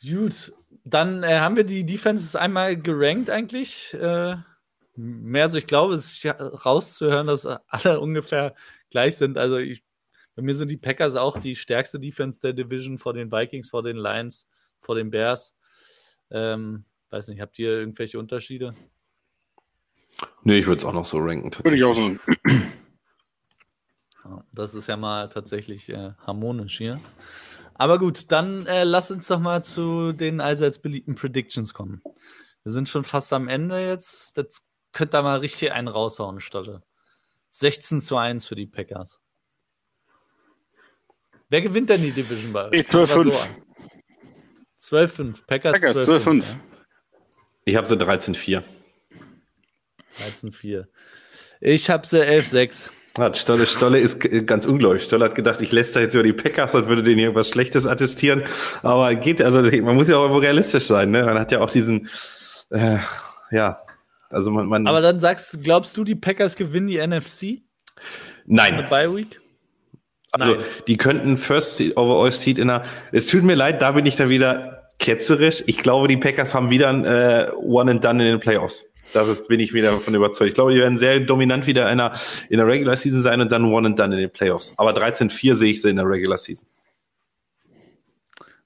[0.02, 0.54] Gut,
[0.84, 3.92] dann äh, haben wir die Defenses einmal gerankt eigentlich.
[3.92, 4.36] Äh,
[4.96, 8.54] mehr so, ich glaube, es ist rauszuhören, dass alle ungefähr
[8.88, 9.36] gleich sind.
[9.36, 9.84] Also ich,
[10.34, 13.82] bei mir sind die Packers auch die stärkste Defense der Division vor den Vikings, vor
[13.82, 14.48] den Lions,
[14.80, 15.54] vor den Bears.
[16.30, 18.72] Ähm, weiß nicht, habt ihr irgendwelche Unterschiede?
[20.42, 21.52] Nee, ich würde es auch noch so ranken.
[21.64, 22.20] Würde ich auch sagen.
[24.52, 27.00] Das ist ja mal tatsächlich äh, harmonisch hier.
[27.74, 32.02] Aber gut, dann äh, lass uns doch mal zu den allseits beliebten Predictions kommen.
[32.64, 34.36] Wir sind schon fast am Ende jetzt.
[34.36, 36.82] Das könnt ihr mal richtig einen raushauen, Stolle.
[37.50, 39.20] 16 zu 1 für die Packers.
[41.48, 42.80] Wer gewinnt denn die Division bei euch?
[42.80, 43.34] 12-5.
[44.80, 45.46] 12-5.
[45.46, 46.40] Packers, Packers 12-5.
[46.40, 46.60] Ja.
[47.64, 48.62] Ich habe sie 13-4.
[50.18, 50.84] 13-4.
[51.60, 52.90] Ich habe sie 11-6.
[53.18, 55.02] Hat Stolle, Stolle ist ganz ungläubig.
[55.02, 57.86] Stolle hat gedacht, ich lässt da jetzt über die Packers und würde denen irgendwas Schlechtes
[57.86, 58.44] attestieren.
[58.82, 61.10] Aber geht, also man muss ja auch irgendwo realistisch sein.
[61.10, 61.24] Ne?
[61.24, 62.08] Man hat ja auch diesen,
[62.70, 62.98] äh,
[63.50, 63.78] ja,
[64.30, 64.86] also man, man.
[64.86, 67.62] Aber dann sagst, glaubst du, die Packers gewinnen die NFC?
[68.46, 68.74] Nein.
[68.74, 69.40] Eine Bye Week?
[70.30, 70.64] Also Nein.
[70.86, 72.84] die könnten First Overall Seed in der.
[73.12, 75.64] Es tut mir leid, da bin ich dann wieder ketzerisch.
[75.66, 78.84] Ich glaube, die Packers haben wieder ein äh, One and Done in den Playoffs.
[79.12, 80.48] Das bin ich wieder davon überzeugt.
[80.48, 82.12] Ich glaube, die werden sehr dominant wieder in der,
[82.48, 84.74] in der Regular Season sein und dann One and Done in den Playoffs.
[84.76, 86.68] Aber 13-4 sehe ich sie in der Regular Season.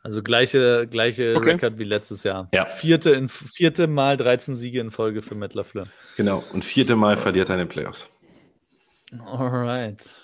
[0.02, 1.50] Also gleiche, gleiche okay.
[1.52, 2.48] Rekord wie letztes Jahr.
[2.52, 2.66] Ja.
[2.66, 5.84] Vierte, in, vierte Mal 13 Siege in Folge für Matt LaFleur.
[6.16, 6.42] Genau.
[6.52, 8.10] Und vierte Mal verliert er in den Playoffs.
[9.24, 10.16] Alright.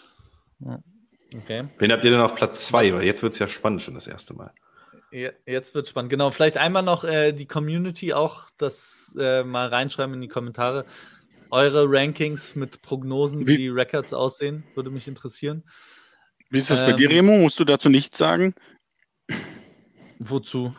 [1.35, 1.65] Okay.
[1.79, 2.93] Wen habt ihr denn auf Platz zwei?
[2.93, 4.51] Weil jetzt wird es ja spannend schon das erste Mal.
[5.11, 6.11] Jetzt wird spannend.
[6.11, 10.85] Genau, vielleicht einmal noch äh, die Community auch das äh, mal reinschreiben in die Kommentare.
[11.51, 15.65] Eure Rankings mit Prognosen, wie, wie die Records aussehen, würde mich interessieren.
[16.51, 17.39] Wie ist das ähm, bei dir, Remo?
[17.39, 18.55] Musst du dazu nichts sagen?
[20.19, 20.75] Wozu?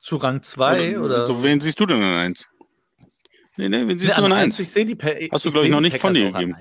[0.00, 1.20] Zu Rang 2 oder?
[1.20, 2.46] Also, wen siehst du denn an 1?
[3.56, 4.58] Nee, nee, wen siehst nee, du an 1?
[4.58, 6.54] Ich sehe die pa Hast du, glaube ich, noch nicht von dir gegeben.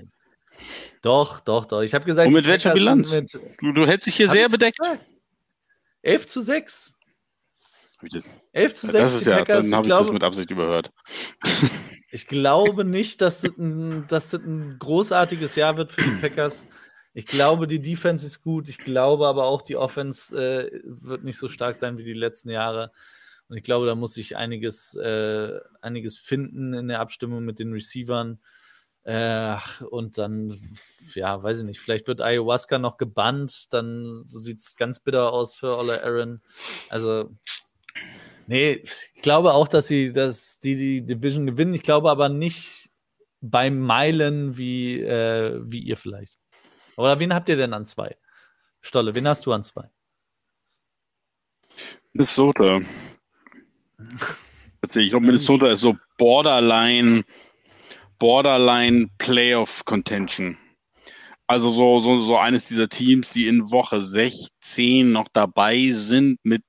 [1.01, 1.81] Doch, doch, doch.
[1.81, 3.11] Ich habe gesagt, Und mit welcher Bilanz?
[3.11, 4.77] Mit, du, du hältst dich hier sehr bedeckt.
[4.77, 5.03] Gesagt.
[6.03, 6.95] 11 zu 6.
[8.51, 8.93] 11 zu 6.
[8.93, 10.91] Das ist ja, dann habe ich das mit Absicht überhört.
[12.11, 16.63] ich glaube nicht, dass das, ein, dass das ein großartiges Jahr wird für die Packers.
[17.13, 18.67] Ich glaube, die Defense ist gut.
[18.67, 22.49] Ich glaube aber auch, die Offense äh, wird nicht so stark sein wie die letzten
[22.49, 22.91] Jahre.
[23.47, 27.71] Und ich glaube, da muss sich einiges, äh, einiges finden in der Abstimmung mit den
[27.71, 28.39] Receivern.
[29.03, 29.57] Äh,
[29.89, 30.59] und dann,
[31.13, 35.33] ja, weiß ich nicht, vielleicht wird Ayahuasca noch gebannt, dann so sieht es ganz bitter
[35.33, 36.41] aus für Olle Aaron.
[36.89, 37.29] Also,
[38.47, 41.73] nee, ich glaube auch, dass sie, dass die, die Division gewinnen.
[41.73, 42.91] Ich glaube aber nicht
[43.41, 46.37] bei Meilen wie, äh, wie ihr vielleicht.
[46.95, 48.15] Oder wen habt ihr denn an zwei?
[48.79, 49.89] Stolle, wen hast du an zwei?
[52.13, 52.79] Minnesota.
[54.95, 57.23] Ich glaube, Minnesota ist so Borderline,
[58.23, 60.57] Borderline Playoff Contention.
[61.45, 66.63] Also so, so, so eines dieser Teams, die in Woche 16 noch dabei sind mit,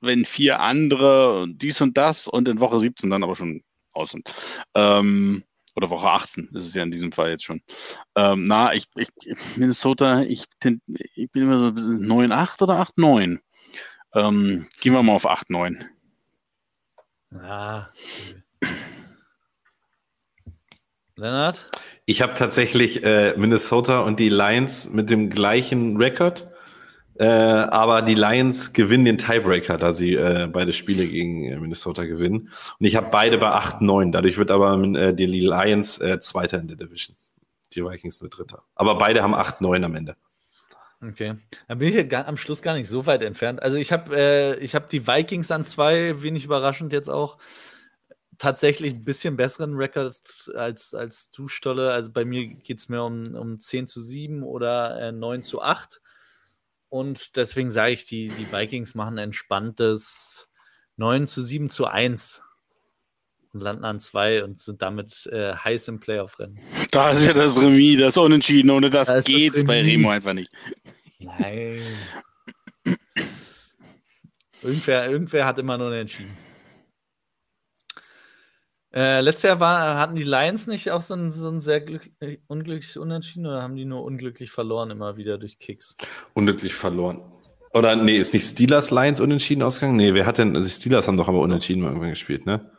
[0.00, 3.64] wenn vier andere dies und das und in Woche 17 dann aber schon
[3.94, 4.32] aus sind.
[4.76, 5.42] Ähm,
[5.74, 7.62] oder Woche 18 ist es ja in diesem Fall jetzt schon.
[8.14, 9.08] Ähm, na, ich, ich,
[9.56, 10.44] Minnesota, ich,
[11.16, 13.40] ich bin immer so 9-8 oder 8-9.
[14.14, 15.84] Ähm, gehen wir mal auf 8-9.
[17.40, 17.88] Ah.
[21.22, 21.64] Lennart?
[22.04, 26.50] Ich habe tatsächlich äh, Minnesota und die Lions mit dem gleichen Rekord.
[27.14, 32.04] Äh, aber die Lions gewinnen den Tiebreaker, da sie äh, beide Spiele gegen äh, Minnesota
[32.04, 32.50] gewinnen.
[32.78, 34.10] Und ich habe beide bei 8-9.
[34.10, 37.16] Dadurch wird aber äh, die Lions äh, Zweiter in der Division.
[37.74, 38.64] Die Vikings nur Dritter.
[38.74, 40.16] Aber beide haben 8-9 am Ende.
[41.02, 41.34] Okay.
[41.68, 43.62] Da bin ich ja gar, am Schluss gar nicht so weit entfernt.
[43.62, 47.38] Also ich habe äh, hab die Vikings an zwei, wenig überraschend jetzt auch,
[48.42, 50.20] tatsächlich ein bisschen besseren Rekord
[50.56, 51.92] als, als du, Stolle.
[51.92, 55.62] Also bei mir geht es mehr um, um 10 zu 7 oder äh, 9 zu
[55.62, 56.00] 8.
[56.88, 60.48] Und deswegen sage ich, die, die Vikings machen entspanntes
[60.96, 62.42] 9 zu 7 zu 1
[63.52, 66.58] und landen an 2 und sind damit äh, heiß im Playoff-Rennen.
[66.90, 68.72] Da ist ja das Remis, das Unentschieden.
[68.72, 70.50] Ohne das da geht's bei Remo einfach nicht.
[71.20, 71.80] Nein.
[74.62, 76.36] irgendwer, irgendwer hat immer nur entschieden.
[78.94, 82.40] Äh, letztes Jahr war, hatten die Lions nicht auch so ein, so ein sehr glücklich,
[82.46, 85.96] unglücklich Unentschieden oder haben die nur unglücklich verloren immer wieder durch Kicks?
[86.34, 87.22] Unglücklich verloren.
[87.72, 89.96] Oder nee, ist nicht Steelers Lions unentschieden ausgegangen?
[89.96, 92.70] Nee, wer hat denn, also die Steelers haben doch aber unentschieden irgendwann gespielt, ne?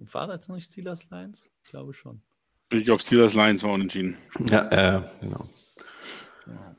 [0.00, 1.44] War das nicht Steelers Lions?
[1.64, 2.20] Ich glaube schon.
[2.72, 4.16] Ich glaube, Steelers Lions war unentschieden.
[4.50, 5.48] Ja, äh, genau.
[6.46, 6.76] Ja.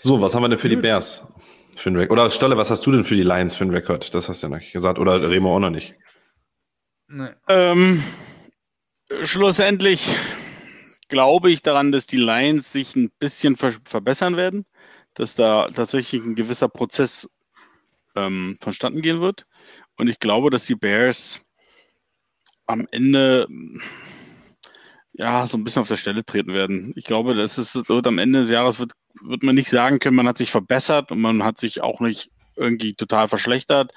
[0.00, 0.78] So, was haben wir denn für Gut.
[0.78, 1.26] die Bears?
[1.76, 4.14] Für einen Oder Stolle, was hast du denn für die Lions für einen Rekord?
[4.14, 4.98] Das hast du ja noch nicht gesagt.
[4.98, 5.94] Oder Remo auch noch nicht.
[7.08, 7.30] Nee.
[7.48, 8.02] Ähm,
[9.22, 10.14] schlussendlich
[11.08, 14.66] glaube ich daran, dass die Lions sich ein bisschen ver verbessern werden,
[15.14, 17.30] dass da tatsächlich ein gewisser Prozess
[18.14, 19.46] ähm, vonstatten gehen wird.
[19.96, 21.46] Und ich glaube, dass die Bears
[22.66, 23.48] am Ende
[25.12, 26.92] ja so ein bisschen auf der Stelle treten werden.
[26.96, 30.16] Ich glaube, das ist wird am Ende des Jahres wird, wird man nicht sagen können,
[30.16, 33.92] man hat sich verbessert und man hat sich auch nicht irgendwie total verschlechtert.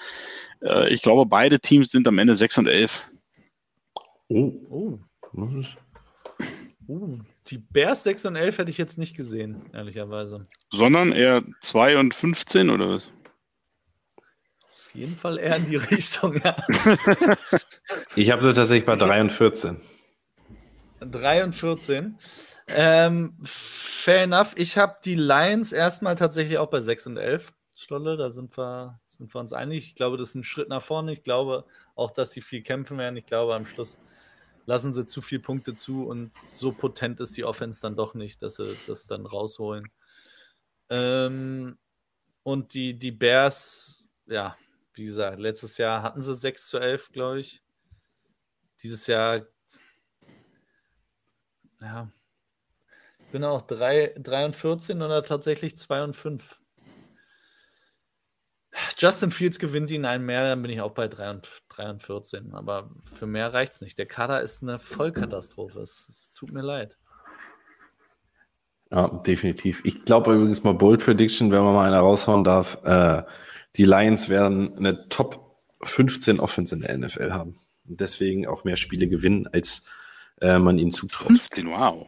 [0.62, 3.08] Äh, ich glaube, beide Teams sind am Ende 6 und 11.
[4.30, 4.54] Oh.
[4.70, 5.00] oh.
[6.88, 10.44] Uh, die Bears 6 und 11 hätte ich jetzt nicht gesehen, ehrlicherweise.
[10.72, 13.10] Sondern eher 2 und 15 oder was?
[14.18, 16.56] Auf jeden Fall eher in die Richtung, ja.
[18.16, 19.78] ich habe sie tatsächlich bei 3 und 14.
[21.00, 22.18] 3 und 14.
[22.68, 24.54] Ähm, fair enough.
[24.56, 27.54] Ich habe die Lions erstmal tatsächlich auch bei 6 und 11.
[27.92, 29.88] Stolle, da sind wir sind wir uns einig.
[29.88, 31.12] Ich glaube, das ist ein Schritt nach vorne.
[31.12, 33.18] Ich glaube auch, dass sie viel kämpfen werden.
[33.18, 33.98] Ich glaube, am Schluss
[34.66, 38.42] lassen sie zu viele Punkte zu und so potent ist die Offense dann doch nicht,
[38.42, 39.92] dass sie das dann rausholen.
[40.90, 41.78] Ähm,
[42.44, 44.56] und die, die Bears, ja,
[44.94, 47.62] wie gesagt, letztes Jahr hatten sie 6 zu 11, glaube ich.
[48.84, 49.46] Dieses Jahr,
[51.82, 52.10] ja,
[53.20, 56.61] ich bin auch 3, 3 und 14 oder tatsächlich 2 und 5.
[59.02, 62.04] Justin Fields gewinnt ihn ein mehr, dann bin ich auch bei 3 und, 3 und
[62.04, 62.54] 14.
[62.54, 63.98] Aber für mehr reicht es nicht.
[63.98, 65.80] Der Kader ist eine Vollkatastrophe.
[65.80, 67.00] Es, es tut mir leid.
[68.92, 69.82] Ja, definitiv.
[69.86, 72.78] Ich glaube übrigens mal Bold Prediction, wenn man mal eine raushauen darf.
[72.84, 73.24] Äh,
[73.76, 77.60] die Lions werden eine Top 15 Offense in der NFL haben.
[77.88, 79.84] Und deswegen auch mehr Spiele gewinnen, als
[80.42, 81.30] äh, man ihnen zutraut.
[81.30, 82.08] 15, wow.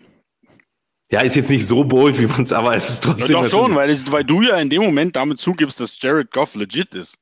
[1.13, 3.35] Ja, ist jetzt nicht so bold, wie man es, aber es ist trotzdem.
[3.35, 6.31] Ja, doch schon, weil, es, weil du ja in dem Moment damit zugibst, dass Jared
[6.31, 7.19] Goff legit ist.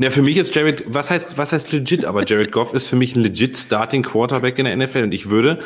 [0.00, 2.04] Ja, für mich ist Jared, was heißt, was heißt legit?
[2.04, 5.02] Aber Jared Goff ist für mich ein legit Starting Quarterback in der NFL.
[5.02, 5.58] Und ich würde,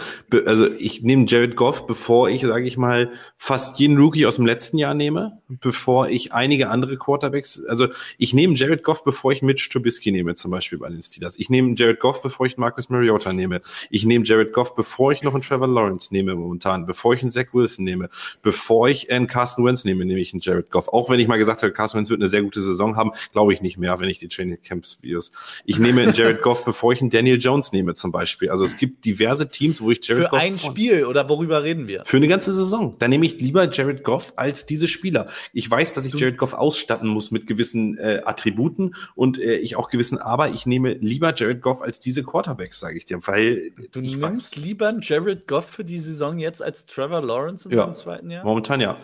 [0.46, 4.46] also ich nehme Jared Goff, bevor ich, sage ich mal, fast jeden Rookie aus dem
[4.46, 9.42] letzten Jahr nehme, bevor ich einige andere Quarterbacks, also ich nehme Jared Goff, bevor ich
[9.42, 11.38] Mitch Trubisky nehme, zum Beispiel bei den Steelers.
[11.38, 13.60] Ich nehme Jared Goff, bevor ich Marcus Mariota nehme.
[13.90, 17.32] Ich nehme Jared Goff, bevor ich noch einen Trevor Lawrence nehme momentan, bevor ich einen
[17.32, 18.08] Zach Wilson nehme,
[18.40, 20.88] bevor ich einen Carson Wentz nehme, nehme ich einen Jared Goff.
[20.88, 23.52] Auch wenn ich mal gesagt habe, Carson Wentz wird eine sehr gute Saison haben, glaube
[23.52, 25.32] ich nicht mehr, wenn ich die Training Camps Videos.
[25.64, 28.50] Ich nehme einen Jared Goff, bevor ich einen Daniel Jones nehme, zum Beispiel.
[28.50, 30.40] Also es gibt diverse Teams, wo ich Jared Für Goff.
[30.40, 32.04] Für ein Spiel oder worüber reden wir?
[32.04, 32.96] Für eine ganze Saison.
[32.98, 35.28] Da nehme ich lieber Jared Goff als diese Spieler.
[35.52, 39.76] Ich weiß, dass ich Jared Goff ausstatten muss mit gewissen äh, Attributen und äh, ich
[39.76, 43.72] auch gewissen, aber ich nehme lieber Jared Goff als diese Quarterbacks, sage ich dir, weil
[43.92, 44.56] du nimmst weiß.
[44.56, 47.84] lieber einen Jared Goff für die Saison jetzt als Trevor Lawrence in ja.
[47.84, 48.44] seinem zweiten Jahr?
[48.44, 48.98] Momentan ja.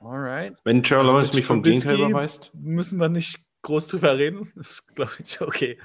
[0.00, 0.54] Alright.
[0.64, 2.52] Wenn Trevor also Lawrence mich vom Gegenteil überweist.
[2.54, 4.52] Müssen wir nicht groß drüber reden.
[4.56, 5.78] Das ist, glaube ich, okay.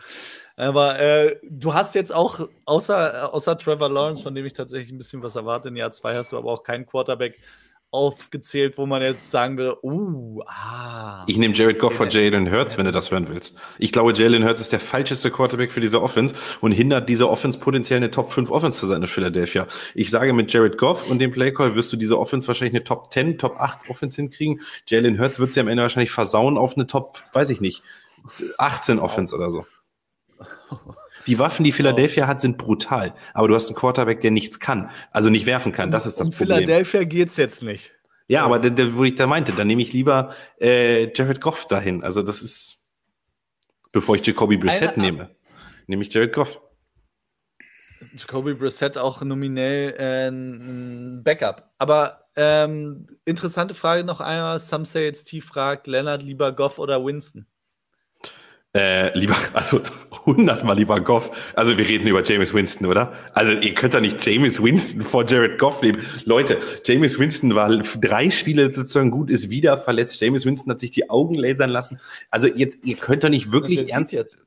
[0.55, 4.97] Aber äh, du hast jetzt auch, außer, außer Trevor Lawrence, von dem ich tatsächlich ein
[4.97, 7.39] bisschen was erwarte, in Jahr zwei hast du aber auch keinen Quarterback,
[7.93, 11.23] aufgezählt, wo man jetzt sagen will, uh, ah.
[11.27, 13.59] Ich nehme Jared Goff vor Jalen Hurts, wenn du das hören willst.
[13.77, 17.59] Ich glaube, Jalen Hurts ist der falscheste Quarterback für diese Offense und hindert diese Offense
[17.59, 19.67] potenziell eine Top 5 Offense zu sein in Philadelphia.
[19.93, 23.11] Ich sage, mit Jared Goff und dem Playcall wirst du diese Offense wahrscheinlich eine Top
[23.11, 24.61] 10, Top 8 Offense hinkriegen.
[24.87, 27.83] Jalen Hurts wird sie am Ende wahrscheinlich versauen auf eine Top, weiß ich nicht,
[28.57, 29.65] 18 Offense oder so.
[31.27, 33.13] Die Waffen, die Philadelphia hat, sind brutal.
[33.33, 34.89] Aber du hast einen Quarterback, der nichts kann.
[35.11, 35.91] Also nicht werfen kann.
[35.91, 36.59] Das ist das um Problem.
[36.59, 37.91] Philadelphia geht's jetzt nicht.
[38.27, 41.67] Ja, aber der, der, wo ich da meinte, dann nehme ich lieber äh, Jared Goff
[41.67, 42.03] dahin.
[42.03, 42.77] Also das ist,
[43.91, 45.35] bevor ich Jacoby Brissett nehme,
[45.87, 46.61] nehme ich Jared Goff.
[48.15, 51.71] Jacoby Brissett auch nominell äh, ein Backup.
[51.77, 54.59] Aber ähm, interessante Frage noch einmal.
[54.59, 57.45] Some say it's T fragt, Leonard lieber Goff oder Winston?
[58.75, 59.81] Äh, lieber, also
[60.25, 61.53] hundertmal lieber Goff.
[61.55, 63.13] Also wir reden über James Winston, oder?
[63.33, 66.03] Also ihr könnt doch nicht James Winston vor Jared Goff nehmen.
[66.25, 70.19] Leute, James Winston war drei Spiele sozusagen gut, ist wieder verletzt.
[70.19, 71.99] James Winston hat sich die Augen lasern lassen.
[72.31, 74.37] Also jetzt, ihr könnt doch nicht wirklich ernst jetzt.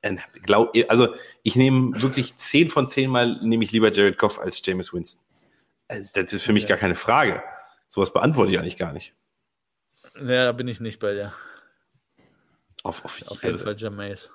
[0.00, 4.38] Äh, glaub, also ich nehme wirklich zehn von zehn Mal nehme ich lieber Jared Goff
[4.38, 5.24] als James Winston.
[5.88, 7.42] Also, das ist für mich gar keine Frage.
[7.88, 9.14] Sowas beantworte ich eigentlich gar nicht.
[10.20, 11.32] Ja, da bin ich nicht bei dir.
[12.82, 14.30] Auf, auf, auf jeden Fall Jameis.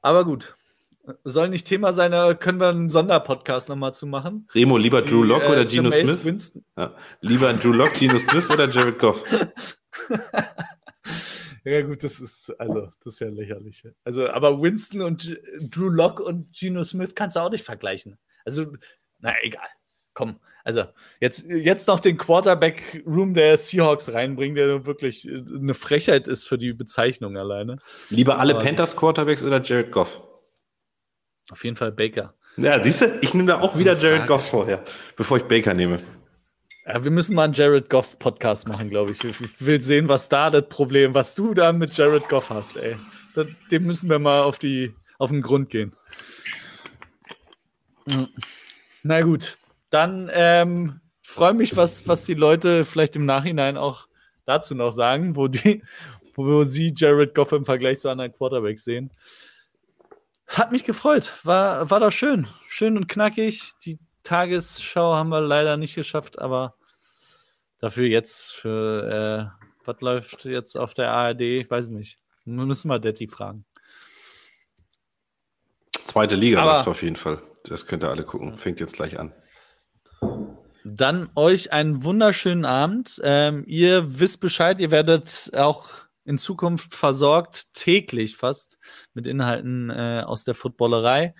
[0.00, 0.56] Aber gut.
[1.24, 4.46] Soll nicht Thema sein, da können wir einen Sonderpodcast nochmal zu machen.
[4.54, 6.52] Remo, lieber Drew Lock äh, oder Geno Smith?
[6.76, 6.94] Ja.
[7.20, 9.24] Lieber Drew Lock, Geno Smith oder Jared Goff?
[11.64, 13.82] ja, gut, das ist, also, das ist ja lächerlich.
[14.04, 18.16] Also, aber Winston und Drew Lock und Geno Smith kannst du auch nicht vergleichen.
[18.44, 18.72] Also,
[19.18, 19.66] na egal.
[20.14, 20.84] Komm, also
[21.20, 26.58] jetzt, jetzt noch den Quarterback-Room der Seahawks reinbringen, der wirklich äh, eine Frechheit ist für
[26.58, 27.78] die Bezeichnung alleine.
[28.10, 30.22] Lieber alle Aber, Panthers Quarterbacks oder Jared Goff?
[31.50, 32.34] Auf jeden Fall Baker.
[32.56, 34.84] Ja, siehst du, ich nehme da auch wieder Jared Goff vorher,
[35.16, 36.00] bevor ich Baker nehme.
[36.84, 39.22] Ja, wir müssen mal einen Jared Goff Podcast machen, glaube ich.
[39.24, 42.96] Ich will sehen, was da das Problem, was du da mit Jared Goff hast, ey.
[43.70, 45.94] Dem müssen wir mal auf die, auf den Grund gehen.
[49.02, 49.56] Na gut,
[49.92, 54.08] dann ähm, freue mich, was, was die Leute vielleicht im Nachhinein auch
[54.46, 55.82] dazu noch sagen, wo, die,
[56.34, 59.12] wo sie Jared Goff im Vergleich zu anderen Quarterbacks sehen.
[60.46, 61.32] Hat mich gefreut.
[61.44, 62.46] War, war doch schön.
[62.66, 63.72] Schön und knackig.
[63.84, 66.74] Die Tagesschau haben wir leider nicht geschafft, aber
[67.78, 71.40] dafür jetzt für äh, was läuft jetzt auf der ARD?
[71.40, 72.18] Ich weiß nicht.
[72.44, 73.64] Wir müssen mal Detti fragen.
[76.06, 77.42] Zweite Liga aber, läuft auf jeden Fall.
[77.64, 78.56] Das könnt ihr alle gucken.
[78.56, 79.32] Fängt jetzt gleich an.
[80.84, 83.20] Dann euch einen wunderschönen Abend.
[83.22, 85.88] Ähm, ihr wisst Bescheid, ihr werdet auch
[86.24, 88.78] in Zukunft versorgt, täglich fast,
[89.14, 91.34] mit Inhalten äh, aus der Footballerei.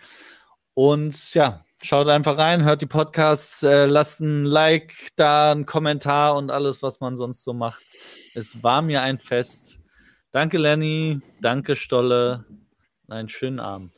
[0.74, 6.36] Und ja, schaut einfach rein, hört die Podcasts, äh, lasst ein Like da, einen Kommentar
[6.36, 7.82] und alles, was man sonst so macht.
[8.34, 9.80] Es war mir ein Fest.
[10.30, 11.20] Danke, Lenny.
[11.40, 12.46] Danke, Stolle.
[13.08, 13.92] Einen schönen Abend.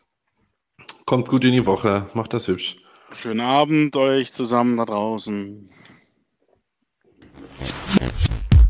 [1.06, 2.06] Kommt gut in die Woche.
[2.14, 2.76] Macht das hübsch.
[3.12, 5.70] Schönen Abend euch zusammen da draußen.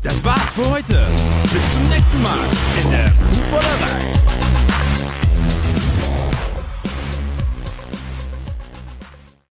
[0.03, 1.07] Das war's für heute.
[1.43, 2.39] Bis zum nächsten Mal
[2.83, 4.14] in der Fußballerei.